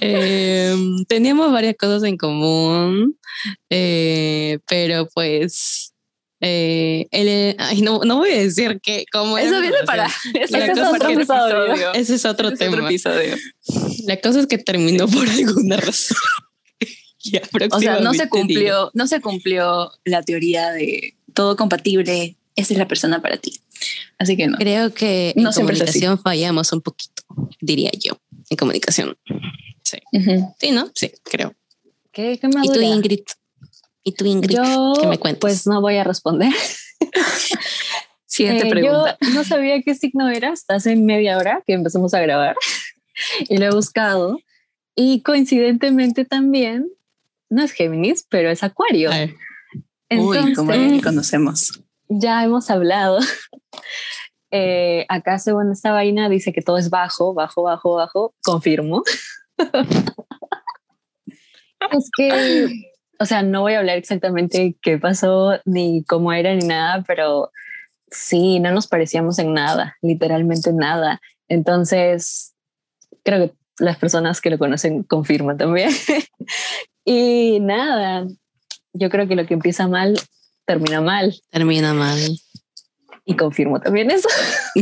Em, 0.00 1.04
teníamos 1.06 1.52
varias 1.52 1.76
cosas 1.76 2.02
en 2.04 2.16
común, 2.16 3.16
eh, 3.70 4.58
pero 4.68 5.08
pues. 5.12 5.92
eh, 6.40 7.06
ay, 7.58 7.82
no, 7.82 8.00
no 8.04 8.16
voy 8.18 8.30
a 8.30 8.36
decir 8.42 8.80
que 8.82 9.04
cómo 9.12 9.36
Eso 9.38 9.60
viene 9.60 9.78
para. 9.86 10.06
Eso 10.34 10.56
es 10.56 10.78
otro 10.78 11.10
episodio. 11.10 11.92
Ese 11.94 12.14
es 12.14 12.24
otro 12.24 12.52
tema. 12.54 12.84
episodio. 12.86 13.36
La 14.06 14.18
cosa 14.20 14.40
es 14.40 14.46
que 14.46 14.58
terminó 14.58 15.06
por 15.08 15.28
alguna 15.28 15.76
razón. 15.76 16.16
O 17.70 17.80
sea, 17.80 18.00
no 18.00 18.12
se 18.12 18.20
diré. 18.20 18.28
cumplió, 18.30 18.90
no 18.94 19.06
se 19.06 19.20
cumplió 19.20 19.92
la 20.06 20.22
teoría 20.22 20.70
de 20.70 21.16
todo 21.34 21.54
compatible, 21.54 22.38
esa 22.60 22.74
es 22.74 22.78
la 22.78 22.88
persona 22.88 23.20
para 23.20 23.36
ti. 23.38 23.60
Así 24.18 24.36
que 24.36 24.46
no. 24.46 24.58
Creo 24.58 24.92
que 24.92 25.32
No 25.36 25.50
en 25.50 25.54
comunicación 25.54 26.18
fallamos 26.18 26.72
un 26.72 26.80
poquito, 26.82 27.22
diría 27.60 27.90
yo. 27.98 28.20
En 28.48 28.56
comunicación. 28.56 29.16
Sí. 29.82 29.98
Ujú. 30.12 30.54
Sí, 30.60 30.70
¿no? 30.72 30.90
Sí, 30.94 31.12
creo. 31.24 31.54
¿Qué, 32.12 32.38
qué 32.38 32.48
¿Y 32.62 32.68
tú? 32.68 32.80
Ingrid? 32.80 33.20
¿Y 34.02 34.12
tú, 34.12 34.24
Ingrid? 34.26 34.56
Yo, 34.56 34.92
¿Qué 35.00 35.06
me 35.06 35.18
cuentas? 35.18 35.40
pues 35.40 35.66
no 35.66 35.80
voy 35.80 35.96
a 35.96 36.04
responder. 36.04 36.52
Siguiente 38.26 38.66
Eh, 38.66 38.70
pregunta. 38.70 39.18
Yo 39.20 39.30
no 39.30 39.44
sabía 39.44 39.82
qué 39.82 39.94
signo 39.94 40.28
era 40.28 40.52
hasta 40.52 40.76
hace 40.76 40.96
media 40.96 41.36
hora 41.36 41.62
que 41.66 41.72
empezamos 41.72 42.14
a 42.14 42.20
grabar 42.20 42.56
y 43.48 43.56
lo 43.56 43.66
he 43.66 43.70
buscado. 43.70 44.38
Y 44.94 45.22
coincidentemente 45.22 46.24
también, 46.24 46.88
no 47.48 47.62
es 47.62 47.72
Géminis, 47.72 48.26
pero 48.28 48.50
es 48.50 48.62
Acuario. 48.62 49.10
Ay, 49.10 49.34
Uy, 50.10 50.54
como 50.54 50.72
Entonces, 50.72 51.02
conocemos. 51.02 51.80
Ya 52.10 52.44
hemos 52.44 52.70
hablado. 52.70 53.18
Eh, 54.52 55.06
acá, 55.08 55.38
según 55.38 55.70
esta 55.70 55.92
vaina, 55.92 56.28
dice 56.28 56.52
que 56.52 56.60
todo 56.60 56.76
es 56.76 56.90
bajo, 56.90 57.34
bajo, 57.34 57.62
bajo, 57.62 57.94
bajo. 57.94 58.34
Confirmo. 58.42 59.04
es 61.92 62.10
que, 62.16 62.66
o 63.20 63.26
sea, 63.26 63.44
no 63.44 63.60
voy 63.60 63.74
a 63.74 63.78
hablar 63.78 63.96
exactamente 63.96 64.76
qué 64.82 64.98
pasó, 64.98 65.60
ni 65.64 66.02
cómo 66.02 66.32
era, 66.32 66.52
ni 66.52 66.66
nada, 66.66 67.04
pero 67.06 67.52
sí, 68.10 68.58
no 68.58 68.72
nos 68.72 68.88
parecíamos 68.88 69.38
en 69.38 69.54
nada, 69.54 69.96
literalmente 70.02 70.72
nada. 70.72 71.20
Entonces, 71.46 72.56
creo 73.22 73.50
que 73.50 73.54
las 73.78 73.98
personas 73.98 74.40
que 74.40 74.50
lo 74.50 74.58
conocen 74.58 75.04
confirman 75.04 75.58
también. 75.58 75.90
y 77.04 77.60
nada, 77.60 78.26
yo 78.94 79.10
creo 79.10 79.28
que 79.28 79.36
lo 79.36 79.46
que 79.46 79.54
empieza 79.54 79.86
mal 79.86 80.18
termina 80.70 81.00
mal. 81.00 81.34
termina 81.50 81.92
mal. 81.92 82.18
Y 83.24 83.36
confirmo 83.36 83.80
también 83.80 84.10
eso. 84.10 84.28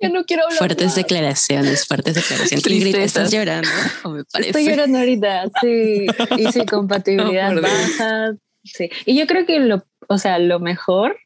Yo 0.00 0.10
no 0.10 0.24
quiero 0.24 0.42
hablar. 0.44 0.58
Fuertes 0.58 0.88
más. 0.88 0.96
declaraciones, 0.96 1.86
fuertes 1.86 2.14
declaraciones. 2.14 2.66
Ingrid. 2.66 2.96
¿estás 2.96 3.30
llorando? 3.32 3.70
Estoy 4.38 4.68
llorando 4.68 4.98
ahorita, 4.98 5.44
sí. 5.62 6.06
Y 6.36 6.52
sí, 6.52 6.66
compatibilidad 6.66 7.54
baja. 7.54 8.34
Sí. 8.64 8.90
Y 9.06 9.18
yo 9.18 9.26
creo 9.26 9.46
que 9.46 9.60
lo, 9.60 9.86
o 10.08 10.18
sea, 10.18 10.38
lo 10.38 10.58
mejor, 10.58 11.16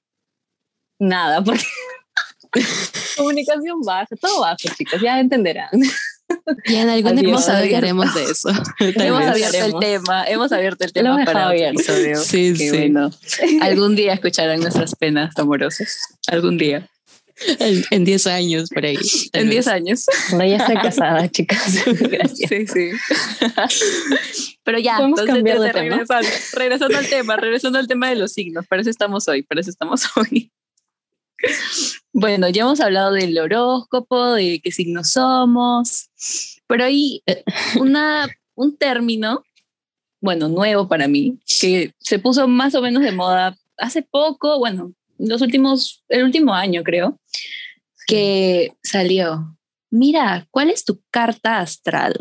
nada, 1.00 1.42
porque 1.42 1.64
comunicación 3.16 3.80
baja, 3.80 4.14
todo 4.20 4.40
bajo, 4.40 4.56
chicos, 4.76 5.00
ya 5.00 5.18
entenderán. 5.18 5.70
Y 6.64 6.74
en 6.76 6.88
algún 6.88 7.18
Adiós, 7.18 7.42
episodio 7.44 7.64
hablaremos 7.76 8.14
de 8.14 8.24
eso. 8.24 8.48
Hemos 8.80 9.24
abierto 9.24 9.64
el 9.64 9.74
tema, 9.80 10.24
hemos 10.26 10.52
abierto 10.52 10.84
el 10.84 10.92
tema 10.92 11.24
para 11.24 11.46
otro 11.48 11.58
episodio. 11.58 12.16
Sí, 12.22 12.54
Qué 12.56 12.70
sí. 12.70 12.76
bueno. 12.76 13.10
Algún 13.62 13.94
día 13.96 14.14
escucharán 14.14 14.60
nuestras 14.60 14.94
penas 14.94 15.36
amorosas. 15.38 15.98
Algún 16.26 16.56
día. 16.58 16.88
En- 17.60 17.84
En 17.90 18.04
10 18.04 18.26
años, 18.26 18.68
por 18.70 18.84
ahí. 18.84 18.96
En 19.32 19.42
vez. 19.44 19.50
10 19.50 19.68
años. 19.68 20.06
No, 20.32 20.44
ya 20.44 20.56
estoy 20.56 20.74
casada, 20.76 21.28
chicas. 21.30 21.84
Gracias. 21.86 22.48
Sí, 22.50 22.66
sí. 22.66 22.90
Pero 24.64 24.78
ya, 24.78 24.96
Podemos 24.96 25.20
entonces, 25.20 25.34
cambiar 25.36 25.60
de 25.60 25.66
entonces, 25.68 25.82
tema. 25.82 25.96
regresando, 25.96 26.28
regresando 26.54 26.98
al 26.98 27.06
tema, 27.08 27.36
regresando 27.36 27.78
al 27.78 27.86
tema 27.88 28.08
de 28.08 28.16
los 28.16 28.32
signos. 28.32 28.66
Para 28.66 28.82
eso 28.82 28.90
estamos 28.90 29.28
hoy, 29.28 29.42
para 29.42 29.60
eso 29.60 29.70
estamos 29.70 30.04
hoy. 30.16 30.50
Bueno, 32.12 32.48
ya 32.48 32.62
hemos 32.62 32.80
hablado 32.80 33.12
del 33.12 33.38
horóscopo, 33.38 34.32
de 34.32 34.60
qué 34.62 34.72
signos 34.72 35.12
somos, 35.12 36.10
pero 36.66 36.84
hay 36.84 37.22
una, 37.78 38.28
un 38.54 38.76
término, 38.76 39.44
bueno, 40.20 40.48
nuevo 40.48 40.88
para 40.88 41.06
mí, 41.06 41.38
que 41.60 41.92
se 42.00 42.18
puso 42.18 42.48
más 42.48 42.74
o 42.74 42.82
menos 42.82 43.02
de 43.02 43.12
moda 43.12 43.56
hace 43.76 44.02
poco, 44.02 44.58
bueno, 44.58 44.92
los 45.18 45.42
últimos, 45.42 46.04
el 46.08 46.24
último 46.24 46.54
año 46.54 46.82
creo, 46.82 47.18
que 48.06 48.72
salió. 48.82 49.56
Mira, 49.90 50.46
¿cuál 50.50 50.70
es 50.70 50.84
tu 50.84 51.00
carta 51.10 51.60
astral? 51.60 52.16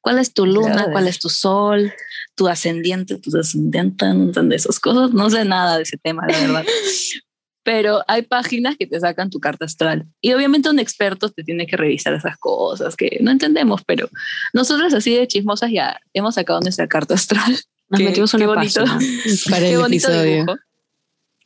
¿Cuál 0.00 0.18
es 0.18 0.32
tu 0.32 0.46
luna? 0.46 0.88
¿Cuál 0.92 1.08
es 1.08 1.18
tu 1.18 1.28
sol? 1.28 1.92
¿Tu 2.34 2.48
ascendiente? 2.48 3.18
¿Tu 3.18 3.30
descendiente? 3.30 4.06
No 4.06 4.24
entiendo 4.24 4.54
esas 4.54 4.80
cosas. 4.80 5.12
No 5.12 5.28
sé 5.28 5.44
nada 5.44 5.76
de 5.76 5.82
ese 5.82 5.98
tema, 5.98 6.26
la 6.26 6.38
verdad. 6.38 6.64
Pero 7.72 8.02
hay 8.08 8.22
páginas 8.22 8.76
que 8.76 8.84
te 8.88 8.98
sacan 8.98 9.30
tu 9.30 9.38
carta 9.38 9.64
astral. 9.64 10.04
Y 10.20 10.32
obviamente 10.32 10.68
un 10.68 10.80
experto 10.80 11.28
te 11.30 11.44
tiene 11.44 11.68
que 11.68 11.76
revisar 11.76 12.12
esas 12.14 12.36
cosas 12.36 12.96
que 12.96 13.18
no 13.20 13.30
entendemos, 13.30 13.82
pero 13.86 14.08
nosotros 14.52 14.92
así 14.92 15.14
de 15.14 15.28
chismosas 15.28 15.70
ya 15.70 16.00
hemos 16.12 16.34
sacado 16.34 16.58
nuestra 16.60 16.88
carta 16.88 17.14
astral. 17.14 17.52
Nos 17.88 17.98
Qué- 18.00 18.04
metimos 18.06 18.32
qué 18.32 18.36
una 18.38 18.46
bonito. 18.46 18.84
Para 19.50 19.60
Qué 19.62 19.72
el 19.74 19.78
bonito 19.78 20.08
episodio. 20.08 20.32
dibujo. 20.34 20.56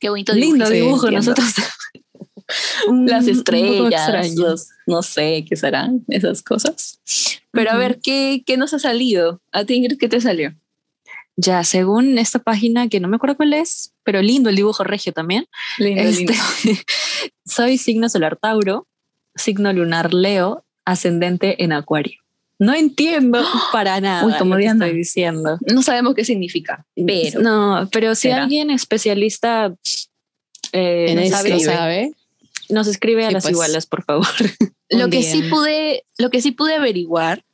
Qué 0.00 0.08
bonito 0.08 0.32
Lindo 0.32 0.70
dibujo. 0.70 0.70
dibujo, 0.70 1.06
entiendo. 1.08 1.42
nosotros. 1.42 1.66
Las 3.06 3.26
estrellas, 3.26 4.34
los, 4.34 4.68
no 4.86 5.02
sé 5.02 5.44
qué 5.46 5.56
serán 5.56 6.04
esas 6.08 6.42
cosas. 6.42 7.00
Pero 7.52 7.70
a 7.70 7.74
Ujú. 7.74 7.80
ver, 7.80 7.98
¿qué, 8.02 8.42
¿qué 8.46 8.56
nos 8.56 8.72
ha 8.72 8.78
salido? 8.78 9.42
¿A 9.52 9.64
ti, 9.66 9.74
Ingrid, 9.74 9.98
qué 9.98 10.08
te 10.08 10.22
salió? 10.22 10.54
Ya, 11.36 11.64
según 11.64 12.18
esta 12.18 12.38
página, 12.38 12.88
que 12.88 13.00
no 13.00 13.08
me 13.08 13.16
acuerdo 13.16 13.36
cuál 13.36 13.54
es, 13.54 13.92
pero 14.04 14.22
lindo 14.22 14.50
el 14.50 14.56
dibujo 14.56 14.84
regio 14.84 15.12
también. 15.12 15.46
Lindo, 15.78 16.02
Este, 16.02 16.34
soy 17.44 17.78
signo 17.78 18.08
solar 18.08 18.36
Tauro, 18.36 18.86
signo 19.34 19.72
lunar 19.72 20.14
Leo, 20.14 20.64
ascendente 20.84 21.62
en 21.64 21.72
Acuario. 21.72 22.20
No 22.58 22.72
entiendo 22.74 23.42
para 23.72 24.00
nada 24.00 24.26
Uy, 24.26 24.32
como 24.38 24.54
lo 24.54 24.60
que 24.60 24.66
estoy 24.66 24.92
diciendo. 24.92 25.58
No 25.72 25.82
sabemos 25.82 26.14
qué 26.14 26.24
significa, 26.24 26.86
pero 26.94 27.40
no, 27.40 27.88
pero 27.92 28.14
si 28.14 28.28
¿Será? 28.28 28.44
alguien 28.44 28.70
especialista 28.70 29.74
eh, 30.72 31.06
En 31.08 31.16
nos 31.16 31.24
esto, 31.24 31.36
sabe, 31.36 31.60
¿sabe? 31.60 32.12
nos 32.68 32.86
escribe 32.86 33.24
a 33.24 33.30
las 33.30 33.44
pues. 33.44 33.52
igualas, 33.52 33.86
por 33.86 34.04
favor. 34.04 34.26
lo 34.90 35.08
que 35.10 35.22
sí 35.22 35.42
pude, 35.42 36.04
lo 36.18 36.30
que 36.30 36.40
sí 36.40 36.52
pude 36.52 36.74
averiguar 36.74 37.44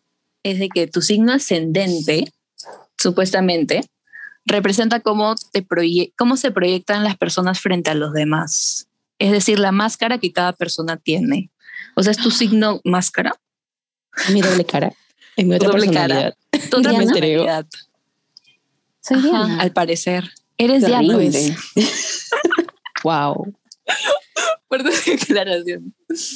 es 0.43 0.59
de 0.59 0.69
que 0.69 0.87
tu 0.87 1.03
signo 1.03 1.33
ascendente, 1.33 2.33
supuestamente, 3.01 3.83
representa 4.47 5.01
cómo, 5.01 5.35
te 5.53 5.67
proye- 5.67 6.13
cómo 6.17 6.37
se 6.37 6.51
proyectan 6.51 7.05
las 7.05 7.17
personas 7.17 7.61
frente 7.61 7.91
a 7.91 7.95
los 7.95 8.13
demás. 8.13 8.89
Es 9.19 9.33
decir, 9.33 9.59
la 9.59 9.73
máscara 9.73 10.19
que 10.19 10.33
cada 10.33 10.53
persona 10.53 10.97
tiene. 10.97 11.51
O 11.97 12.03
sea, 12.03 12.13
es 12.13 12.19
tu 12.19 12.31
signo 12.31 12.81
máscara. 12.85 13.35
Mi 14.33 14.41
doble 14.41 14.65
cara. 14.65 14.93
Es 15.37 15.47
mi 15.47 15.55
otra 15.55 15.69
doble 15.69 15.87
personalidad. 15.87 16.35
Tu 16.71 16.77
otra 16.79 16.93
personalidad. 16.93 17.67
Soy 19.03 19.19
Ajá, 19.19 19.61
al 19.61 19.73
parecer. 19.73 20.31
Eres. 20.59 20.85
Diana. 20.87 21.15
Wow. 23.03 23.55
Fuerte 24.69 24.91
declaración. 25.11 25.95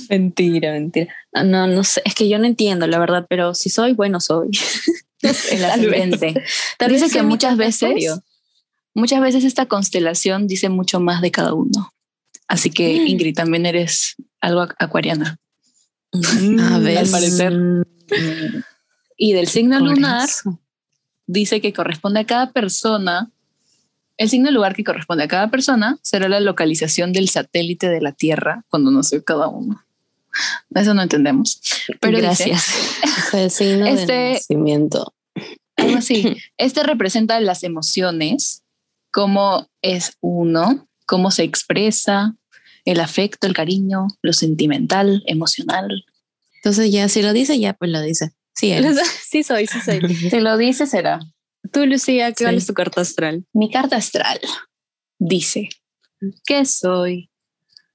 Mentira, 0.09 0.73
mentira. 0.73 1.15
Ah, 1.35 1.45
No, 1.45 1.67
no 1.67 1.85
sé, 1.85 2.01
es 2.05 2.15
que 2.15 2.29
yo 2.29 2.39
no 2.39 2.47
entiendo, 2.47 2.87
la 2.87 2.99
verdad, 2.99 3.27
pero 3.29 3.55
si 3.55 3.69
soy, 3.71 3.93
bueno, 3.93 4.19
soy. 4.21 4.49
El 5.51 5.61
Tal 5.61 5.81
vez. 5.81 6.01
ascendente. 6.03 6.45
Tal 6.79 6.91
vez 6.93 7.03
que 7.03 7.09
sea 7.09 7.23
muchas 7.23 7.57
veces, 7.57 8.21
muchas 8.95 9.21
veces 9.21 9.45
esta 9.45 9.67
constelación 9.67 10.47
dice 10.47 10.69
mucho 10.69 11.01
más 11.01 11.21
de 11.23 11.31
cada 11.31 11.55
uno. 11.55 11.93
Así 12.49 12.71
que 12.71 13.01
Mm. 13.01 13.07
Ingrid, 13.07 13.35
también 13.35 13.67
eres 13.67 14.17
algo 14.41 14.63
acu- 14.63 14.75
acuariana. 14.79 15.39
A 16.13 16.79
ver. 16.79 16.99
Al 16.99 17.09
parecer. 17.09 17.53
Mm, 17.53 17.83
Y 19.17 19.33
del 19.33 19.47
signo 19.47 19.79
lunar 19.79 20.25
eso. 20.29 20.59
dice 21.27 21.61
que 21.61 21.73
corresponde 21.73 22.21
a 22.21 22.27
cada 22.27 22.51
persona. 22.53 23.31
El 24.17 24.29
signo 24.29 24.51
lugar 24.51 24.75
que 24.75 24.85
corresponde 24.85 25.25
a 25.25 25.29
cada 25.29 25.51
persona 25.51 25.99
será 26.03 26.29
la 26.29 26.41
localización 26.41 27.13
del 27.13 27.29
satélite 27.29 27.89
de 27.89 28.01
la 28.01 28.13
Tierra 28.13 28.65
cuando 28.69 28.91
nació 28.91 29.25
cada 29.25 29.47
uno. 29.49 29.85
Eso 30.75 30.95
no 30.95 31.03
entendemos. 31.03 31.61
Pero 32.01 32.19
Gracias. 32.19 32.75
El 33.33 33.51
signo 33.53 33.87
Este- 33.87 34.13
de 34.13 34.33
nacimiento. 34.35 35.14
Algo 35.77 35.99
así. 35.99 36.37
Este 36.57 36.83
representa 36.83 37.39
las 37.41 37.63
emociones, 37.65 38.63
cómo 39.13 39.69
es 39.83 40.17
uno, 40.21 40.89
cómo 41.07 41.31
se 41.31 41.43
expresa, 41.45 42.37
el 42.85 43.01
afecto, 43.01 43.47
el 43.47 43.55
cariño, 43.55 44.09
lo 44.23 44.33
sentimental, 44.33 45.23
emocional. 45.27 46.05
Entonces 46.57 46.91
ya 46.93 47.09
si 47.09 47.23
lo 47.23 47.33
dice, 47.33 47.59
ya 47.59 47.73
pues 47.75 47.91
lo 47.91 48.01
dice. 48.03 48.31
Sí, 48.55 48.71
eres. 48.73 48.99
sí 49.29 49.43
soy, 49.43 49.67
sí 49.67 49.81
soy. 49.81 50.01
Si 50.31 50.41
lo 50.41 50.57
dice, 50.57 50.87
será. 50.87 51.21
Tú, 51.73 51.87
Lucía, 51.87 52.29
¿qué 52.33 52.35
Sí. 52.39 52.45
cuál 52.45 52.57
es 52.57 52.67
tu 52.67 52.75
carta 52.75 53.01
astral? 53.01 53.47
Mi 53.53 53.71
carta 53.71 53.97
astral 53.97 54.39
dice 55.19 55.69
que 56.47 56.65
soy 56.67 57.31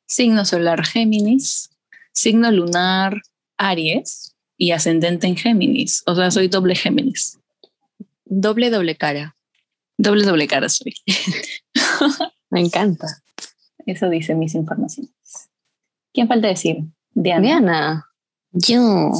signo 0.08 0.44
solar 0.46 0.86
Géminis, 0.86 1.70
signo 2.14 2.52
lunar 2.52 3.22
Aries 3.58 4.36
y 4.58 4.72
ascendente 4.72 5.28
en 5.28 5.36
Géminis. 5.38 6.02
O 6.08 6.16
sea, 6.16 6.32
soy 6.32 6.48
doble 6.48 6.76
Géminis. 6.76 7.39
Doble, 8.30 8.70
doble 8.70 8.96
cara. 8.96 9.36
Doble, 9.98 10.24
doble 10.24 10.48
cara 10.48 10.70
soy. 10.70 10.94
Me 12.52 12.62
encanta. 12.62 13.08
Eso 13.86 14.10
dice 14.10 14.36
mis 14.36 14.54
informaciones. 14.54 15.12
¿Quién 16.14 16.28
falta 16.28 16.48
decir? 16.48 16.78
Diana. 17.14 17.42
Diana. 17.42 18.06
Yo, 18.52 19.12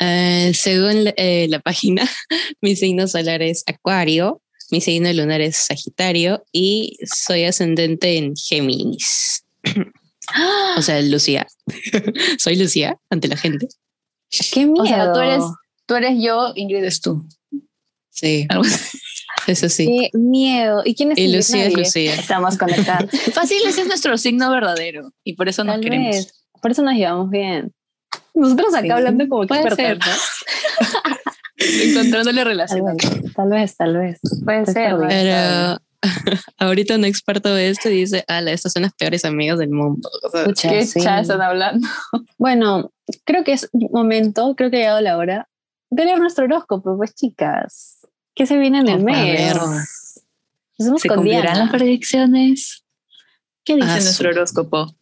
eh, 0.00 0.52
según 0.54 1.04
la, 1.04 1.14
eh, 1.16 1.46
la 1.48 1.60
página, 1.60 2.08
mi 2.62 2.76
signo 2.76 3.06
solar 3.06 3.42
es 3.42 3.64
Acuario, 3.66 4.42
mi 4.70 4.80
signo 4.80 5.10
lunar 5.12 5.40
es 5.40 5.56
Sagitario 5.56 6.44
y 6.52 6.98
soy 7.04 7.44
ascendente 7.44 8.16
en 8.18 8.34
Géminis. 8.36 9.44
o 10.76 10.82
sea, 10.82 11.00
Lucía. 11.02 11.46
soy 12.38 12.56
Lucía 12.56 12.98
ante 13.08 13.28
la 13.28 13.36
gente. 13.36 13.68
¡Qué 14.52 14.66
miedo! 14.66 14.82
O 14.82 14.86
sea, 14.86 15.12
tú 15.12 15.20
eres, 15.20 15.44
tú 15.86 15.94
eres 15.94 16.22
yo, 16.22 16.52
Ingrid 16.54 16.84
es 16.84 17.00
tú. 17.00 17.26
Sí, 18.20 18.46
Algo 18.48 18.64
así. 18.64 18.98
eso 19.46 19.68
sí. 19.68 19.86
¡Qué 20.12 20.18
miedo! 20.18 20.82
¿Y 20.84 20.94
quién 20.94 21.12
es 21.12 21.18
Y? 21.18 21.28
Lucía 21.34 21.66
es. 21.66 21.74
Lucía. 21.74 22.14
Estamos 22.14 22.56
conectados. 22.58 23.10
Fácil, 23.32 23.58
ese 23.66 23.82
es 23.82 23.86
nuestro 23.86 24.16
signo 24.18 24.50
verdadero 24.50 25.10
y 25.24 25.34
por 25.34 25.48
eso 25.48 25.64
nos 25.64 25.76
Tal 25.76 25.82
queremos. 25.84 26.16
vez. 26.16 26.44
Por 26.60 26.70
eso 26.72 26.82
nos 26.82 26.94
llevamos 26.94 27.30
bien. 27.30 27.72
Nosotros 28.34 28.74
acá 28.74 28.82
Sí. 28.86 28.90
hablando 28.90 29.28
como. 29.28 29.44
¿no? 29.44 29.54
Encontrándole 31.56 32.40
Tal 32.42 32.46
relación. 32.48 32.84
vez, 32.96 33.34
tal 33.34 33.48
vez, 33.48 33.76
tal 33.76 33.96
vez. 33.96 34.18
Puede 34.44 34.66
ser. 34.66 34.94
Pero 35.08 35.78
ahorita 36.58 36.94
un 36.94 37.04
experto 37.04 37.52
de 37.52 37.70
esto 37.70 37.88
dice, 37.88 38.24
ala, 38.28 38.52
estas 38.52 38.72
son 38.72 38.82
las 38.82 38.92
peores 38.94 39.24
amigas 39.24 39.58
del 39.58 39.70
mundo. 39.70 40.08
O 40.22 40.30
sea, 40.30 40.44
Pucha, 40.44 40.68
¿Qué 40.70 40.86
sí. 40.86 41.00
están 41.00 41.42
hablando? 41.42 41.86
Bueno, 42.36 42.92
creo 43.24 43.42
que 43.42 43.52
es 43.54 43.68
momento, 43.90 44.54
creo 44.56 44.70
que 44.70 44.76
ha 44.76 44.80
llegado 44.80 45.00
la 45.00 45.16
hora 45.16 45.48
de 45.90 46.04
leer 46.04 46.18
nuestro 46.20 46.44
horóscopo, 46.44 46.96
pues 46.96 47.14
chicas. 47.14 47.98
¿Qué 48.38 48.46
se 48.46 48.56
viene 48.56 48.78
en 48.78 48.88
el 48.88 48.94
a 48.94 48.98
mes? 48.98 49.16
ver. 49.16 49.56
Empecemos 50.78 51.02
¿Se 51.02 51.08
con 51.08 51.16
cumplirán 51.18 51.58
las 51.58 51.70
predicciones? 51.70 52.84
¿Qué 53.64 53.74
dice 53.74 53.88
Ah, 53.88 54.00
nuestro 54.00 54.30
horóscopo? 54.30 54.94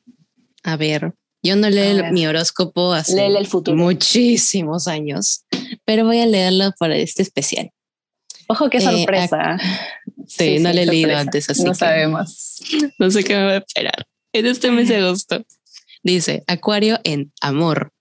a 0.65 0.77
ver, 0.77 1.13
yo 1.43 1.55
no 1.55 1.69
leo 1.71 2.11
mi 2.13 2.27
horóscopo 2.27 2.93
hace 2.95 3.15
Léele 3.15 3.39
el 3.39 3.47
futuro. 3.47 3.77
muchísimos 3.77 4.89
años, 4.89 5.45
pero 5.85 6.05
voy 6.07 6.19
a 6.21 6.27
leerlo 6.27 6.73
para 6.79 6.97
este 6.97 7.23
especial. 7.23 7.71
Ojo, 8.49 8.71
qué 8.71 8.79
Eh, 8.79 8.81
sorpresa. 8.81 9.59
Sí, 10.27 10.57
Sí, 10.57 10.59
no 10.59 10.71
sí, 10.71 10.77
lo 10.77 10.83
he 10.83 10.87
leído 10.87 11.17
antes, 11.17 11.49
así 11.51 11.63
no 11.63 11.71
que 11.73 11.77
sabemos. 11.79 12.61
no 12.99 13.11
sé 13.11 13.23
qué 13.23 13.37
me 13.37 13.45
va 13.45 13.53
a 13.53 13.57
esperar. 13.59 14.07
En 14.33 14.47
este 14.47 14.71
mes 14.73 14.89
de 14.89 14.97
agosto. 14.97 15.45
Dice, 16.03 16.43
Acuario 16.47 16.99
en 17.05 17.33
amor. 17.41 17.93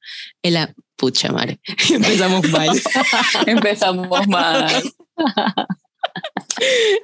En 0.43 0.53
la 0.55 0.73
pucha 0.95 1.31
madre. 1.31 1.59
Empezamos 1.91 2.47
mal. 2.49 2.69
Empezamos 3.47 4.27
mal. 4.27 4.81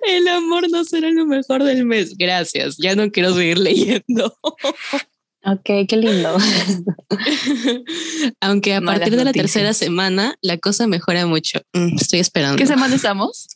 El 0.07 0.27
amor 0.27 0.69
no 0.69 0.83
será 0.83 1.09
lo 1.11 1.25
mejor 1.25 1.63
del 1.63 1.85
mes. 1.85 2.15
Gracias. 2.17 2.77
Ya 2.77 2.95
no 2.95 3.11
quiero 3.11 3.33
seguir 3.33 3.57
leyendo. 3.57 4.37
Ok, 5.43 5.63
qué 5.87 5.97
lindo. 5.97 6.37
Aunque 8.41 8.75
a 8.75 8.81
Malas 8.81 8.99
partir 9.01 9.17
de 9.17 9.25
la 9.25 9.33
tercera 9.33 9.73
semana 9.73 10.35
la 10.41 10.57
cosa 10.57 10.87
mejora 10.87 11.25
mucho. 11.25 11.59
Mm, 11.73 11.95
estoy 11.99 12.19
esperando. 12.19 12.57
¿Qué 12.57 12.67
semana 12.67 12.95
estamos? 12.95 13.47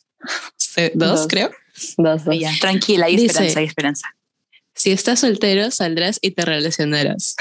Dos, 0.76 0.90
Dos. 0.94 1.26
creo. 1.28 1.50
Dos, 1.96 2.24
dos. 2.24 2.38
Ya, 2.38 2.52
Tranquila, 2.60 3.06
hay 3.06 3.16
Dice- 3.16 3.26
esperanza, 3.26 3.60
hay 3.60 3.66
esperanza. 3.66 4.08
Si 4.74 4.90
estás 4.90 5.20
soltero, 5.20 5.70
saldrás 5.70 6.18
y 6.20 6.32
te 6.32 6.44
relacionarás. 6.44 7.36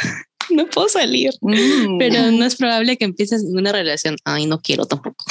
No 0.56 0.66
puedo 0.68 0.88
salir. 0.90 1.32
Mm. 1.42 1.98
Pero 1.98 2.32
no 2.32 2.46
es 2.46 2.56
probable 2.56 2.98
que 2.98 3.06
empieces 3.06 3.44
una 3.48 3.72
relación. 3.72 4.16
Ay, 4.24 4.46
no 4.46 4.60
quiero 4.62 4.86
tampoco. 4.86 5.26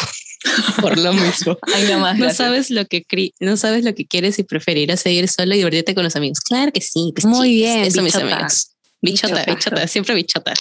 Por 0.80 0.98
lo 0.98 1.12
mismo. 1.12 1.56
Ay, 1.74 1.84
no 1.90 1.98
más. 2.00 2.18
No 2.18 2.32
sabes 2.32 2.70
lo 2.70 2.84
que 2.86 3.04
no 3.40 3.56
sabes 3.56 3.84
lo 3.84 3.94
que 3.94 4.06
quieres 4.06 4.38
y 4.38 4.42
preferirás 4.42 5.00
seguir 5.00 5.28
solo 5.28 5.54
y 5.54 5.58
divertirte 5.58 5.94
con 5.94 6.04
los 6.04 6.16
amigos. 6.16 6.40
Claro 6.40 6.72
que 6.72 6.80
sí. 6.80 7.12
pues, 7.14 7.24
Muy 7.24 7.54
bien, 7.54 7.84
Eso, 7.84 8.02
mis 8.02 8.14
bichota. 8.14 8.34
amigos. 8.34 8.70
Bichota, 9.00 9.34
Bichota. 9.34 9.54
bichota, 9.54 9.88
siempre 9.88 10.14
bichota. 10.14 10.52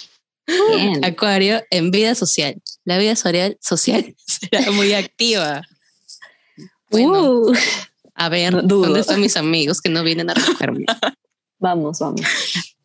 Bien. 0.76 1.04
Acuario 1.04 1.62
en 1.70 1.90
vida 1.90 2.14
social. 2.14 2.56
La 2.84 2.98
vida 2.98 3.16
social, 3.16 3.56
social 3.60 4.14
será 4.26 4.70
muy 4.72 4.92
activa. 4.92 5.62
Bueno, 6.90 7.22
Uh, 7.40 7.52
a 8.14 8.28
ver, 8.28 8.52
dudo. 8.66 8.84
¿dónde 8.84 9.00
están 9.00 9.20
mis 9.20 9.36
amigos 9.36 9.80
que 9.80 9.88
no 9.88 10.04
vienen 10.04 10.30
a 10.30 10.34
recogerme? 10.34 10.84
vamos, 11.58 11.98
vamos. 11.98 12.20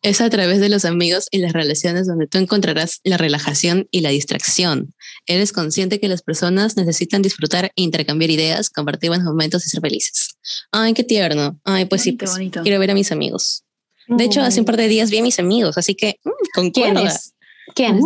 Es 0.02 0.20
a 0.20 0.30
través 0.30 0.60
de 0.60 0.70
los 0.70 0.84
amigos 0.86 1.28
y 1.30 1.38
las 1.38 1.52
relaciones 1.52 2.06
donde 2.06 2.26
tú 2.26 2.38
encontrarás 2.38 3.00
la 3.04 3.18
relajación 3.18 3.86
y 3.90 4.00
la 4.00 4.08
distracción. 4.10 4.94
Eres 5.26 5.52
consciente 5.52 6.00
que 6.00 6.08
las 6.08 6.22
personas 6.22 6.76
necesitan 6.76 7.20
disfrutar 7.20 7.66
e 7.76 7.82
intercambiar 7.82 8.30
ideas, 8.30 8.70
compartir 8.70 9.10
buenos 9.10 9.26
momentos 9.26 9.66
y 9.66 9.68
ser 9.68 9.80
felices. 9.80 10.36
Ay, 10.72 10.94
qué 10.94 11.04
tierno. 11.04 11.60
Ay, 11.64 11.84
pues 11.84 12.02
sí, 12.02 12.12
pues, 12.12 12.32
bonito. 12.32 12.62
quiero 12.62 12.78
ver 12.78 12.92
a 12.92 12.94
mis 12.94 13.12
amigos. 13.12 13.64
De 14.08 14.24
hecho, 14.24 14.40
hace 14.40 14.60
un 14.60 14.66
par 14.66 14.76
de 14.76 14.88
días 14.88 15.10
vi 15.10 15.18
a 15.18 15.22
mis 15.22 15.38
amigos, 15.38 15.76
así 15.78 15.94
que 15.94 16.18
mm, 16.24 16.30
¿Quién 16.52 16.72
concuerda. 16.72 17.08
es? 17.08 17.34
¿Quién 17.74 17.96
es 17.96 18.02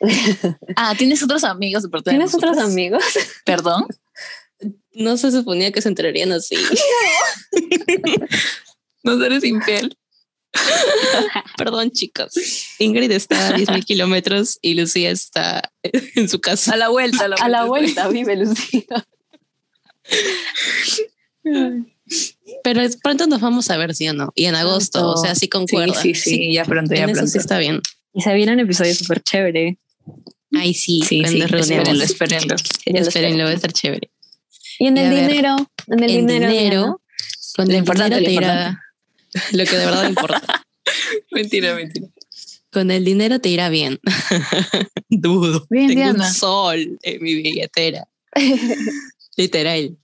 Uh. 0.00 0.08
Ah, 0.76 0.94
¿tienes 0.98 1.22
otros 1.22 1.44
amigos? 1.44 1.84
¿Tienes 2.04 2.34
otros 2.34 2.58
amigos? 2.58 3.02
Perdón. 3.46 3.86
No 4.92 5.16
se 5.16 5.30
suponía 5.30 5.72
que 5.72 5.80
se 5.80 5.88
enterarían 5.88 6.32
así. 6.32 6.56
No 9.02 9.22
eres 9.22 9.44
infiel. 9.44 9.94
Perdón, 11.58 11.90
chicos. 11.90 12.32
Ingrid 12.78 13.10
está 13.10 13.48
a 13.48 13.56
10.000 13.56 13.84
kilómetros 13.86 14.58
y 14.62 14.74
Lucía 14.74 15.10
está 15.10 15.72
en 15.82 16.28
su 16.28 16.40
casa. 16.40 16.72
A 16.74 16.76
la 16.76 16.88
vuelta, 16.88 17.24
a 17.24 17.28
la 17.28 17.36
vuelta. 17.36 17.44
A 17.44 17.48
la 17.48 17.64
vuelta, 17.64 18.08
vive 18.08 18.36
Lucía. 18.36 18.84
Pero 22.62 22.82
pronto 23.02 23.26
nos 23.26 23.40
vamos 23.40 23.70
a 23.70 23.76
ver, 23.76 23.94
sí 23.94 24.08
o 24.08 24.12
no. 24.12 24.32
Y 24.34 24.46
en 24.46 24.54
agosto, 24.54 25.10
o 25.12 25.16
sea, 25.16 25.34
sí 25.34 25.40
Sí, 25.42 25.48
concuerda. 25.48 25.94
sí, 26.00 26.14
sí, 26.14 26.52
ya 26.52 26.64
pronto, 26.64 26.94
ya 26.94 27.04
en 27.04 27.10
eso 27.10 27.18
pronto. 27.20 27.32
sí 27.32 27.38
está 27.38 27.58
bien. 27.58 27.80
Y 28.12 28.22
se 28.22 28.32
viene 28.34 28.52
un 28.52 28.60
episodio 28.60 28.94
súper 28.94 29.22
chévere. 29.22 29.78
Ay, 30.56 30.72
sí, 30.74 31.00
Sí, 31.00 31.24
sí, 31.26 31.40
espérenlo, 31.42 32.04
espérenlo. 32.04 32.54
Espérenlo, 32.84 33.44
va 33.44 33.50
a 33.50 33.54
estar 33.54 33.72
chévere. 33.72 34.10
Y 34.78 34.86
en 34.86 34.96
Y 34.96 35.00
el 35.00 35.10
ver, 35.10 35.26
dinero, 35.28 35.56
en 35.88 36.02
el 36.02 36.10
en 36.10 36.26
dinero, 36.26 36.48
dinero, 36.52 37.00
con 37.56 37.66
Lo 37.66 37.72
el 37.72 37.78
importante, 37.78 38.16
dinero 38.20 38.40
te 38.40 38.46
lo 38.46 38.52
irá 38.52 38.83
lo 39.52 39.64
que 39.64 39.76
de 39.76 39.84
verdad 39.86 40.08
importa. 40.08 40.64
Mentira, 41.30 41.74
mentira. 41.74 42.08
Con 42.70 42.90
el 42.90 43.04
dinero 43.04 43.40
te 43.40 43.48
irá 43.48 43.68
bien. 43.68 44.00
Dudo. 45.08 45.66
Bien, 45.70 45.88
Tengo 45.88 46.00
Diana. 46.02 46.26
un 46.28 46.34
sol 46.34 46.98
en 47.02 47.22
mi 47.22 47.34
billetera. 47.36 48.06
Literal. 49.36 49.96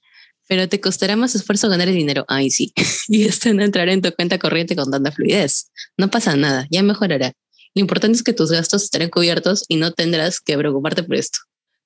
Pero 0.48 0.68
te 0.68 0.80
costará 0.80 1.16
más 1.16 1.34
esfuerzo 1.34 1.68
ganar 1.68 1.88
el 1.88 1.94
dinero. 1.94 2.24
Ay, 2.28 2.50
sí. 2.50 2.72
Y 3.08 3.24
esto 3.26 3.52
no 3.52 3.62
entrará 3.62 3.92
en 3.92 4.02
tu 4.02 4.12
cuenta 4.12 4.38
corriente 4.38 4.74
con 4.74 4.90
tanta 4.90 5.12
fluidez. 5.12 5.70
No 5.96 6.10
pasa 6.10 6.36
nada, 6.36 6.66
ya 6.70 6.82
mejorará. 6.82 7.32
Lo 7.74 7.80
importante 7.80 8.16
es 8.16 8.22
que 8.22 8.32
tus 8.32 8.50
gastos 8.50 8.84
estarán 8.84 9.10
cubiertos 9.10 9.64
y 9.68 9.76
no 9.76 9.92
tendrás 9.92 10.40
que 10.40 10.56
preocuparte 10.56 11.02
por 11.02 11.16
esto. 11.16 11.38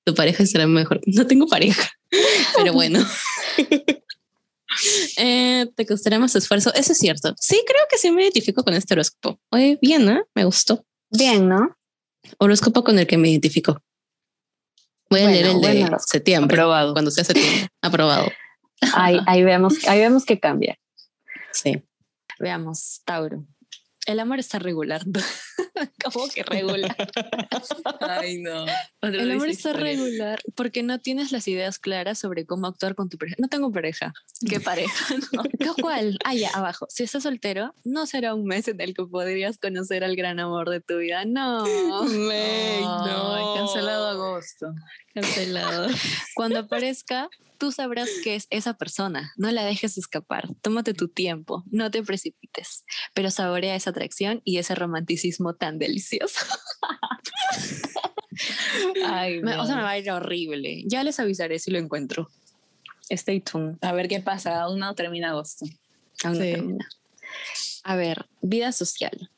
Tu 0.03 0.15
pareja 0.15 0.43
estará 0.43 0.67
mejor. 0.67 1.01
No 1.05 1.27
tengo 1.27 1.47
pareja, 1.47 1.91
pero 2.55 2.73
bueno. 2.73 3.05
Eh, 5.17 5.67
te 5.75 5.85
costará 5.85 6.19
más 6.19 6.35
esfuerzo. 6.35 6.73
Eso 6.73 6.91
es 6.91 6.97
cierto. 6.97 7.33
Sí, 7.39 7.61
creo 7.65 7.81
que 7.89 7.97
sí 7.97 8.11
me 8.11 8.23
identifico 8.23 8.63
con 8.63 8.73
este 8.73 8.93
horóscopo. 8.93 9.39
Oye, 9.51 9.79
bien, 9.81 10.05
¿no? 10.05 10.27
Me 10.35 10.43
gustó. 10.43 10.85
Bien, 11.09 11.47
¿no? 11.47 11.75
Horóscopo 12.37 12.83
con 12.83 12.99
el 12.99 13.07
que 13.07 13.17
me 13.17 13.29
identifico. 13.29 13.81
Voy 15.09 15.21
a 15.21 15.23
Bueno, 15.23 15.59
leer 15.61 15.75
el 15.75 15.89
de 15.89 15.97
septiembre. 16.05 16.55
Aprobado. 16.55 16.93
Cuando 16.93 17.11
sea 17.11 17.23
septiembre. 17.23 17.69
Aprobado. 17.81 18.27
Ahí, 18.93 19.19
ahí 19.25 19.43
vemos, 19.43 19.85
ahí 19.87 19.99
vemos 19.99 20.25
que 20.25 20.39
cambia. 20.39 20.77
Sí. 21.51 21.81
Veamos, 22.39 23.01
Tauro. 23.05 23.45
El 24.05 24.19
amor 24.19 24.39
está 24.39 24.59
regular. 24.59 25.01
¿Cómo 26.03 26.27
que 26.27 26.43
regular? 26.43 26.95
Ay, 27.99 28.39
no. 28.39 28.65
El 29.01 29.31
amor 29.31 29.49
está 29.49 29.73
regular 29.73 30.39
porque 30.55 30.83
no 30.83 30.99
tienes 30.99 31.31
las 31.31 31.47
ideas 31.47 31.79
claras 31.79 32.19
sobre 32.19 32.45
cómo 32.45 32.67
actuar 32.67 32.95
con 32.95 33.09
tu 33.09 33.17
pareja. 33.17 33.35
No 33.39 33.47
tengo 33.47 33.71
pareja. 33.71 34.13
Qué 34.47 34.59
pareja. 34.59 35.15
¿no? 35.59 35.75
¿Cuál? 35.81 36.17
Ah, 36.23 36.35
ya, 36.35 36.49
abajo. 36.49 36.85
Si 36.89 37.03
estás 37.03 37.23
soltero, 37.23 37.73
no 37.83 38.05
será 38.05 38.35
un 38.35 38.45
mes 38.45 38.67
en 38.67 38.79
el 38.79 38.93
que 38.93 39.05
podrías 39.05 39.57
conocer 39.57 40.03
al 40.03 40.15
gran 40.15 40.39
amor 40.39 40.69
de 40.69 40.81
tu 40.81 40.97
vida. 40.97 41.25
No. 41.25 41.63
Ay, 41.65 42.83
Ay, 42.83 43.43
cancelado 43.55 44.07
agosto. 44.07 44.73
Cancelado. 45.13 45.87
Cuando 46.35 46.59
aparezca, 46.59 47.29
tú 47.57 47.71
sabrás 47.71 48.09
que 48.23 48.35
es 48.35 48.47
esa 48.49 48.73
persona. 48.75 49.33
No 49.37 49.51
la 49.51 49.63
dejes 49.65 49.97
escapar. 49.97 50.49
Tómate 50.61 50.93
tu 50.93 51.07
tiempo. 51.07 51.63
No 51.71 51.89
te 51.91 52.03
precipites. 52.03 52.83
Pero 53.13 53.31
saborea 53.31 53.75
esa 53.75 53.91
atracción 53.91 54.41
y 54.43 54.57
ese 54.57 54.75
romanticismo 54.75 55.55
tan 55.55 55.79
delicioso. 55.79 56.39
Ay, 59.05 59.41
Me- 59.41 59.57
o 59.57 59.65
sea, 59.65 59.75
me 59.77 59.83
va 59.83 59.91
a 59.91 59.97
ir 59.97 60.09
horrible. 60.11 60.83
Ya 60.85 61.03
les 61.03 61.19
avisaré 61.19 61.59
si 61.59 61.71
lo 61.71 61.79
encuentro. 61.79 62.29
Stay 63.09 63.39
tuned. 63.39 63.77
a 63.81 63.93
ver 63.93 64.07
qué 64.07 64.19
pasa. 64.19 64.61
Aún 64.61 64.79
no 64.79 64.93
termina 64.95 65.29
agosto. 65.29 65.65
Aún 66.23 66.33
no 66.33 66.39
termina. 66.43 66.87
A 67.83 67.95
ver, 67.95 68.25
vida 68.41 68.71
social. 68.71 69.29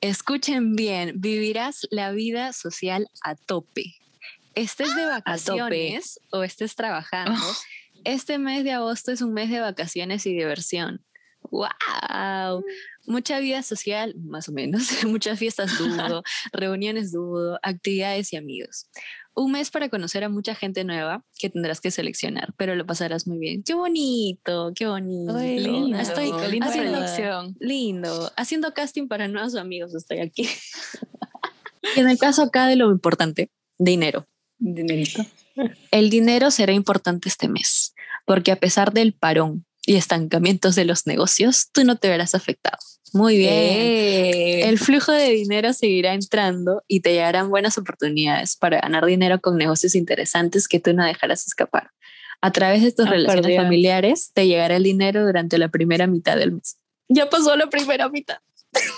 Escuchen 0.00 0.74
bien, 0.74 1.20
vivirás 1.20 1.86
la 1.90 2.10
vida 2.10 2.52
social 2.52 3.08
a 3.22 3.36
tope. 3.36 3.94
Estés 4.54 4.94
de 4.94 5.06
vacaciones 5.06 6.20
o 6.30 6.42
estés 6.42 6.74
trabajando, 6.74 7.40
este 8.04 8.38
mes 8.38 8.64
de 8.64 8.72
agosto 8.72 9.12
es 9.12 9.22
un 9.22 9.32
mes 9.32 9.50
de 9.50 9.60
vacaciones 9.60 10.26
y 10.26 10.32
diversión. 10.32 11.04
¡Wow! 11.50 12.64
Mucha 13.06 13.40
vida 13.40 13.62
social, 13.62 14.14
más 14.16 14.48
o 14.48 14.52
menos. 14.52 14.82
Muchas 15.04 15.38
fiestas 15.38 15.76
dudo, 15.78 16.22
reuniones 16.52 17.12
dudo, 17.12 17.58
actividades 17.62 18.32
y 18.32 18.36
amigos. 18.36 18.88
Un 19.34 19.52
mes 19.52 19.70
para 19.70 19.88
conocer 19.88 20.22
a 20.24 20.28
mucha 20.28 20.54
gente 20.54 20.84
nueva 20.84 21.24
que 21.38 21.48
tendrás 21.48 21.80
que 21.80 21.90
seleccionar, 21.90 22.52
pero 22.58 22.74
lo 22.76 22.84
pasarás 22.86 23.26
muy 23.26 23.38
bien. 23.38 23.62
¡Qué 23.64 23.74
bonito! 23.74 24.72
¡Qué 24.74 24.86
bonito! 24.86 25.34
Ay, 25.36 25.58
lindo. 25.58 25.98
Estoy 25.98 26.30
linda 26.50 26.66
haciendo- 26.66 26.92
predicción. 26.98 27.56
lindo. 27.58 28.30
Haciendo 28.36 28.74
casting 28.74 29.08
para 29.08 29.28
nuevos 29.28 29.56
amigos 29.56 29.94
estoy 29.94 30.18
aquí. 30.20 30.48
y 31.96 32.00
en 32.00 32.08
el 32.10 32.18
caso 32.18 32.42
acá 32.42 32.66
de 32.66 32.76
lo 32.76 32.90
importante, 32.90 33.50
dinero. 33.78 34.28
Dinerito. 34.64 35.24
El 35.90 36.08
dinero 36.08 36.50
será 36.50 36.72
importante 36.72 37.28
este 37.28 37.48
mes, 37.48 37.94
porque 38.24 38.52
a 38.52 38.56
pesar 38.56 38.92
del 38.92 39.12
parón 39.12 39.64
y 39.84 39.96
estancamientos 39.96 40.76
de 40.76 40.84
los 40.84 41.06
negocios, 41.06 41.68
tú 41.72 41.84
no 41.84 41.96
te 41.96 42.08
verás 42.08 42.34
afectado. 42.34 42.78
Muy 43.12 43.36
bien. 43.36 43.52
Eh, 43.52 44.68
El 44.68 44.78
flujo 44.78 45.12
de 45.12 45.30
dinero 45.30 45.72
seguirá 45.72 46.14
entrando 46.14 46.82
y 46.88 47.00
te 47.00 47.12
llegarán 47.12 47.50
buenas 47.50 47.76
oportunidades 47.76 48.56
para 48.56 48.80
ganar 48.80 49.04
dinero 49.04 49.40
con 49.40 49.58
negocios 49.58 49.94
interesantes 49.94 50.68
que 50.68 50.80
tú 50.80 50.94
no 50.94 51.04
dejarás 51.04 51.46
escapar. 51.46 51.90
A 52.40 52.52
través 52.52 52.82
de 52.82 52.92
tus 52.92 53.06
Ah, 53.06 53.10
relaciones 53.10 53.56
familiares 53.56 54.30
te 54.32 54.46
llegará 54.46 54.76
el 54.76 54.84
dinero 54.84 55.26
durante 55.26 55.58
la 55.58 55.68
primera 55.68 56.06
mitad 56.06 56.36
del 56.36 56.52
mes. 56.52 56.78
Ya 57.08 57.28
pasó 57.28 57.54
la 57.56 57.68
primera 57.68 58.08
mitad. 58.08 58.38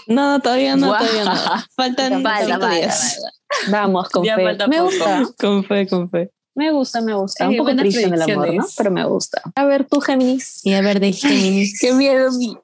No, 0.07 0.41
todavía 0.41 0.77
no, 0.77 0.97
todavía 0.97 1.25
no. 1.25 1.35
Faltan 1.77 2.23
Falta, 2.23 2.45
cinco 2.45 2.61
falta, 2.61 2.71
días. 2.71 3.23
Vamos, 3.71 4.09
con 4.09 4.25
Ya 4.25 4.37
fe. 4.37 4.43
Me 4.45 4.57
poco. 4.79 4.85
gusta, 4.85 5.23
Con 5.39 5.65
fe, 5.65 5.87
con 5.89 6.11
fe. 6.11 6.31
me 6.55 6.71
gusta, 6.73 7.01
me 7.01 7.15
gusta. 7.15 7.49
Un 7.49 7.57
poco 7.57 7.75
triste 7.77 8.03
en 8.05 8.15
el 8.15 8.23
amor, 8.23 8.55
¿no? 8.55 8.65
Pero 8.77 8.91
me 8.91 9.05
gusta. 9.05 9.43
A 9.55 9.65
ver, 9.65 9.87
tú, 9.87 10.01
Géminis. 10.01 10.65
Y 10.65 10.75
a 10.75 10.81
ver, 10.81 11.01
de 11.01 11.13
Géminis. 11.13 11.79
Qué 11.81 11.93
miedo 11.93 12.31
mi, 12.33 12.57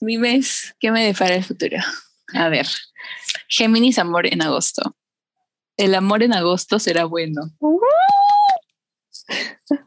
mi 0.00 0.18
mes. 0.18 0.74
¿Qué 0.80 0.90
me 0.90 1.04
depara 1.04 1.34
el 1.36 1.44
futuro? 1.44 1.76
A 2.34 2.48
ver. 2.48 2.66
Géminis, 3.48 3.98
amor 3.98 4.26
en 4.26 4.42
agosto. 4.42 4.96
El 5.76 5.94
amor 5.94 6.22
en 6.22 6.32
agosto 6.32 6.78
será 6.78 7.04
bueno. 7.04 7.42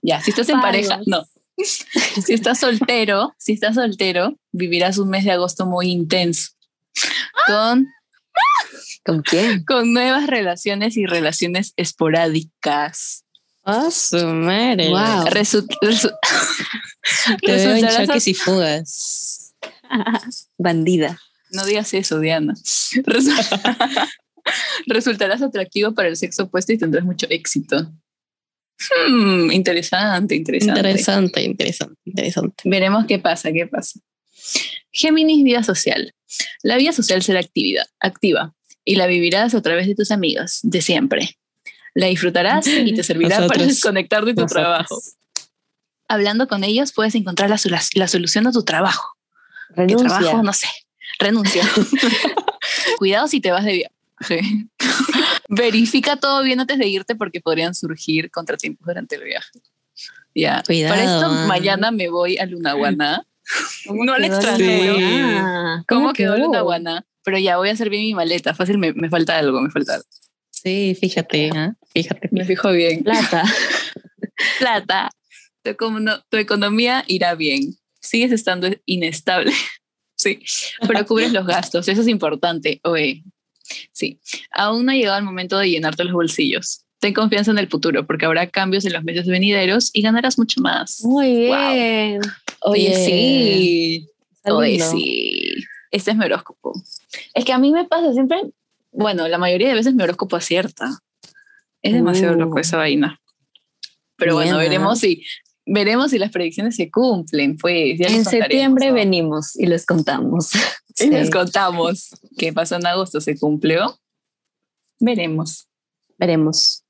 Ya, 0.02 0.22
si 0.22 0.32
estás 0.32 0.50
en 0.50 0.62
Palos. 0.62 0.88
pareja, 0.88 1.02
no. 1.06 1.24
Si 2.26 2.34
estás 2.34 2.60
soltero, 2.60 3.34
si 3.38 3.54
estás 3.54 3.76
soltero, 3.76 4.38
vivirás 4.52 4.98
un 4.98 5.10
mes 5.10 5.24
de 5.26 5.32
agosto 5.32 5.66
muy 5.66 5.90
intenso. 5.92 6.52
Con, 7.48 7.88
¿Con 9.06 9.22
quién? 9.22 9.64
con 9.66 9.94
nuevas 9.94 10.28
relaciones 10.28 10.98
y 10.98 11.06
relaciones 11.06 11.74
esporádicas. 11.76 13.24
Ah, 13.64 13.90
su 13.92 14.18
madre. 14.28 14.90
Wow. 14.90 15.26
Resu- 15.28 15.68
resu- 15.82 16.14
Te 17.42 17.52
veo 17.56 17.76
en 17.76 17.88
choques 17.88 18.28
y 18.28 18.34
fugas. 18.34 19.54
Bandida. 20.58 21.20
No 21.52 21.66
digas 21.66 21.94
eso, 21.94 22.20
Diana. 22.20 22.54
Resu- 22.54 24.10
Resultarás 24.88 25.42
atractivo 25.42 25.94
para 25.94 26.10
el 26.10 26.18
sexo 26.18 26.44
opuesto 26.44 26.72
y 26.74 26.78
tendrás 26.78 27.04
mucho 27.06 27.26
éxito. 27.30 27.92
Hmm, 29.08 29.52
interesante, 29.52 30.36
interesante. 30.36 30.80
Interesante, 30.80 31.42
interesante, 31.44 31.96
interesante. 32.06 32.64
Veremos 32.70 33.06
qué 33.06 33.20
pasa, 33.20 33.52
qué 33.52 33.66
pasa. 33.68 34.00
Géminis, 34.92 35.44
vida 35.44 35.64
social. 35.64 36.14
La 36.64 36.78
vida 36.78 36.92
social 36.92 37.24
será 37.24 37.40
actividad, 37.40 37.86
activa 38.00 38.54
y 38.84 38.96
la 38.96 39.08
vivirás 39.08 39.56
a 39.56 39.62
través 39.62 39.88
de 39.88 39.96
tus 39.96 40.12
amigos 40.12 40.60
de 40.64 40.82
siempre. 40.82 41.38
La 41.94 42.08
disfrutarás 42.08 42.68
y 42.68 42.94
te 42.94 43.04
servirá 43.04 43.48
para 43.48 43.66
desconectar 43.66 44.26
de 44.26 44.34
tu 44.34 44.42
Nosotros. 44.42 44.52
trabajo. 44.64 45.02
Hablando 46.08 46.48
con 46.48 46.64
ellos 46.64 46.92
puedes 46.94 47.16
encontrar 47.16 47.50
la, 47.50 47.56
solu- 47.58 47.90
la 47.96 48.08
solución 48.08 48.46
a 48.48 48.52
tu 48.52 48.64
trabajo. 48.64 49.16
¿Qué 49.70 49.82
Renuncia. 49.88 50.20
trabajo? 50.20 50.44
No 50.44 50.54
sé. 50.54 50.68
Renuncia. 51.20 51.64
Cuidado 52.98 53.28
si 53.28 53.40
te 53.42 53.52
vas 53.52 53.64
de 53.66 53.74
viaje. 53.74 54.42
Verifica 55.50 56.18
todo 56.18 56.44
bien 56.44 56.60
antes 56.60 56.78
de 56.78 56.88
irte 56.88 57.16
porque 57.16 57.42
podrían 57.42 57.76
surgir 57.76 58.32
contratiempos 58.32 58.86
durante 58.86 59.16
el 59.16 59.24
viaje. 59.24 59.60
Ya. 60.34 60.64
Cuidado, 60.66 60.94
Para 60.94 61.04
esto, 61.04 61.26
ah. 61.26 61.46
mañana 61.48 61.92
me 61.92 62.10
voy 62.10 62.38
a 62.38 62.46
Lunaguaná. 62.46 63.26
¿Cómo 63.88 64.06
No 64.06 64.14
al 64.14 64.26
extranjero. 64.26 64.94
Lunaguaná? 64.94 65.86
¿Cómo 65.88 66.14
quedó 66.14 66.36
quedó? 66.36 66.46
Lunaguaná? 66.46 67.06
Pero 67.24 67.38
ya 67.40 67.58
voy 67.58 67.70
a 67.70 67.74
hacer 67.74 67.90
bien 67.90 68.04
mi 68.04 68.14
maleta. 68.14 68.54
Fácil, 68.54 68.78
me, 68.78 68.94
me 68.94 69.10
falta 69.10 69.38
algo, 69.38 69.62
me 69.62 69.70
falta 69.70 69.96
algo. 69.96 70.06
Sí, 70.50 70.98
fíjate, 71.00 71.52
¿ah? 71.54 71.76
fíjate. 71.94 72.30
Me 72.32 72.44
fijo 72.44 72.72
bien. 72.72 73.04
Plata. 73.04 73.44
Plata. 74.60 75.12
Tu, 75.64 75.76
tu 76.30 76.38
economía 76.38 77.04
irá 77.08 77.36
bien. 77.36 77.76
Sigues 78.02 78.32
estando 78.32 78.70
inestable. 78.86 79.54
Sí, 80.18 80.40
pero 80.88 81.06
cubres 81.06 81.34
los 81.34 81.46
gastos. 81.46 81.90
Eso 81.90 82.02
es 82.02 82.08
importante. 82.08 82.80
Oye, 82.86 83.22
sí. 83.92 84.20
Aún 84.52 84.86
no 84.86 84.92
ha 84.92 84.96
llegado 84.96 85.18
el 85.18 85.24
momento 85.26 85.58
de 85.58 85.70
llenarte 85.70 86.04
los 86.04 86.14
bolsillos. 86.14 86.82
Ten 87.00 87.14
confianza 87.14 87.52
en 87.52 87.58
el 87.58 87.68
futuro 87.70 88.06
porque 88.08 88.26
habrá 88.26 88.48
cambios 88.48 88.86
en 88.86 88.94
los 88.94 89.04
meses 89.04 89.28
venideros 89.28 89.92
y 89.94 90.02
ganarás 90.02 90.38
mucho 90.38 90.62
más. 90.62 91.02
Muy 91.04 91.48
Wow. 91.48 91.74
bien. 91.74 92.22
Oye, 92.62 92.82
Bien. 92.90 93.06
sí. 93.06 94.10
Oye, 94.46 94.80
sí. 94.80 95.54
Este 95.92 96.12
es 96.12 96.18
mi 96.18 96.26
horóscopo. 96.26 96.74
Es 97.34 97.46
que 97.46 97.54
a 97.54 97.58
mí 97.58 97.72
me 97.72 97.86
pasa 97.86 98.12
siempre, 98.14 98.42
bueno, 98.92 99.28
la 99.28 99.38
mayoría 99.38 99.68
de 99.70 99.76
veces 99.76 99.94
mi 99.94 100.04
horóscopo 100.04 100.36
acierta. 100.36 101.00
Es 101.82 101.94
demasiado 101.94 102.36
Uh. 102.36 102.40
loco 102.40 102.60
esa 102.60 102.78
vaina. 102.78 103.20
Pero 104.18 104.38
Bien, 104.38 104.48
bueno, 104.54 104.60
¿ah? 104.60 104.64
veremos 104.64 105.00
si 105.00 105.24
veremos 105.68 106.12
si 106.12 106.20
las 106.20 106.32
predicciones 106.32 106.76
se 106.76 106.90
cumplen, 106.92 107.58
pues. 107.58 107.98
ya 108.00 108.08
En 108.08 108.24
septiembre 108.24 108.88
¿no? 108.90 108.94
venimos 108.94 109.56
y 109.60 109.66
les 109.66 109.86
contamos. 109.86 110.52
Y 111.00 111.08
les 111.10 111.30
contamos 111.30 112.10
qué 112.38 112.54
pasó 112.54 112.76
en 112.76 112.86
agosto, 112.86 113.20
se 113.22 113.38
cumplió. 113.38 114.00
Veremos. 115.00 115.68
Veremos. 116.18 116.84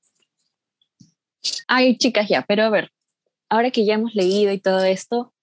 Ay, 1.68 1.97
chicas, 1.97 2.28
ya, 2.30 2.43
pero 2.47 2.64
a 2.64 2.70
ver, 2.70 2.91
ahora 3.49 3.72
que 3.72 3.86
ya 3.86 3.95
hemos 3.95 4.14
leído 4.16 4.51
y 4.51 4.60
todo 4.60 4.84
esto, 4.84 5.34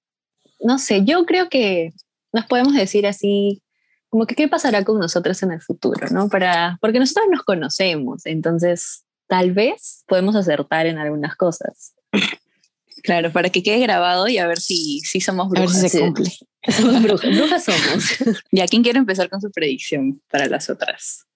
no 0.60 0.78
sé, 0.78 1.04
yo 1.04 1.24
creo 1.26 1.48
que 1.48 1.92
nos 2.32 2.46
podemos 2.46 2.74
decir 2.74 3.06
así, 3.06 3.62
como 4.08 4.26
que 4.26 4.34
qué 4.34 4.48
pasará 4.48 4.84
con 4.84 4.98
nosotros 4.98 5.42
en 5.42 5.52
el 5.52 5.60
futuro, 5.60 6.06
¿no? 6.10 6.28
Para, 6.28 6.78
porque 6.80 6.98
nosotros 6.98 7.26
nos 7.30 7.42
conocemos, 7.42 8.26
entonces 8.26 9.04
tal 9.26 9.52
vez 9.52 10.04
podemos 10.06 10.36
acertar 10.36 10.86
en 10.86 10.98
algunas 10.98 11.36
cosas. 11.36 11.94
Claro, 13.04 13.32
para 13.32 13.50
que 13.50 13.64
quede 13.64 13.80
grabado 13.80 14.28
y 14.28 14.38
a 14.38 14.46
ver 14.46 14.60
si, 14.60 15.00
si 15.00 15.20
somos 15.20 15.46
A 15.46 15.48
ver 15.50 15.62
brujas. 15.62 15.80
si 15.80 15.88
se 15.88 15.98
Sí. 15.98 16.04
cumple. 16.04 16.30
Somos 16.68 17.02
brujas, 17.02 17.36
brujas 17.36 17.64
somos. 17.64 18.04
Ya, 18.52 18.66
¿quién 18.66 18.82
quiere 18.82 18.98
empezar 18.98 19.28
con 19.28 19.40
su 19.40 19.50
predicción 19.50 20.22
para 20.30 20.46
las 20.46 20.70
otras? 20.70 21.26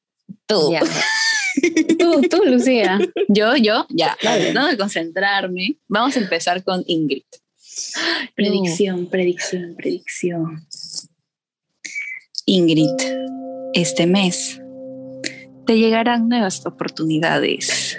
Tú. 0.47 0.73
Ya. 0.73 0.83
Tú, 1.99 2.21
tú, 2.29 2.45
Lucía. 2.45 2.99
Yo, 3.29 3.57
yo, 3.57 3.87
ya, 3.89 4.15
Dale. 4.23 4.45
tratando 4.45 4.71
de 4.71 4.77
concentrarme, 4.77 5.79
vamos 5.89 6.15
a 6.17 6.21
empezar 6.21 6.63
con 6.63 6.85
Ingrid. 6.87 7.25
Predicción, 8.35 9.07
predicción, 9.07 9.75
predicción. 9.75 10.67
Ingrid, 12.45 12.91
este 13.73 14.07
mes 14.07 14.61
te 15.67 15.79
llegarán 15.79 16.29
nuevas 16.29 16.65
oportunidades 16.67 17.99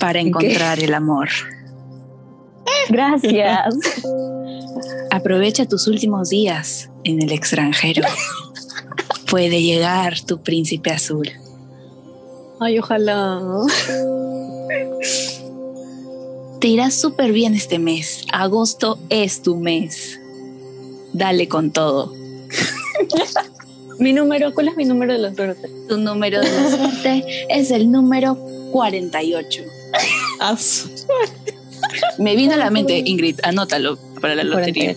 para 0.00 0.20
encontrar 0.20 0.82
el 0.82 0.94
amor. 0.94 1.28
Gracias. 2.88 3.74
Aprovecha 5.10 5.66
tus 5.66 5.86
últimos 5.86 6.28
días 6.30 6.90
en 7.04 7.22
el 7.22 7.32
extranjero. 7.32 8.02
Puede 9.28 9.62
llegar 9.62 10.20
tu 10.20 10.42
príncipe 10.42 10.90
azul. 10.90 11.30
Ay, 12.60 12.78
ojalá. 12.78 13.40
Te 16.60 16.68
irá 16.68 16.90
súper 16.90 17.32
bien 17.32 17.54
este 17.54 17.78
mes. 17.78 18.24
Agosto 18.32 18.98
es 19.08 19.42
tu 19.42 19.56
mes. 19.56 20.20
Dale 21.12 21.48
con 21.48 21.70
todo. 21.70 22.12
Mi 23.98 24.12
número, 24.12 24.54
¿cuál 24.54 24.68
es 24.68 24.76
mi 24.76 24.84
número 24.84 25.12
de 25.12 25.18
la 25.18 25.34
suerte? 25.34 25.70
Tu 25.88 25.96
número 25.98 26.40
de 26.40 26.50
la 26.50 26.70
suerte 26.70 27.24
es 27.48 27.70
el 27.70 27.90
número 27.90 28.36
48. 28.72 29.62
Me 32.18 32.36
vino 32.36 32.54
a 32.54 32.56
la 32.56 32.70
mente, 32.70 33.02
Ingrid, 33.04 33.40
anótalo 33.42 33.98
para 34.20 34.34
la 34.34 34.44
lotería. 34.44 34.94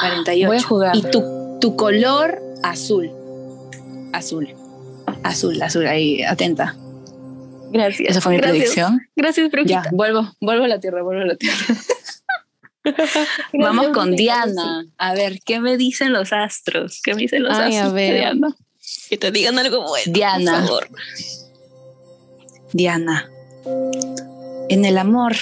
48. 0.00 0.46
Voy 0.48 0.56
a 0.56 0.62
jugar. 0.62 0.96
Y 0.96 1.02
tu, 1.02 1.58
tu 1.60 1.76
color 1.76 2.40
azul. 2.62 3.10
Azul. 4.12 4.54
Azul, 5.22 5.60
azul, 5.62 5.86
ahí, 5.86 6.22
atenta. 6.22 6.74
Gracias. 7.70 8.08
Esa 8.10 8.20
fue 8.20 8.32
mi 8.32 8.38
Gracias. 8.38 8.56
predicción. 8.58 9.00
Gracias, 9.16 9.50
brujita. 9.50 9.82
Ya, 9.84 9.90
vuelvo, 9.92 10.32
vuelvo 10.40 10.64
a 10.64 10.68
la 10.68 10.80
tierra, 10.80 11.02
vuelvo 11.02 11.22
a 11.22 11.26
la 11.26 11.36
tierra. 11.36 11.56
Vamos 13.52 13.88
con 13.88 14.10
brujita, 14.10 14.46
Diana. 14.46 14.86
A 14.98 15.14
ver, 15.14 15.40
¿qué 15.44 15.60
me 15.60 15.76
dicen 15.76 16.12
los 16.12 16.32
astros? 16.32 17.00
¿Qué 17.02 17.14
me 17.14 17.22
dicen 17.22 17.42
los 17.42 17.56
Ay, 17.56 17.74
a 17.76 17.78
astros? 17.80 17.94
ver. 17.94 18.14
Diana? 18.14 18.54
Que 19.10 19.16
te 19.18 19.30
digan 19.32 19.58
algo 19.58 19.82
bueno. 19.86 20.12
Diana. 20.12 20.52
Por 20.60 20.66
favor. 20.66 20.88
Diana. 22.72 23.28
En 24.68 24.84
el 24.84 24.98
amor. 24.98 25.34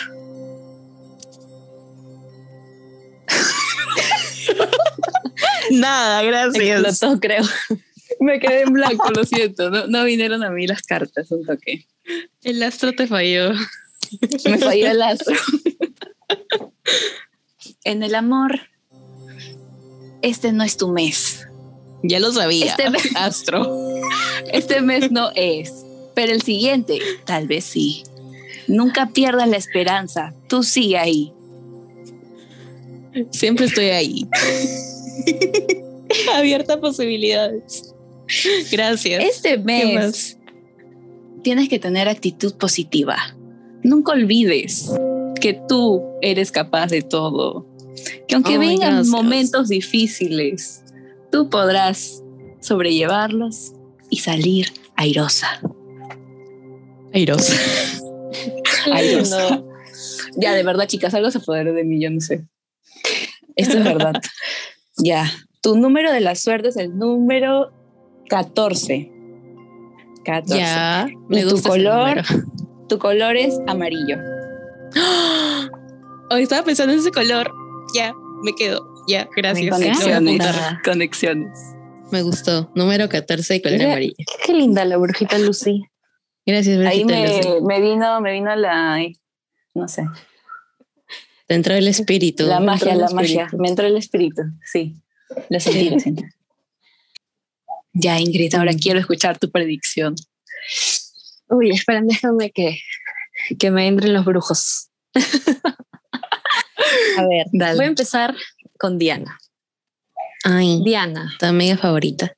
Nada, 5.70 6.22
gracias. 6.22 6.84
Explotó, 6.84 7.20
creo. 7.20 7.44
Me 8.20 8.38
quedé 8.38 8.62
en 8.62 8.72
blanco, 8.72 9.10
lo 9.10 9.24
siento. 9.24 9.70
No, 9.70 9.86
no 9.86 10.04
vinieron 10.04 10.42
a 10.44 10.50
mí 10.50 10.66
las 10.66 10.82
cartas, 10.82 11.30
un 11.30 11.44
toque. 11.44 11.86
El 12.42 12.62
astro 12.62 12.92
te 12.92 13.06
falló. 13.06 13.52
Me 14.44 14.58
falló 14.58 14.90
el 14.90 15.02
astro. 15.02 15.34
en 17.84 18.02
el 18.02 18.14
amor, 18.14 18.60
este 20.22 20.52
no 20.52 20.64
es 20.64 20.76
tu 20.76 20.88
mes. 20.88 21.46
Ya 22.02 22.20
lo 22.20 22.32
sabía. 22.32 22.66
Este 22.66 22.90
mes- 22.90 23.10
astro. 23.16 23.94
Este 24.52 24.82
mes 24.82 25.10
no 25.10 25.30
es, 25.34 25.72
pero 26.14 26.32
el 26.32 26.42
siguiente, 26.42 26.98
tal 27.24 27.46
vez 27.48 27.64
sí. 27.64 28.04
Nunca 28.68 29.06
pierdas 29.08 29.48
la 29.48 29.56
esperanza. 29.56 30.34
Tú 30.48 30.62
sigue 30.62 30.98
ahí. 30.98 31.32
Siempre 33.30 33.66
estoy 33.66 33.86
ahí. 33.86 34.28
Abierta 36.34 36.74
a 36.74 36.80
posibilidades. 36.80 37.94
Gracias. 38.70 39.24
Este 39.24 39.50
¿Qué 39.50 39.58
mes 39.58 40.38
tienes 41.44 41.68
que 41.68 41.78
tener 41.78 42.08
actitud 42.08 42.54
positiva. 42.54 43.16
Nunca 43.84 44.12
olvides 44.12 44.90
que 45.40 45.60
tú 45.68 46.02
eres 46.20 46.50
capaz 46.50 46.88
de 46.88 47.02
todo. 47.02 47.66
Que 48.26 48.34
aunque 48.34 48.58
vengan 48.58 49.06
momentos 49.08 49.68
difíciles, 49.68 50.82
tú 51.30 51.48
podrás 51.48 52.24
sobrellevarlos 52.60 53.74
y 54.10 54.16
salir 54.18 54.72
airosa. 54.96 55.60
Airosa. 57.12 57.54
Airosa. 58.90 59.62
Ya, 60.36 60.54
de 60.54 60.64
verdad, 60.64 60.88
chicas, 60.88 61.14
algo 61.14 61.30
se 61.30 61.38
apoderó 61.38 61.72
de 61.74 61.84
mí, 61.84 62.02
yo 62.02 62.10
no 62.10 62.20
sé. 62.20 62.44
Esto 63.56 63.78
es 63.78 63.84
verdad. 63.84 64.14
ya. 64.96 65.30
Tu 65.62 65.76
número 65.76 66.12
de 66.12 66.20
la 66.20 66.34
suerte 66.34 66.68
es 66.68 66.76
el 66.76 66.96
número 66.96 67.72
14. 68.28 69.10
14. 70.24 70.58
Ya. 70.58 71.06
¿Y 71.08 71.16
Me 71.28 71.42
tu 71.42 71.50
gusta 71.50 71.68
ese 71.70 71.84
color? 71.84 72.22
Tu 72.88 72.98
color 72.98 73.34
es 73.34 73.58
amarillo. 73.66 74.18
Hoy 76.30 76.42
estaba 76.42 76.62
pensando 76.64 76.92
en 76.92 76.98
ese 76.98 77.10
color. 77.10 77.50
Ya, 77.94 78.12
me 78.42 78.54
quedo. 78.54 78.86
Ya, 79.08 79.26
gracias. 79.34 79.70
Conexiones. 79.70 80.42
Conexiones. 80.84 81.58
Me 82.12 82.22
gustó. 82.22 82.70
Número 82.74 83.08
14 83.08 83.56
y 83.56 83.62
color 83.62 83.82
amarillo. 83.82 84.14
Qué 84.44 84.52
linda 84.52 84.84
la 84.84 84.98
brujita 84.98 85.38
Lucy. 85.38 85.82
Gracias, 86.46 86.78
Ahí 86.86 87.04
Brujita 87.04 87.26
Lucy. 87.26 87.48
me, 87.48 87.60
me 87.60 87.80
vino, 87.80 88.20
me 88.20 88.32
vino 88.32 88.54
la, 88.54 88.98
no 89.72 89.88
sé, 89.88 90.04
Dentro 91.48 91.74
del 91.74 91.88
espíritu. 91.88 92.46
la 92.46 92.60
magia, 92.60 92.94
la 92.94 93.06
espíritu. 93.06 93.14
magia. 93.14 93.50
Me 93.58 93.68
entró 93.68 93.86
el 93.86 93.96
espíritu, 93.96 94.42
sí. 94.64 94.96
Lo 95.50 95.60
sentí, 95.60 95.90
lo 95.90 96.00
sentí. 96.00 96.24
Ya, 97.92 98.18
Ingrid, 98.18 98.54
ahora 98.54 98.72
quiero 98.74 98.98
escuchar 98.98 99.38
tu 99.38 99.50
predicción. 99.50 100.14
Uy, 101.48 101.70
esperen, 101.70 102.06
déjame 102.08 102.50
que, 102.50 102.78
que 103.58 103.70
me 103.70 103.86
entren 103.86 104.12
los 104.14 104.24
brujos. 104.24 104.88
A 107.18 107.26
ver, 107.28 107.46
Dale. 107.52 107.76
voy 107.76 107.84
a 107.84 107.88
empezar 107.88 108.34
con 108.78 108.98
Diana. 108.98 109.38
Ay, 110.44 110.82
Diana, 110.84 111.32
tu 111.38 111.46
amiga 111.46 111.76
favorita. 111.76 112.34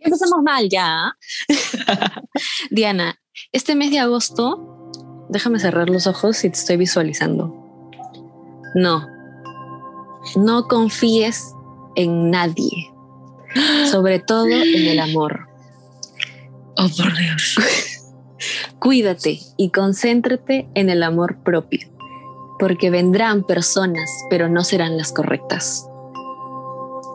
empezamos 0.00 0.42
mal 0.42 0.68
ya. 0.68 1.12
Diana, 2.70 3.18
este 3.52 3.74
mes 3.74 3.90
de 3.90 3.98
agosto, 4.00 4.77
déjame 5.28 5.58
cerrar 5.58 5.88
los 5.90 6.06
ojos 6.06 6.44
y 6.44 6.50
te 6.50 6.58
estoy 6.58 6.76
visualizando. 6.76 7.54
No, 8.74 9.06
no 10.36 10.68
confíes 10.68 11.54
en 11.94 12.30
nadie, 12.30 12.90
sobre 13.90 14.18
todo 14.20 14.48
en 14.48 14.86
el 14.86 14.98
amor. 15.00 15.46
Oh, 16.80 16.88
por 16.96 17.12
Dios. 17.16 17.56
Cuídate 18.78 19.40
y 19.56 19.70
concéntrate 19.70 20.68
en 20.74 20.90
el 20.90 21.02
amor 21.02 21.38
propio, 21.42 21.88
porque 22.60 22.88
vendrán 22.88 23.42
personas, 23.42 24.08
pero 24.30 24.48
no 24.48 24.62
serán 24.62 24.96
las 24.96 25.12
correctas. 25.12 25.88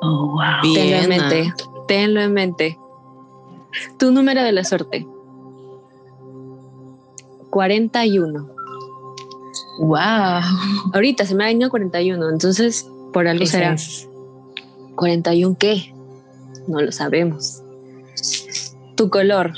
Oh, 0.02 0.34
wow. 0.34 0.74
Tenlo 0.74 0.98
en 0.98 1.08
mente, 1.08 1.54
tenlo 1.88 2.20
en 2.20 2.34
mente. 2.34 2.78
Tu 3.98 4.12
número 4.12 4.44
de 4.44 4.52
la 4.52 4.66
suerte. 4.66 5.08
41. 7.54 8.50
Wow. 9.78 9.98
Ahorita 10.92 11.24
se 11.24 11.36
me 11.36 11.44
ha 11.44 11.48
venido 11.48 11.70
41, 11.70 12.30
entonces 12.32 12.88
por 13.14 13.28
algo 13.28 13.46
será. 13.46 13.76
41 14.96 15.56
qué? 15.60 15.94
No 16.68 16.82
lo 16.82 16.92
sabemos. 16.92 17.62
Tu 18.96 19.08
color. 19.12 19.54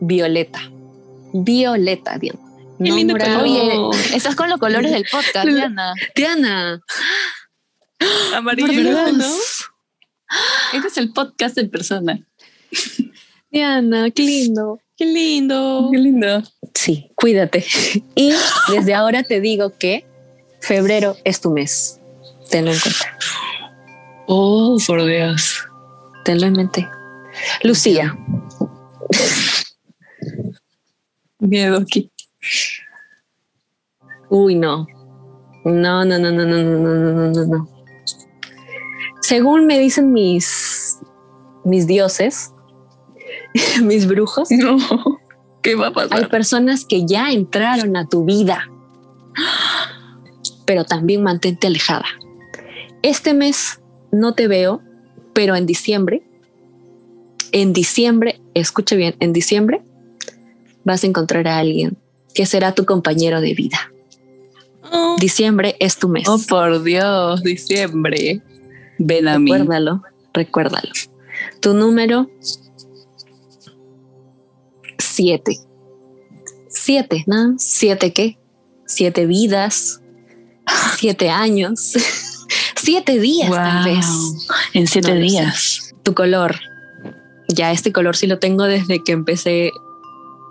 Violeta. 0.00 0.60
Violeta, 1.34 2.16
Diana. 2.16 2.40
Qué 2.78 2.90
lindo 2.90 3.14
color. 3.18 3.42
Oye, 3.42 3.90
estás 4.14 4.34
con 4.34 4.48
los 4.48 4.58
colores 4.58 4.90
del 4.90 5.04
podcast, 5.04 5.46
Diana. 5.46 5.92
Diana. 6.16 6.80
Amarillo. 8.34 8.68
¿Verdad, 8.68 9.12
no? 9.12 9.26
Este 10.72 10.88
es 10.88 10.96
el 10.96 11.12
podcast 11.12 11.58
en 11.58 11.70
persona. 11.70 12.26
Diana, 13.50 14.10
qué 14.10 14.22
lindo. 14.22 14.80
Qué 14.96 15.06
lindo. 15.06 15.88
Qué 15.92 15.98
lindo. 15.98 16.42
Sí, 16.74 17.10
cuídate. 17.14 17.64
Y 18.14 18.32
desde 18.72 18.94
ahora 18.94 19.22
te 19.22 19.40
digo 19.40 19.72
que 19.78 20.06
febrero 20.60 21.16
es 21.24 21.40
tu 21.40 21.50
mes. 21.50 22.00
Tenlo 22.50 22.72
en 22.72 22.78
cuenta. 22.78 23.18
Oh, 24.26 24.78
por 24.86 25.04
Dios. 25.04 25.64
Tenlo 26.24 26.46
en 26.46 26.52
mente. 26.54 26.88
Lucía, 27.62 28.16
Miedo 31.40 31.78
aquí. 31.78 32.10
uy, 34.30 34.54
no. 34.54 34.86
No, 35.64 36.04
no, 36.04 36.18
no, 36.18 36.30
no, 36.30 36.30
no, 36.30 36.62
no, 36.62 36.78
no, 36.78 37.12
no, 37.12 37.30
no, 37.30 37.46
no. 37.46 37.68
Según 39.20 39.66
me 39.66 39.78
dicen 39.78 40.12
mis, 40.12 40.98
mis 41.64 41.86
dioses, 41.86 42.53
mis 43.82 44.06
brujos, 44.06 44.50
No. 44.50 44.78
¿Qué 45.62 45.74
va 45.76 45.86
a 45.86 45.88
hay 45.88 45.94
pasar? 45.94 46.28
personas 46.28 46.84
que 46.84 47.06
ya 47.06 47.30
entraron 47.30 47.96
a 47.96 48.06
tu 48.06 48.24
vida, 48.26 48.68
pero 50.66 50.84
también 50.84 51.22
mantente 51.22 51.66
alejada. 51.66 52.04
Este 53.02 53.32
mes 53.32 53.80
no 54.12 54.34
te 54.34 54.46
veo, 54.46 54.82
pero 55.32 55.56
en 55.56 55.64
diciembre, 55.64 56.22
en 57.52 57.72
diciembre, 57.72 58.40
escuche 58.52 58.96
bien, 58.96 59.14
en 59.20 59.32
diciembre 59.32 59.82
vas 60.84 61.02
a 61.02 61.06
encontrar 61.06 61.48
a 61.48 61.58
alguien 61.58 61.96
que 62.34 62.44
será 62.44 62.74
tu 62.74 62.84
compañero 62.84 63.40
de 63.40 63.54
vida. 63.54 63.90
Oh, 64.92 65.16
Diciembre 65.18 65.76
es 65.80 65.96
tu 65.96 66.08
mes. 66.10 66.28
Oh, 66.28 66.38
por 66.46 66.82
Dios, 66.82 67.42
diciembre. 67.42 68.42
Ven 68.98 69.28
a 69.28 69.38
mí. 69.38 69.50
Recuérdalo, 69.50 70.02
recuérdalo. 70.34 70.92
Tu 71.60 71.72
número 71.72 72.28
siete. 75.14 75.58
Siete, 76.68 77.24
¿no? 77.26 77.54
¿Siete 77.58 78.12
qué? 78.12 78.38
Siete 78.86 79.26
vidas, 79.26 80.00
siete 80.98 81.30
años, 81.30 81.80
siete 82.76 83.18
días 83.18 83.50
tal 83.50 83.84
vez. 83.84 84.06
En 84.74 84.86
siete 84.86 85.08
No 85.14 85.14
lo 85.14 85.20
sé. 85.20 85.26
días. 85.32 85.94
Tu 86.02 86.14
color. 86.14 86.56
Ya 87.48 87.70
este 87.70 87.92
color 87.92 88.16
sí 88.16 88.26
lo 88.26 88.38
tengo 88.38 88.64
desde 88.64 89.02
que 89.04 89.12
empecé 89.12 89.70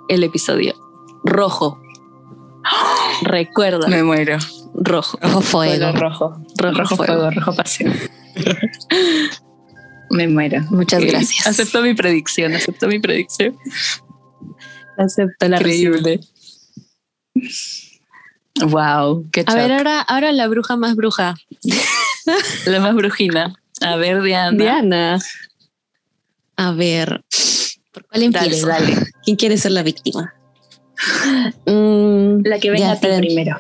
el 0.10 0.24
episodio. 0.24 0.74
Rojo. 1.26 1.80
Recuerda, 3.24 3.88
Me 3.88 4.04
muero. 4.04 4.38
rojo. 4.74 5.18
Rojo 5.22 5.42
fuego. 5.42 5.92
rojo. 5.92 6.36
Rojo, 6.58 6.78
Rojo 6.80 6.96
fuego. 6.96 7.14
fuego, 7.14 7.32
rojo 7.32 7.56
pasión. 7.56 7.94
Me 10.10 10.28
muero. 10.28 10.62
Muchas 10.70 11.04
gracias. 11.04 11.48
Acepto 11.48 11.82
mi 11.82 11.94
predicción, 11.96 12.54
acepto 12.54 12.88
mi 12.88 13.00
predicción. 13.00 13.58
Acepto 14.98 15.48
la. 15.48 15.58
Increíble. 15.58 16.20
Wow, 18.68 19.26
qué 19.32 19.44
A 19.48 19.56
ver, 19.56 19.72
ahora, 19.72 20.02
ahora 20.02 20.32
la 20.32 20.48
bruja 20.48 20.76
más 20.78 20.96
bruja. 20.96 21.36
La 22.66 22.80
más 22.80 22.96
brujina. 22.96 23.54
A 23.82 23.96
ver, 23.98 24.22
Diana. 24.22 24.58
Diana. 24.58 25.20
A 26.56 26.72
ver, 26.72 27.26
¿por 27.92 28.06
cuál 28.08 28.24
empiezo? 28.24 28.68
dale. 28.68 28.96
¿Quién 29.24 29.36
quiere 29.36 29.58
ser 29.58 29.72
la 29.72 29.84
víctima? 29.84 30.34
Mm, 31.66 32.46
La 32.46 32.60
que 32.60 32.70
venga 32.70 32.86
Ya, 32.86 32.92
a 32.94 33.00
ti 33.00 33.08
primero. 33.18 33.60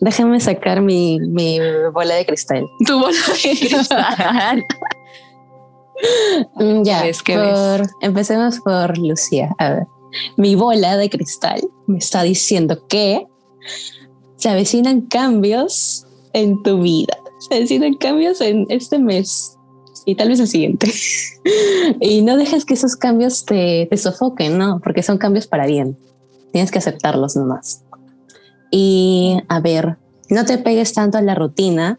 déjame 0.00 0.38
sacar 0.40 0.82
mi, 0.82 1.18
mi 1.20 1.58
bola 1.94 2.14
de 2.16 2.26
cristal. 2.26 2.66
Tu 2.86 2.98
bola 2.98 3.16
de 3.42 3.50
cristal. 3.58 4.64
Mm, 6.56 6.82
ya, 6.82 7.02
ves? 7.04 7.22
¿Qué 7.22 7.34
por, 7.36 7.88
empecemos 8.02 8.58
por 8.60 8.98
Lucía. 8.98 9.48
A 9.58 9.70
ver, 9.70 9.86
mi 10.36 10.54
bola 10.54 10.96
de 10.96 11.10
cristal 11.10 11.60
me 11.86 11.98
está 11.98 12.22
diciendo 12.22 12.86
que 12.88 13.26
se 14.36 14.48
avecinan 14.48 15.02
cambios 15.02 16.06
en 16.32 16.62
tu 16.62 16.80
vida. 16.80 17.16
Se 17.48 17.60
deciden 17.60 17.94
cambios 17.94 18.40
en 18.40 18.66
este 18.68 18.98
mes 18.98 19.56
y 20.06 20.14
tal 20.14 20.28
vez 20.28 20.40
el 20.40 20.48
siguiente. 20.48 20.90
y 22.00 22.22
no 22.22 22.36
dejes 22.36 22.64
que 22.64 22.74
esos 22.74 22.96
cambios 22.96 23.44
te, 23.44 23.86
te 23.90 23.96
sofoquen, 23.96 24.58
¿no? 24.58 24.80
Porque 24.82 25.02
son 25.02 25.18
cambios 25.18 25.46
para 25.46 25.66
bien. 25.66 25.98
Tienes 26.52 26.70
que 26.70 26.78
aceptarlos 26.78 27.36
nomás. 27.36 27.84
Y 28.70 29.38
a 29.48 29.60
ver, 29.60 29.96
no 30.30 30.44
te 30.44 30.58
pegues 30.58 30.92
tanto 30.92 31.18
a 31.18 31.22
la 31.22 31.34
rutina. 31.34 31.98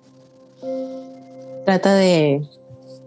Trata 1.66 1.94
de 1.96 2.42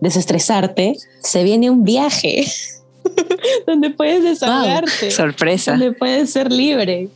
desestresarte. 0.00 0.96
Se 1.20 1.42
viene 1.44 1.70
un 1.70 1.84
viaje 1.84 2.44
donde 3.66 3.90
puedes 3.90 4.22
desahogarte, 4.22 5.10
Sorpresa. 5.10 5.72
donde 5.72 5.92
puedes 5.92 6.30
ser 6.30 6.52
libre, 6.52 7.08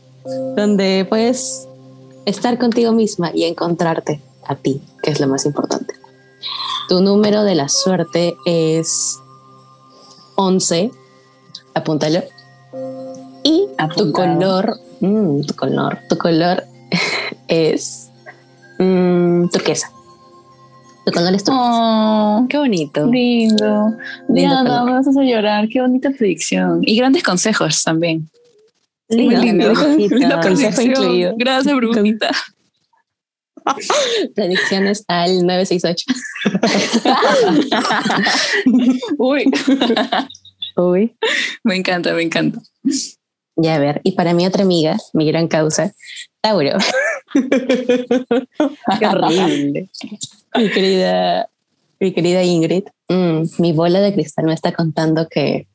donde 0.55 1.05
puedes 1.07 1.67
estar 2.25 2.57
contigo 2.57 2.91
misma 2.91 3.31
y 3.33 3.43
encontrarte 3.43 4.21
a 4.45 4.55
ti, 4.55 4.81
que 5.01 5.11
es 5.11 5.19
lo 5.19 5.27
más 5.27 5.45
importante. 5.45 5.93
Tu 6.89 7.01
número 7.01 7.43
de 7.43 7.55
la 7.55 7.67
suerte 7.67 8.37
es 8.45 9.19
11. 10.35 10.91
Apúntalo. 11.73 12.23
Y 13.43 13.67
tu 13.67 13.73
Apuntado. 13.77 14.13
color, 14.13 14.79
mm, 15.01 15.41
tu 15.41 15.53
color, 15.55 15.99
tu 16.09 16.17
color 16.17 16.63
es 17.47 18.09
mm, 18.79 19.49
turquesa. 19.49 19.91
Tu 21.07 21.13
color 21.13 21.33
es 21.33 21.41
turquesa. 21.45 21.63
Oh, 21.63 22.45
Qué 22.49 22.57
bonito. 22.57 23.05
lindo. 23.05 23.95
Lindo 23.95 23.95
Diana, 24.27 24.63
color. 24.81 24.83
me 24.83 24.91
vas 24.91 25.07
a 25.07 25.23
llorar. 25.23 25.69
Qué 25.69 25.79
bonita 25.79 26.09
predicción. 26.11 26.81
Y 26.83 26.97
grandes 26.97 27.23
consejos 27.23 27.81
también. 27.81 28.29
Lindo, 29.07 29.37
Muy 29.37 29.45
lindo. 29.45 29.73
lindo. 29.97 30.39
Consejo 30.41 30.81
incluido. 30.81 31.33
Gracias, 31.37 31.73
Brujita. 31.73 32.29
Predicciones 34.35 35.05
al 35.07 35.45
968. 35.45 36.05
Uy, 39.17 39.45
Uy. 40.75 41.15
me 41.63 41.77
encanta, 41.77 42.13
me 42.13 42.23
encanta. 42.23 42.59
Ya 43.55 43.75
a 43.75 43.79
ver, 43.79 44.01
y 44.03 44.11
para 44.11 44.33
mi 44.33 44.45
otra 44.45 44.63
amiga, 44.63 44.97
mi 45.13 45.25
gran 45.25 45.47
causa, 45.47 45.93
Tauro. 46.41 46.77
Qué 47.33 49.07
horrible. 49.07 49.89
Mi 50.57 50.69
querida, 50.69 51.49
mi 51.99 52.13
querida 52.13 52.43
Ingrid, 52.43 52.83
mm, 53.09 53.43
mi 53.59 53.73
bola 53.73 53.99
de 54.01 54.13
cristal 54.13 54.45
me 54.45 54.53
está 54.53 54.71
contando 54.71 55.27
que. 55.29 55.67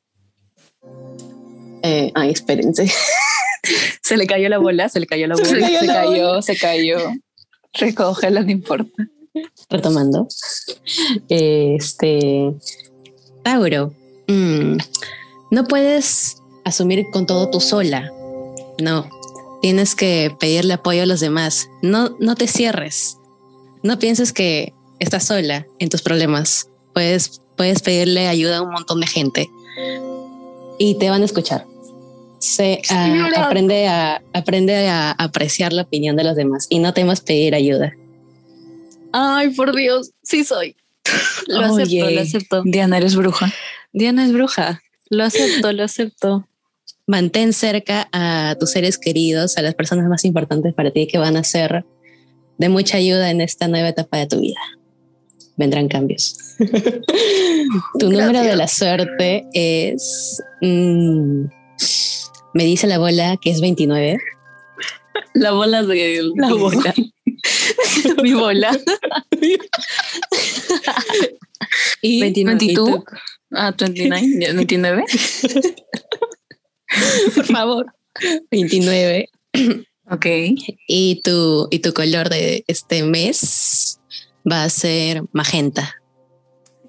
Eh, 1.82 2.12
ay, 2.14 2.30
espérense. 2.30 2.90
Se 4.02 4.16
le 4.16 4.26
cayó 4.26 4.48
la 4.48 4.58
bola, 4.58 4.88
se 4.88 4.98
le 4.98 5.06
cayó 5.06 5.28
la 5.28 5.36
bola. 5.36 5.48
Se, 5.48 5.60
cayó 5.60 5.80
se 5.80 5.86
cayó, 5.86 6.42
se 6.42 6.56
cayó. 6.56 6.98
Recógela, 7.72 8.42
no 8.42 8.50
importa. 8.50 9.08
Retomando. 9.70 10.26
Este. 11.28 12.52
Tauro, 13.44 13.94
mm, 14.26 14.76
no 15.50 15.64
puedes 15.64 16.42
asumir 16.64 17.06
con 17.12 17.26
todo 17.26 17.50
tú 17.50 17.60
sola. 17.60 18.12
No. 18.80 19.08
Tienes 19.62 19.94
que 19.94 20.34
pedirle 20.40 20.74
apoyo 20.74 21.04
a 21.04 21.06
los 21.06 21.20
demás. 21.20 21.68
No, 21.82 22.16
no 22.18 22.34
te 22.34 22.48
cierres. 22.48 23.18
No 23.82 23.98
pienses 23.98 24.32
que 24.32 24.72
estás 24.98 25.24
sola 25.24 25.66
en 25.78 25.88
tus 25.88 26.02
problemas. 26.02 26.68
Puedes, 26.94 27.42
puedes 27.56 27.82
pedirle 27.82 28.28
ayuda 28.28 28.58
a 28.58 28.62
un 28.62 28.70
montón 28.70 29.00
de 29.00 29.06
gente 29.06 29.48
y 30.78 30.96
te 30.98 31.10
van 31.10 31.22
a 31.22 31.24
escuchar. 31.24 31.66
Se, 32.38 32.82
ah, 32.90 33.30
aprende, 33.36 33.86
a, 33.86 34.22
aprende 34.32 34.88
a 34.88 35.12
apreciar 35.12 35.72
la 35.72 35.82
opinión 35.82 36.16
de 36.16 36.24
los 36.24 36.36
demás 36.36 36.66
y 36.68 36.80
no 36.80 36.92
temas 36.92 37.20
pedir 37.20 37.54
ayuda. 37.54 37.92
Ay, 39.12 39.50
por 39.50 39.74
Dios, 39.74 40.10
sí 40.22 40.44
soy. 40.44 40.74
Lo 41.46 41.60
acepto, 41.60 41.82
Oye, 41.82 42.14
lo 42.14 42.20
acepto. 42.20 42.62
Diana, 42.64 42.96
eres 42.96 43.16
bruja. 43.16 43.52
Diana 43.92 44.24
es 44.24 44.32
bruja. 44.32 44.82
Lo 45.10 45.24
acepto, 45.24 45.72
lo 45.72 45.84
acepto. 45.84 46.48
Mantén 47.06 47.52
cerca 47.52 48.08
a 48.12 48.56
tus 48.58 48.70
seres 48.70 48.96
queridos, 48.96 49.58
a 49.58 49.62
las 49.62 49.74
personas 49.74 50.08
más 50.08 50.24
importantes 50.24 50.72
para 50.72 50.90
ti 50.90 51.06
que 51.06 51.18
van 51.18 51.36
a 51.36 51.44
ser 51.44 51.84
de 52.62 52.68
mucha 52.68 52.96
ayuda 52.98 53.28
en 53.32 53.40
esta 53.40 53.66
nueva 53.66 53.88
etapa 53.88 54.18
de 54.18 54.28
tu 54.28 54.40
vida. 54.40 54.60
Vendrán 55.56 55.88
cambios. 55.88 56.36
tu 57.98 58.08
número 58.08 58.40
de 58.40 58.54
la 58.54 58.68
suerte 58.68 59.44
es... 59.52 60.40
mm, 60.60 61.46
me 62.54 62.64
dice 62.64 62.86
la 62.86 62.98
bola 62.98 63.36
que 63.42 63.50
es 63.50 63.60
29. 63.60 64.16
La 65.34 65.50
bola 65.50 65.82
de 65.82 66.22
La 66.36 66.54
bola. 66.54 66.94
Mi 68.22 68.32
bola. 68.32 68.78
Y 72.00 72.20
29. 72.20 72.58
22. 72.58 73.02
Ah, 73.50 73.74
29. 73.76 74.54
29. 74.54 75.04
por 77.34 77.44
favor. 77.46 77.86
29. 78.52 79.28
Ok. 80.10 80.26
Y 80.88 81.20
tu, 81.22 81.68
y 81.70 81.78
tu 81.78 81.92
color 81.94 82.28
de 82.28 82.64
este 82.66 83.02
mes 83.04 84.00
va 84.50 84.64
a 84.64 84.68
ser 84.70 85.22
magenta. 85.32 85.94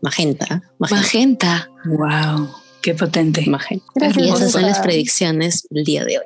Magenta. 0.01 0.61
Magenta. 0.79 0.95
Magenta. 0.95 1.69
Wow. 1.85 2.49
Qué 2.81 2.93
potente. 2.93 3.45
magenta. 3.47 3.85
Gracias, 3.95 4.25
y 4.25 4.29
esas 4.29 4.51
son 4.51 4.63
las 4.63 4.79
predicciones 4.79 5.65
del 5.69 5.85
día 5.85 6.03
de 6.03 6.17
hoy. 6.17 6.25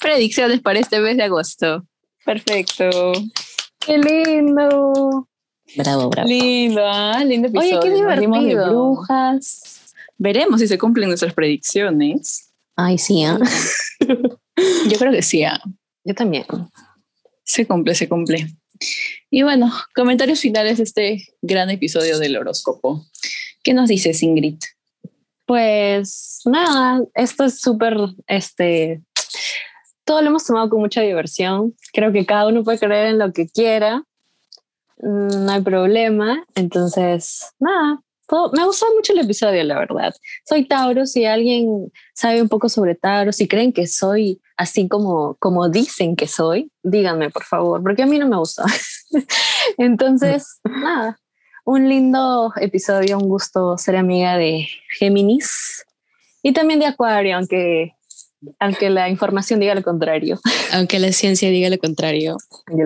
Predicciones 0.00 0.60
para 0.60 0.78
este 0.80 1.00
mes 1.00 1.16
de 1.16 1.22
agosto. 1.22 1.86
Perfecto. 2.24 3.12
Qué 3.78 3.96
lindo. 3.98 5.28
Bravo, 5.76 6.10
bravo. 6.10 6.28
Lindo, 6.28 6.82
ah, 6.84 7.22
lindo 7.24 7.48
Oye, 7.58 7.70
episodio. 7.70 7.80
qué 7.80 8.02
Nos 8.02 8.20
dimos 8.20 8.38
de 8.40 8.48
divertido. 8.48 8.68
brujas. 8.70 9.94
Veremos 10.18 10.60
si 10.60 10.68
se 10.68 10.78
cumplen 10.78 11.08
nuestras 11.08 11.32
predicciones. 11.34 12.50
Ay, 12.76 12.98
sí, 12.98 13.24
¿ah? 13.24 13.38
Yo 14.88 14.98
creo 14.98 15.12
que 15.12 15.22
sí. 15.22 15.44
ah. 15.44 15.60
Yo 16.04 16.14
también. 16.14 16.44
Se 17.44 17.66
cumple, 17.66 17.94
se 17.94 18.08
cumple. 18.08 18.46
Y 19.30 19.42
bueno, 19.42 19.72
comentarios 19.94 20.40
finales 20.40 20.78
de 20.78 20.84
este 20.84 21.26
gran 21.42 21.70
episodio 21.70 22.18
del 22.18 22.36
horóscopo. 22.36 23.04
¿Qué 23.62 23.74
nos 23.74 23.88
dices, 23.88 24.22
Ingrid? 24.22 24.58
Pues 25.46 26.40
nada, 26.44 27.02
esto 27.14 27.44
es 27.44 27.60
súper, 27.60 27.96
este, 28.26 29.02
todo 30.04 30.20
lo 30.20 30.28
hemos 30.28 30.44
tomado 30.44 30.68
con 30.68 30.80
mucha 30.80 31.00
diversión. 31.02 31.74
Creo 31.92 32.12
que 32.12 32.26
cada 32.26 32.48
uno 32.48 32.64
puede 32.64 32.78
creer 32.78 33.08
en 33.08 33.18
lo 33.18 33.32
que 33.32 33.48
quiera. 33.48 34.02
Mm, 34.98 35.44
No 35.44 35.52
hay 35.52 35.60
problema. 35.62 36.44
Entonces, 36.54 37.52
nada, 37.58 38.00
todo- 38.28 38.50
me 38.52 38.64
gustó 38.64 38.86
mucho 38.94 39.12
el 39.12 39.20
episodio, 39.20 39.62
la 39.64 39.78
verdad. 39.78 40.14
Soy 40.48 40.66
Tauro, 40.66 41.06
si 41.06 41.24
alguien 41.24 41.92
sabe 42.14 42.42
un 42.42 42.48
poco 42.48 42.68
sobre 42.68 42.94
Tauro, 42.94 43.32
si 43.32 43.46
creen 43.48 43.72
que 43.72 43.86
soy 43.86 44.40
así 44.56 44.88
como, 44.88 45.36
como 45.38 45.68
dicen 45.68 46.16
que 46.16 46.26
soy, 46.26 46.70
díganme, 46.82 47.30
por 47.30 47.44
favor, 47.44 47.82
porque 47.82 48.02
a 48.02 48.06
mí 48.06 48.18
no 48.18 48.28
me 48.28 48.36
gustó. 48.38 48.64
Entonces, 49.78 50.60
nada, 50.64 51.18
un 51.64 51.88
lindo 51.88 52.52
episodio, 52.56 53.18
un 53.18 53.28
gusto 53.28 53.76
ser 53.78 53.96
amiga 53.96 54.36
de 54.36 54.66
Géminis 54.98 55.84
y 56.42 56.52
también 56.52 56.80
de 56.80 56.86
Acuario, 56.86 57.36
aunque, 57.36 57.92
aunque 58.60 58.88
la 58.90 59.08
información 59.08 59.60
diga 59.60 59.74
lo 59.74 59.82
contrario. 59.82 60.38
Aunque 60.72 60.98
la 60.98 61.10
ciencia 61.12 61.50
diga 61.50 61.68
lo 61.70 61.78
contrario. 61.78 62.36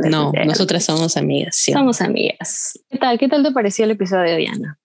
No, 0.09 0.33
nosotras 0.47 0.85
somos 0.85 1.17
amigas. 1.17 1.57
¿sí? 1.57 1.73
somos 1.73 2.01
amigas. 2.01 2.79
¿Qué 2.89 2.99
tal? 2.99 3.19
¿Qué 3.19 3.29
tal 3.29 3.43
te 3.43 3.51
pareció 3.53 3.85
el 3.85 3.91
episodio, 3.93 4.37
Diana? 4.37 4.79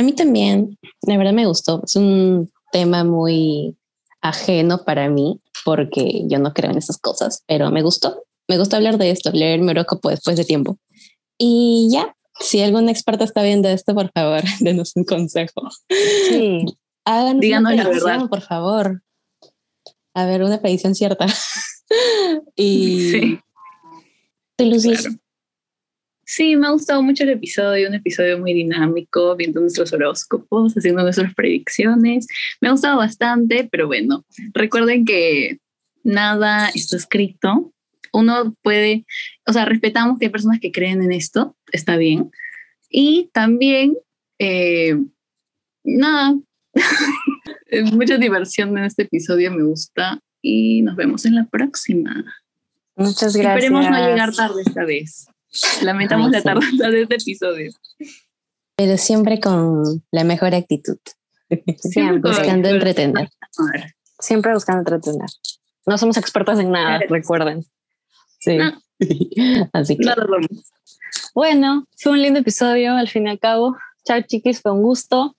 A 0.00 0.02
mí 0.02 0.14
también, 0.14 0.78
la 1.02 1.18
verdad 1.18 1.34
me 1.34 1.44
gustó. 1.44 1.82
Es 1.84 1.94
un 1.94 2.50
tema 2.72 3.04
muy 3.04 3.76
ajeno 4.22 4.82
para 4.82 5.10
mí 5.10 5.40
porque 5.62 6.22
yo 6.26 6.38
no 6.38 6.54
creo 6.54 6.70
en 6.70 6.78
esas 6.78 6.96
cosas, 6.96 7.44
pero 7.46 7.70
me 7.70 7.82
gustó. 7.82 8.22
Me 8.48 8.56
gusta 8.56 8.78
hablar 8.78 8.96
de 8.96 9.10
esto, 9.10 9.30
leer 9.30 9.60
horóscopo 9.60 10.08
después 10.08 10.38
de 10.38 10.46
tiempo. 10.46 10.78
Y 11.36 11.90
ya, 11.92 12.16
si 12.38 12.62
algún 12.62 12.88
experto 12.88 13.24
está 13.24 13.42
viendo 13.42 13.68
esto, 13.68 13.94
por 13.94 14.10
favor, 14.12 14.40
denos 14.60 14.92
un 14.96 15.04
consejo. 15.04 15.68
Sí. 16.30 16.64
Háganos 17.04 17.40
Díganos 17.42 17.72
una 17.74 17.76
la 17.82 17.88
predicción, 17.90 18.12
verdad. 18.14 18.28
por 18.30 18.40
favor. 18.40 19.02
A 20.14 20.24
ver, 20.24 20.42
una 20.42 20.62
predicción 20.62 20.94
cierta. 20.94 21.26
y 22.56 23.10
Sí. 23.10 23.38
tú, 24.56 24.64
Lucy, 24.64 24.94
Claro. 24.94 25.16
Sí, 26.30 26.54
me 26.54 26.68
ha 26.68 26.70
gustado 26.70 27.02
mucho 27.02 27.24
el 27.24 27.30
episodio, 27.30 27.88
un 27.88 27.94
episodio 27.96 28.38
muy 28.38 28.54
dinámico, 28.54 29.34
viendo 29.34 29.60
nuestros 29.60 29.92
horóscopos, 29.92 30.74
haciendo 30.74 31.02
nuestras 31.02 31.34
predicciones. 31.34 32.28
Me 32.60 32.68
ha 32.68 32.70
gustado 32.70 32.98
bastante, 32.98 33.68
pero 33.68 33.88
bueno, 33.88 34.24
recuerden 34.54 35.04
que 35.04 35.58
nada 36.04 36.68
está 36.68 36.98
escrito. 36.98 37.72
Uno 38.12 38.54
puede, 38.62 39.06
o 39.44 39.52
sea, 39.52 39.64
respetamos 39.64 40.20
que 40.20 40.26
hay 40.26 40.30
personas 40.30 40.60
que 40.60 40.70
creen 40.70 41.02
en 41.02 41.10
esto, 41.10 41.56
está 41.72 41.96
bien. 41.96 42.30
Y 42.88 43.28
también, 43.32 43.96
eh, 44.38 45.00
nada, 45.82 46.38
mucha 47.92 48.18
diversión 48.18 48.78
en 48.78 48.84
este 48.84 49.02
episodio, 49.02 49.50
me 49.50 49.64
gusta. 49.64 50.20
Y 50.40 50.82
nos 50.82 50.94
vemos 50.94 51.26
en 51.26 51.34
la 51.34 51.48
próxima. 51.48 52.24
Muchas 52.94 53.34
gracias. 53.34 53.64
Esperemos 53.64 53.90
no 53.90 54.08
llegar 54.08 54.32
tarde 54.32 54.62
esta 54.64 54.84
vez. 54.84 55.26
Lamentamos 55.82 56.26
Ay, 56.26 56.32
la 56.32 56.38
sí. 56.38 56.44
tardanza 56.44 56.88
de 56.90 57.02
este 57.02 57.14
episodio. 57.16 57.72
Pero 58.76 58.96
siempre 58.96 59.40
con 59.40 59.82
la 60.10 60.24
mejor 60.24 60.54
actitud, 60.54 60.98
Siempre, 61.76 62.20
con- 62.20 62.30
buscando 62.32 62.68
entretener. 62.68 63.28
Siempre 64.18 64.54
buscando 64.54 64.80
entretener. 64.80 65.28
No 65.86 65.98
somos 65.98 66.16
expertas 66.16 66.58
en 66.60 66.70
nada, 66.70 66.98
Claro. 66.98 67.14
recuerden. 67.14 67.64
Sí. 68.38 68.56
No. 68.56 68.80
Así 69.72 69.96
que 69.96 70.04
No. 70.04 70.14
Bueno, 71.34 71.86
fue 71.98 72.12
un 72.12 72.22
lindo 72.22 72.38
episodio 72.40 72.94
al 72.94 73.08
fin 73.08 73.26
y 73.26 73.30
al 73.30 73.38
cabo. 73.38 73.76
Chao, 74.04 74.20
chiquis, 74.22 74.60
fue 74.62 74.72
un 74.72 74.82
gusto. 74.82 75.36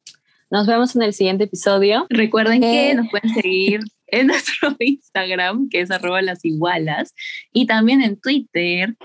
Nos 0.49 0.67
vemos 0.67 0.95
en 0.95 1.03
el 1.03 1.13
siguiente 1.13 1.45
episodio. 1.45 2.05
Recuerden 2.09 2.61
que 2.61 2.93
nos 2.93 3.09
pueden 3.09 3.33
seguir 3.33 3.79
en 4.07 4.27
nuestro 4.27 4.75
Instagram, 4.79 5.69
que 5.69 5.79
es 5.81 5.91
arroba 5.91 6.21
las 6.21 6.43
igualas, 6.43 7.13
y 7.53 7.65
también 7.67 8.01
en 8.01 8.19
Twitter, 8.19 8.97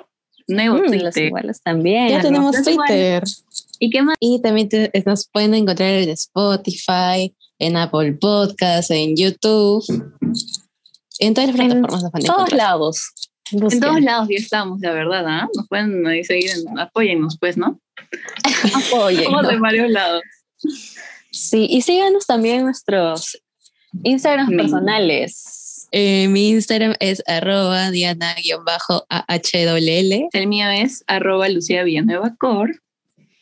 nuevo 0.49 0.77
Mm, 0.77 0.81
los 0.83 0.91
Twitter. 0.91 1.25
iguales 1.27 1.61
también. 1.63 2.09
ya 2.09 2.21
tenemos 2.21 2.57
Twitter. 2.63 3.23
¿Y 3.79 3.91
qué 3.91 4.03
más? 4.03 4.17
Y 4.21 4.41
también 4.41 4.69
te- 4.69 4.91
nos 5.05 5.27
pueden 5.29 5.55
encontrar 5.55 5.91
en 5.91 6.09
Spotify, 6.11 7.35
en 7.59 7.77
Apple 7.77 8.13
Podcasts, 8.15 8.91
en 8.91 9.17
YouTube, 9.17 9.85
en 11.19 11.35
todas 11.35 11.49
las 11.51 11.59
En 11.61 11.67
plataformas 11.69 12.03
nos 12.03 12.11
pueden 12.13 12.27
todos 12.27 12.39
encontrar. 12.41 12.59
lados. 12.59 13.03
En 13.53 13.81
todos 13.81 14.01
lados 14.03 14.29
ya 14.29 14.37
estamos, 14.39 14.81
la 14.81 14.93
verdad, 14.93 15.25
¿ah? 15.27 15.49
Nos 15.55 15.69
pueden 15.69 16.25
seguir, 16.25 16.51
en, 16.51 16.79
apóyennos, 16.79 17.37
pues, 17.39 17.57
¿no? 17.57 17.79
Estamos 18.65 19.43
no. 19.43 19.49
de 19.49 19.59
varios 19.59 19.91
lados. 19.91 20.23
Sí, 21.31 21.67
y 21.71 21.83
síganos 21.83 22.27
también 22.27 22.57
en 22.61 22.65
nuestros 22.65 23.41
Instagrams 24.03 24.51
Sí. 24.51 24.57
personales. 24.57 25.66
Eh, 25.99 26.29
mi 26.29 26.51
Instagram 26.51 26.95
es 27.01 27.23
arroba 27.27 27.91
diana-ahll. 27.91 29.03
El 30.31 30.47
mío 30.47 30.69
es 30.69 31.03
arroba 31.07 31.49
Lucía 31.49 31.85
Villanueva 31.85 32.37
Cor. 32.39 32.83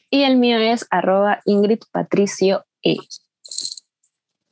Y 0.08 0.22
el 0.22 0.36
mío 0.36 0.58
es 0.58 0.86
arroba 0.90 1.40
Ingrid 1.46 1.80
Patricio 1.90 2.64
E. 2.84 2.98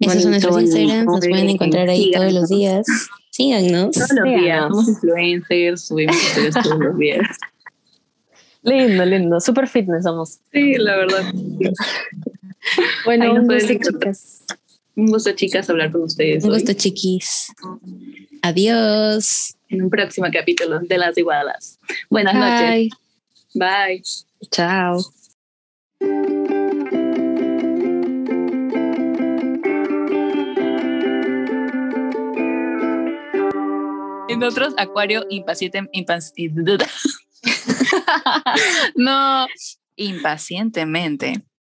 Esos 0.01 0.23
son 0.23 0.33
nuestros 0.33 0.63
Instagrams, 0.63 1.05
nos 1.05 1.21
pueden 1.21 1.51
encontrar 1.51 1.89
ahí 1.89 2.11
todos 2.11 2.33
los 2.33 2.49
días. 2.49 2.85
Síganos. 3.31 3.93
Todos 3.93 4.11
los 4.15 4.25
días. 4.25 4.67
Somos 4.69 4.89
influencers, 4.89 5.83
subimos 5.83 6.17
todos 6.35 6.79
los 6.81 6.99
días. 6.99 7.21
Lindo, 8.63 9.05
lindo. 9.05 9.41
Super 9.41 9.69
fitness 9.69 10.03
somos. 10.03 10.41
Sí, 10.51 10.75
la 10.75 10.97
verdad. 10.97 11.33
Bueno, 13.05 13.33
un 13.33 13.47
encontrar. 13.47 13.79
chicas. 13.79 14.45
Un 14.95 15.07
gusto, 15.07 15.33
chicas, 15.33 15.69
hablar 15.71 15.91
con 15.91 16.03
ustedes 16.03 16.45
Un 16.45 16.51
hoy 16.51 16.59
gusto, 16.59 16.73
chiquis. 16.75 17.53
Adiós. 18.43 19.55
en 19.69 19.83
un 19.85 19.91
próximo 19.91 20.27
capítulo 20.33 20.81
de 20.81 20.99
Las 20.99 21.17
Igualas. 21.17 21.79
Buenas 22.11 22.35
noches. 22.35 22.91
Bye. 23.55 23.97
Bye. 23.99 24.03
Chao. 24.51 24.99
En 34.29 34.43
otros, 34.43 34.75
Acuario 34.79 35.25
impaciente. 35.31 35.81
impas- 35.93 36.33
no. 38.97 39.47
Impacientemente 39.97 41.43